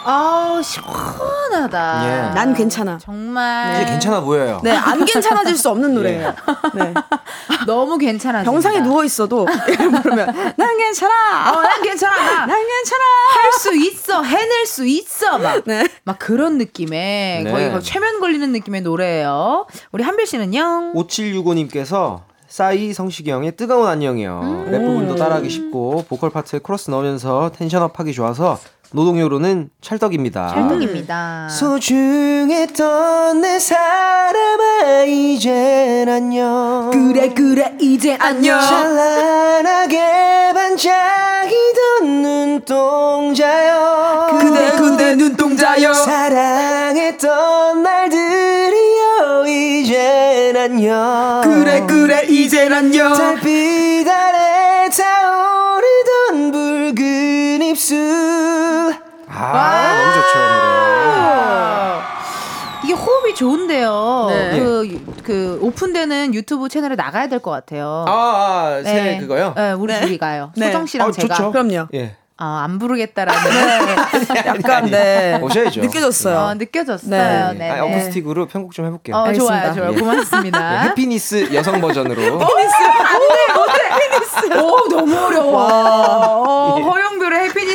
아우, 0.09 0.63
시원하다. 0.63 2.03
예. 2.31 2.35
난 2.35 2.55
괜찮아. 2.55 2.97
정말. 2.99 3.75
이제 3.83 3.91
괜찮아 3.91 4.21
보여요. 4.21 4.61
네, 4.63 4.71
안 4.71 5.05
괜찮아질 5.05 5.57
수 5.57 5.69
없는 5.71 5.93
노래예요. 5.95 6.33
네. 6.75 6.95
너무 7.67 7.99
괜찮아. 7.99 8.45
병상에 8.45 8.81
누워 8.81 9.03
있어도 9.05 9.47
그러면 9.67 10.03
난 10.57 10.77
괜찮아. 10.79 11.51
어, 11.53 11.61
난 11.63 11.83
괜찮아. 11.83 12.17
나. 12.17 12.47
난 12.47 12.57
괜찮아. 12.57 13.05
할 13.43 13.53
수 13.57 13.75
있어, 13.75 14.23
해낼 14.23 14.67
수 14.67 14.87
있어, 14.87 15.39
막. 15.39 15.63
네. 15.65 15.89
막 16.05 16.19
그런 16.19 16.59
느낌의 16.59 17.43
네. 17.45 17.51
거의 17.51 17.71
뭐 17.71 17.81
최면 17.81 18.21
걸리는 18.21 18.53
느낌의 18.53 18.83
노래예요. 18.83 19.67
우리 19.93 20.05
한별 20.05 20.27
씨는요? 20.27 20.93
5765님께서 20.95 22.21
싸이 22.49 22.93
성시경의 22.93 23.57
뜨거운 23.57 23.89
안녕이요. 23.89 24.67
랩 24.71 24.79
부분도 24.85 25.17
따라하기 25.17 25.51
쉽고 25.51 26.05
보컬 26.09 26.31
파트에 26.31 26.61
코러스 26.61 26.91
넣으면서 26.91 27.51
tension 27.57 27.89
up 27.89 27.99
하기 27.99 28.13
좋아서 28.13 28.59
노동요로는 28.93 29.71
찰떡입니다. 29.81 30.49
찰떡입니다. 30.51 31.49
소중했던 31.49 33.41
내 33.41 33.59
사람아 33.59 35.03
이젠 35.07 36.09
안녕 36.09 36.91
그래 36.93 37.31
그래 37.35 37.75
이제 37.81 38.17
안녕. 38.21 38.61
찬란하게 38.61 40.53
반짝이던 40.55 42.23
눈동자여 42.23 44.39
그대 44.41 44.71
그대 44.77 45.15
눈동자여. 45.17 45.93
사랑했던 45.93 47.83
날들이여 47.83 48.36
이젠 50.47 50.57
안녕 50.57 51.43
그래 51.89 52.23
이제 52.29 52.69
안녕. 52.73 53.13
달빛 53.13 54.07
아래 54.09 54.89
타오르던 54.89 56.53
붉은 56.53 57.63
입술 57.63 58.95
아 59.29 59.93
너무 59.99 60.15
좋죠 60.15 60.39
노래 60.39 62.07
이게 62.85 62.93
호흡이 62.93 63.35
좋은데요. 63.35 64.27
네. 64.29 64.61
그, 64.61 65.15
그 65.25 65.59
오픈되는 65.61 66.33
유튜브 66.35 66.69
채널에 66.69 66.95
나가야 66.95 67.27
될 67.27 67.41
것 67.41 67.51
같아요. 67.51 68.05
아, 68.07 68.79
아, 68.79 68.83
새 68.85 69.19
그거요? 69.21 69.53
네, 69.57 69.73
우리 69.73 69.93
네. 69.93 70.01
둘이 70.03 70.19
가요. 70.19 70.53
네. 70.57 70.67
소정 70.67 70.87
씨랑 70.87 71.09
아, 71.09 71.11
제가. 71.11 71.35
좋죠. 71.35 71.51
그럼요. 71.51 71.89
예 71.95 72.15
아, 72.39 72.65
안 72.65 72.79
부르겠다라는 72.79 73.41
약간 74.45 74.91
네. 74.91 75.39
오셔야죠. 75.41 75.81
느껴졌어요. 75.81 76.39
어, 76.39 76.55
느껴졌어요. 76.55 77.11
네. 77.11 77.19
아니, 77.19 77.59
네. 77.59 77.81
어쿠스틱으로 77.81 78.47
편곡 78.47 78.73
좀 78.73 78.85
해볼게요. 78.85 79.17
어, 79.17 79.33
좋아요. 79.33 79.73
좋아요. 79.75 79.93
예. 79.95 79.97
고맙습니다. 79.99 80.83
네, 80.83 80.89
해피니스 80.91 81.55
여성 81.55 81.81
버전으로. 81.81 82.39
오, 84.63 84.89
너무 84.89 85.19
어려워. 85.19 85.57
어, 85.59 86.77
예. 86.79 86.83
허용들 86.83 87.26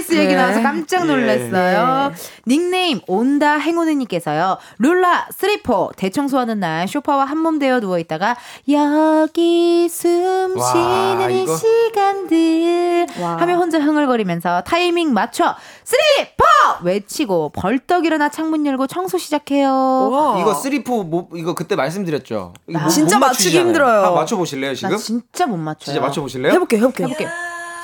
의 0.02 0.03
해피니스 0.03 0.14
얘기 0.14 0.28
네. 0.28 0.36
나와서 0.36 0.61
깜짝 0.61 1.06
놀랐어요. 1.06 2.11
닉네임 2.48 2.99
온다 3.07 3.57
행운이님께서요. 3.57 4.57
룰라 4.80 5.28
쓰리포 5.32 5.91
대청소하는 5.95 6.60
날 6.60 6.88
쇼파와 6.88 7.26
한몸 7.26 7.60
되어 7.60 7.80
누워 7.80 7.99
있다가 7.99 8.36
여기 8.69 9.88
숨 9.90 10.57
와, 10.57 10.72
쉬는 10.72 11.32
이. 11.32 11.45
시간들 11.48 13.07
와. 13.22 13.38
하며 13.38 13.56
혼자 13.56 13.80
흥얼거리면서 13.80 14.61
타이밍 14.64 15.14
맞춰 15.14 15.56
쓰리포 15.84 16.44
외치고 16.84 17.49
벌떡 17.56 18.06
일어나 18.06 18.30
창문 18.30 18.65
열고 18.65 18.88
청소 18.88 19.18
시작해요. 19.18 20.38
이거 20.40 20.53
쓰리포 20.56 21.03
뭐 21.03 21.28
이거 21.36 21.53
그때 21.53 21.76
말씀드렸죠. 21.76 22.53
이거 22.68 22.80
못- 22.80 22.90
진짜 22.90 23.18
못 23.19 23.28
맞추기. 23.28 23.57
힘들어요. 23.60 23.98
한번 23.98 24.15
맞춰 24.15 24.36
보실래요 24.38 24.73
지금? 24.76 24.91
나 24.91 24.98
진짜 24.98 25.45
못 25.45 25.57
맞춰요. 25.57 25.86
진짜 25.94 26.02
맞춰 26.02 26.22
보실래요? 26.22 26.53
해볼게요, 26.53 26.80
해볼게요. 26.82 27.07
해볼게. 27.07 27.28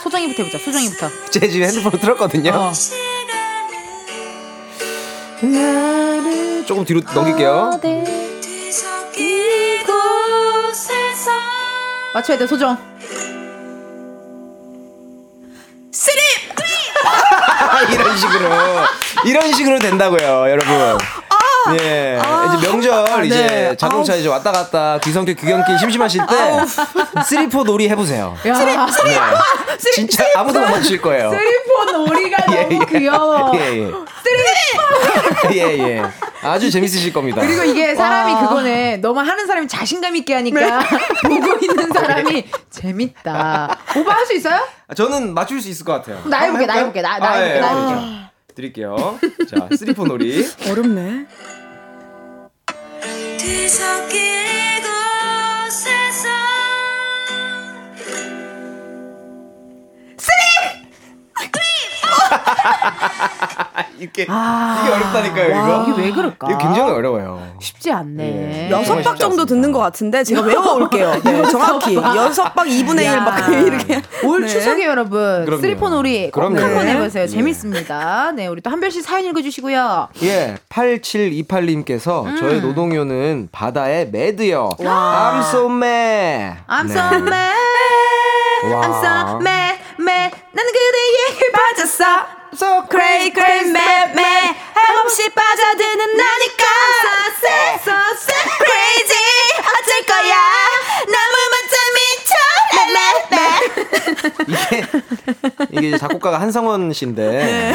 소정이부터 0.07 0.43
해보자. 0.43 0.63
소정이부터. 0.63 1.09
제 1.31 1.49
집에 1.49 1.67
핸드폰 1.67 1.91
틀었거든요. 1.99 2.51
어. 2.51 2.71
조금 6.65 6.85
뒤로 6.85 7.01
넘길게요. 7.13 7.71
맞춰야 12.13 12.37
돼 12.37 12.47
소정. 12.47 12.77
이런 17.91 18.17
식으로 18.17 18.49
이런 19.25 19.53
식으로 19.53 19.79
된다고요, 19.79 20.49
여러분. 20.49 20.97
예, 21.79 22.19
이제 22.57 22.67
명절 22.67 23.25
이제 23.25 23.35
네. 23.47 23.77
자동차 23.77 24.15
이제 24.15 24.27
왔다 24.27 24.51
갔다 24.51 24.99
귀성길 24.99 25.35
귀경길 25.35 25.77
심심하실 25.79 26.21
때 26.27 27.23
쓰리포 27.23 27.63
놀이 27.63 27.89
해보세요. 27.89 28.35
야, 28.45 28.53
네. 28.59 28.75
진짜 29.93 30.25
아무도 30.35 30.59
못 30.59 30.69
맞출 30.69 31.01
거예요. 31.01 31.31
쓰리폰 31.31 32.05
놀이가 32.05 32.45
너무 32.45 32.85
귀여워. 32.85 33.51
예, 33.55 33.77
예. 33.79 33.91
예, 35.53 35.77
예. 35.79 36.03
아주 36.41 36.69
재밌으실 36.69 37.11
겁니다. 37.13 37.41
그리고 37.41 37.63
이게 37.63 37.95
사람이 37.95 38.33
그거네. 38.47 38.97
너무 38.97 39.19
하는 39.19 39.45
사람이 39.47 39.67
자신감 39.67 40.15
있게 40.17 40.33
하니까 40.35 40.79
보고 41.23 41.57
있는 41.61 41.91
사람이 41.91 42.45
재밌다. 42.69 43.77
오빠 43.95 44.13
할 44.13 44.25
수 44.27 44.33
있어요? 44.33 44.59
아, 44.87 44.93
저는 44.93 45.33
맞출 45.33 45.61
수 45.61 45.69
있을 45.69 45.85
것 45.85 45.93
같아요. 45.93 46.21
나 46.25 46.39
해볼게, 46.41 46.65
나 46.65 46.73
해볼게, 46.75 47.01
나- 47.01 47.17
나 47.17 47.31
해볼게, 47.33 47.59
나 47.61 47.67
해볼게. 47.69 48.01
예. 48.07 48.27
드릴게요. 48.55 49.19
자, 49.49 49.67
쓰리포 49.75 50.05
놀이. 50.05 50.45
어렵네. 50.69 51.25
뒤섞인 53.47 54.56
이렇게 63.99 64.23
이게 64.23 64.31
어렵다니까요, 64.31 65.49
이거. 65.49 65.85
이게 65.91 66.01
왜 66.03 66.11
그럴까? 66.11 66.47
이거 66.49 66.57
굉장히 66.59 66.91
어려워요. 66.91 67.55
쉽지 67.59 67.91
않네. 67.91 68.67
예. 68.67 68.69
여섯 68.71 68.85
정말 68.85 69.03
박 69.03 69.17
정도. 69.17 69.45
듣는 69.45 69.71
것 69.71 69.79
같은데 69.79 70.23
제가 70.23 70.41
외워올게요. 70.41 71.21
네, 71.23 71.43
정확히 71.49 71.95
여섯 71.95 72.53
박 72.53 72.65
2분의 72.67 73.05
1막 73.05 73.27
야. 73.27 73.47
이렇게. 73.59 74.01
올 74.23 74.41
네. 74.41 74.47
추석에 74.47 74.85
여러분 74.85 75.45
그럼요. 75.45 75.61
쓰리폰 75.61 75.91
놀이 75.91 76.29
꼭 76.31 76.41
그럼요. 76.41 76.59
한번 76.59 76.85
네. 76.85 76.93
해보세요. 76.93 77.23
예. 77.23 77.27
재밌습니다. 77.27 78.31
네, 78.35 78.47
우리 78.47 78.61
또 78.61 78.69
한별 78.69 78.91
씨 78.91 79.01
사연 79.01 79.25
읽어주시고요. 79.25 80.09
예, 80.23 80.57
8728님께서 80.69 82.37
저의 82.39 82.61
노동요는 82.61 83.49
바다의 83.51 84.09
매드요. 84.11 84.69
I'm 84.79 85.39
so 85.41 85.67
mad. 85.69 86.57
I'm 86.67 86.87
네. 86.87 86.93
so 86.93 87.17
mad. 87.17 87.55
와. 88.73 88.81
I'm 88.81 88.91
so 88.97 89.35
mad, 89.39 89.79
mad. 89.99 90.35
나는 90.53 90.71
그대에게 90.73 91.51
빠졌어. 91.51 92.36
So 92.53 92.83
Cray, 92.89 93.31
cray, 93.31 93.69
mad, 93.71 94.15
mad. 94.15 94.55
한없이 94.73 95.29
빠져드는 95.29 96.17
나니까. 96.17 96.63
So 97.03 97.11
sad, 97.41 97.81
so 97.83 98.15
sad, 98.15 98.49
crazy. 98.57 99.17
어쩔 99.59 100.05
거야. 100.05 100.57
미쳐. 101.05 101.56
이게 104.47 104.83
이게 105.87 105.97
작곡가가 105.97 106.39
한상원 106.41 106.93
씨인데 106.93 107.73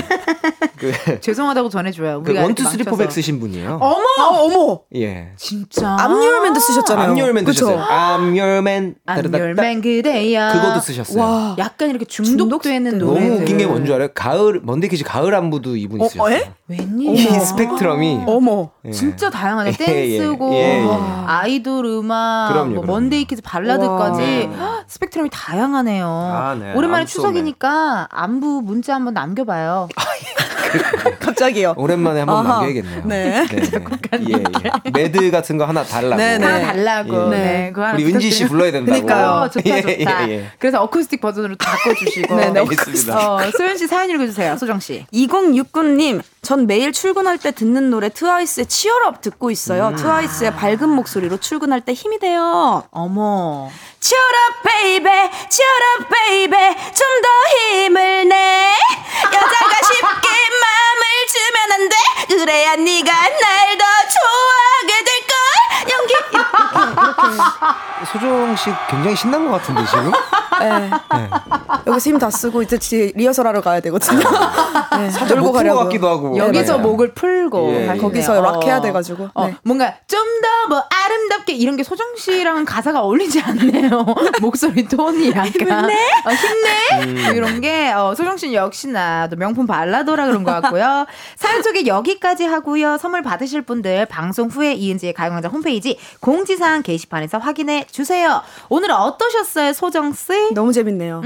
그, 0.79 1.21
죄송하다고 1.21 1.69
전해줘요. 1.69 2.23
그 2.23 2.31
우리가 2.31 2.43
one 2.45 2.54
two 2.54 2.63
이렇게 2.63 2.77
three 2.77 2.85
four 2.85 2.97
back. 2.97 3.13
쓰신 3.13 3.39
분이에요. 3.41 3.79
어머, 3.81 4.03
아, 4.19 4.29
어머. 4.41 4.81
예. 4.97 5.29
진짜. 5.37 5.97
I'm 6.01 6.15
your 6.15 6.34
man도 6.34 6.59
쓰셨잖아요. 6.61 7.11
I'm 7.13 7.22
your 7.22 7.35
man 7.35 7.45
그쵸? 7.45 7.67
드셨어요. 7.67 7.85
암열맨. 7.85 8.97
암열맨 9.07 9.81
그대야. 9.83 10.53
그것도 10.53 10.81
쓰셨어요. 10.81 11.23
와. 11.23 11.57
약간 11.59 11.91
이렇게 11.91 12.05
중독되는 12.05 12.91
중독돼. 12.91 13.05
노래. 13.05 13.21
너무 13.29 13.41
웃긴 13.41 13.59
게 13.59 13.67
뭔지 13.67 13.93
알아요? 13.93 14.09
가을 14.15 14.61
먼데이키즈 14.65 15.05
가을 15.05 15.35
안부도 15.35 15.77
이분이 15.77 16.05
어, 16.05 16.09
쓰셨어요. 16.09 16.35
에? 16.35 16.51
웬일이야. 16.69 17.37
이 17.37 17.41
스펙트럼이 17.41 18.23
어머. 18.27 18.71
예. 18.85 18.91
진짜 18.91 19.31
다양하네. 19.31 19.73
예, 19.81 19.87
예, 19.89 20.19
예, 20.19 20.19
예. 20.19 20.89
아이돌 21.27 21.85
음악, 21.87 22.49
그럼요, 22.53 22.71
뭐 22.75 22.81
그럼요. 22.83 22.93
먼데이키즈 23.01 23.43
발라드까지. 23.43 24.49
헉, 24.59 24.85
스펙트럼이 24.89 25.31
다양하네요. 25.33 26.07
아, 26.43 26.55
네. 26.55 26.73
오랜만에. 26.75 27.05
추석이니까 27.07 28.09
안부 28.11 28.63
문자 28.65 28.95
한번 28.95 29.15
남겨봐요. 29.15 29.89
갑자기요. 31.21 31.75
오랜만에 31.77 32.21
한번. 32.21 32.45
남겨야겠네요. 32.47 33.03
네. 33.05 33.47
네. 33.47 33.59
예, 34.29 34.43
예. 34.87 34.91
Mad 34.91 35.31
같은 35.31 35.59
거 35.59 35.65
하나 35.67 35.83
달라고. 35.83 36.17
네, 36.17 36.39
네. 36.39 36.45
하나 36.45 36.73
달라고. 36.73 37.27
예. 37.35 37.37
네. 37.39 37.71
그거 37.73 37.87
하나 37.87 37.95
우리 37.95 38.07
은지 38.07 38.31
씨 38.31 38.47
불러야 38.49 38.73
된다고. 38.73 39.03
그러니까요. 39.03 39.31
어, 39.43 39.51
좋다, 39.51 39.69
예, 39.69 39.83
좋다. 39.83 40.29
예, 40.29 40.33
예. 40.33 40.51
그래서 40.59 40.83
어쿠스틱 40.83 41.21
버전으로 41.21 41.57
다 41.57 41.71
바꿔주시고. 41.77 42.35
네, 42.37 42.51
네, 42.51 42.61
알겠습니다. 42.61 43.35
어, 43.35 43.51
소연 43.51 43.77
씨 43.77 43.87
사연 43.87 44.11
읽어주세요. 44.11 44.57
소정 44.57 44.81
씨. 44.81 45.05
2069님, 45.13 46.23
전 46.45 46.67
매일 46.67 46.93
출근할 46.93 47.39
때 47.39 47.53
듣는 47.53 47.89
노래 47.91 48.09
트와이스의 48.09 48.67
Cheer 48.67 49.05
Up 49.05 49.21
듣고 49.21 49.53
있어요. 49.53 49.89
음. 49.91 49.97
트와이스의 49.97 50.57
밝은 50.57 50.89
목소리로 50.89 51.37
출근할 51.37 51.81
때 51.83 51.93
힘이 51.95 52.19
돼요. 52.19 52.83
어머. 52.91 53.71
Cheer 54.01 54.45
up 54.45 54.63
baby, 54.65 55.31
cheer 55.49 55.92
up 55.92 56.09
baby, 56.11 56.75
좀 56.95 57.23
더 57.23 57.29
힘을 57.85 58.29
내. 58.29 58.75
여자가 59.25 59.75
쉽게 59.87 60.29
마음을 60.65 61.05
주면 61.31 61.73
안 61.73 61.89
돼. 61.89 61.97
그래야 62.35 62.75
네가 62.75 63.13
날 63.13 63.79
더 63.79 63.85
좋아하게 64.13 65.05
될걸. 65.05 65.93
연기. 65.93 66.15
소정 68.13 68.55
씨 68.57 68.71
굉장히 68.89 69.17
신난 69.17 69.45
것 69.49 69.53
같은데 69.53 69.85
지금? 69.87 70.13
네. 70.61 70.91
여기서 71.87 72.11
힘 72.11 72.19
다 72.19 72.31
쓰고 72.31 72.63
이제 72.63 72.79
지- 72.79 73.13
리허설 73.17 73.47
하러 73.47 73.61
가야 73.61 73.81
되거든요. 73.81 74.21
네. 74.97 75.11
살짝 75.11 75.39
못푼것 75.39 75.55
가려고요. 75.55 75.85
같기도 75.85 76.09
하고. 76.09 76.37
여기서 76.37 76.77
네. 76.77 76.83
목을 76.83 77.15
풀고 77.15 77.73
예, 77.73 77.93
예. 77.95 77.97
거기서 77.99 78.41
락 78.41 78.63
해야 78.65 78.81
돼가지고. 78.81 79.31
어, 79.35 79.47
네. 79.47 79.57
뭔가 79.65 79.95
좀 80.07 80.21
더 80.43 80.53
뭐 80.69 80.83
아름답게 80.89 81.55
이런 81.55 81.77
게 81.77 81.83
소정 81.83 82.15
씨랑은 82.17 82.65
가사가 82.65 83.01
어울리지 83.03 83.41
않네요. 83.41 84.05
목소리 84.41 84.87
톤이 84.87 85.31
약간 85.31 85.53
힘내, 85.53 85.95
어, 86.25 86.31
힘내 86.31 87.05
음. 87.05 87.25
뭐 87.25 87.33
이런 87.33 87.61
게 87.61 87.91
어, 87.93 88.15
소정 88.15 88.37
씨는 88.37 88.55
역시나 88.55 89.27
또 89.29 89.35
명품 89.37 89.67
발라더라 89.67 90.27
그런 90.27 90.45
것 90.45 90.53
같고요. 90.61 91.07
사연 91.37 91.63
소개 91.65 91.85
여기까지 91.87 92.45
하고요. 92.45 92.97
선물 92.99 93.23
받으실 93.23 93.63
분들 93.63 94.07
방송 94.07 94.49
후에 94.49 94.75
이은지의 94.75 95.15
가요광장 95.15 95.51
홈페이지 95.51 95.99
공 96.21 96.42
지사항 96.45 96.83
게시판에서 96.83 97.39
확인해 97.39 97.87
주세요. 97.91 98.43
오늘 98.69 98.91
어떠셨어요, 98.91 99.73
소정 99.73 100.13
씨? 100.13 100.53
너무 100.55 100.73
재밌네요. 100.73 101.23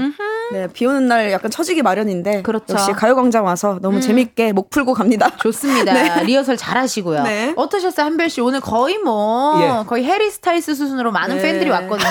네, 0.51 0.67
비 0.71 0.85
오는 0.85 1.07
날 1.07 1.31
약간 1.31 1.51
처지기 1.51 1.81
마련인데 1.81 2.41
그렇죠. 2.41 2.73
역시 2.73 2.91
가요광장 2.93 3.45
와서 3.45 3.79
너무 3.81 3.99
재밌게 4.01 4.53
목 4.53 4.69
풀고 4.69 4.93
갑니다. 4.93 5.29
좋습니다. 5.41 5.93
네. 5.93 6.23
리허설 6.23 6.57
잘 6.57 6.77
하시고요. 6.77 7.23
네. 7.23 7.53
어떠셨어요, 7.55 8.05
한별 8.05 8.29
씨? 8.29 8.41
오늘 8.41 8.59
거의 8.61 8.97
뭐, 8.97 9.61
예. 9.61 9.85
거의 9.85 10.03
해리 10.05 10.29
스타일스 10.31 10.75
수준으로 10.75 11.11
많은 11.11 11.37
네. 11.37 11.41
팬들이 11.41 11.69
왔거든요. 11.69 12.09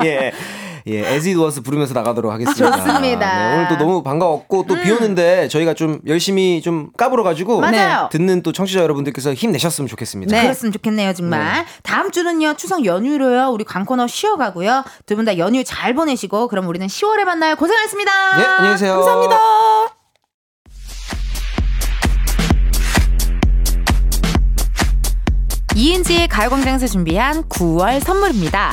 예. 0.04 0.32
예, 0.88 1.06
As 1.06 1.28
It 1.28 1.38
Was 1.38 1.60
부르면서 1.62 1.92
나가도록 1.94 2.32
하겠습니다. 2.32 2.70
좋습니다. 2.76 3.48
네, 3.50 3.54
오늘 3.56 3.68
또 3.68 3.76
너무 3.76 4.02
반가웠고 4.02 4.64
또 4.66 4.74
비 4.80 4.90
오는데 4.90 5.48
저희가 5.48 5.74
좀 5.74 6.00
열심히 6.06 6.62
좀 6.62 6.90
까불어가지고 6.96 7.60
맞아요. 7.60 8.08
듣는 8.10 8.42
또 8.42 8.52
청취자 8.52 8.80
여러분들께서 8.80 9.34
힘내셨으면 9.34 9.88
좋겠습니다. 9.88 10.34
네. 10.34 10.42
그랬으면 10.42 10.72
좋겠네요, 10.72 11.12
정말. 11.14 11.66
다음 11.82 12.10
주는요, 12.10 12.54
추석 12.54 12.84
연휴로요, 12.86 13.48
우리 13.50 13.64
광코노 13.64 14.06
쉬어가고요. 14.06 14.84
두 15.06 15.16
분 15.16 15.24
다 15.24 15.36
연휴 15.36 15.62
잘 15.64 15.94
보내시고, 15.94 16.46
그럼 16.48 16.68
우리는 16.68 16.86
10월에 16.86 17.24
만나요. 17.24 17.56
고생하셨습니다. 17.56 18.36
네, 18.38 18.44
안녕히 18.44 18.74
계세요. 18.74 18.94
감사합니다. 18.94 19.36
이은지의 25.76 26.28
가요광장에서 26.28 26.86
준비한 26.86 27.44
9월 27.44 28.00
선물입니다. 28.00 28.72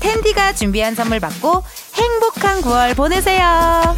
텐디가 0.00 0.54
준비한 0.54 0.94
선물 0.94 1.20
받고 1.20 1.62
행복한 1.94 2.60
9월 2.60 2.96
보내세요. 2.96 3.96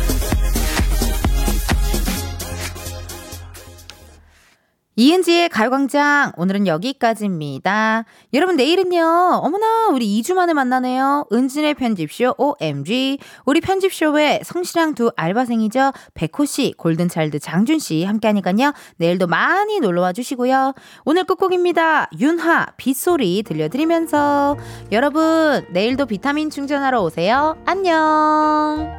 이은지의 4.98 5.48
가요광장 5.50 6.32
오늘은 6.36 6.66
여기까지입니다. 6.66 8.04
여러분 8.34 8.56
내일은요. 8.56 9.00
어머나 9.44 9.90
우리 9.92 10.20
2주 10.20 10.34
만에 10.34 10.54
만나네요. 10.54 11.24
은진의 11.32 11.74
편집쇼 11.74 12.34
OMG 12.36 13.20
우리 13.44 13.60
편집쇼에 13.60 14.40
성실한 14.42 14.96
두 14.96 15.12
알바생이죠. 15.14 15.92
백호씨 16.14 16.74
골든차일드 16.76 17.38
장준씨 17.38 18.02
함께하니까요. 18.02 18.72
내일도 18.96 19.28
많이 19.28 19.78
놀러와 19.78 20.12
주시고요. 20.12 20.74
오늘 21.04 21.22
끝곡입니다. 21.22 22.10
윤하 22.18 22.66
빗소리 22.76 23.44
들려드리면서 23.44 24.56
여러분 24.90 25.64
내일도 25.70 26.06
비타민 26.06 26.50
충전하러 26.50 27.00
오세요. 27.02 27.56
안녕 27.66 28.98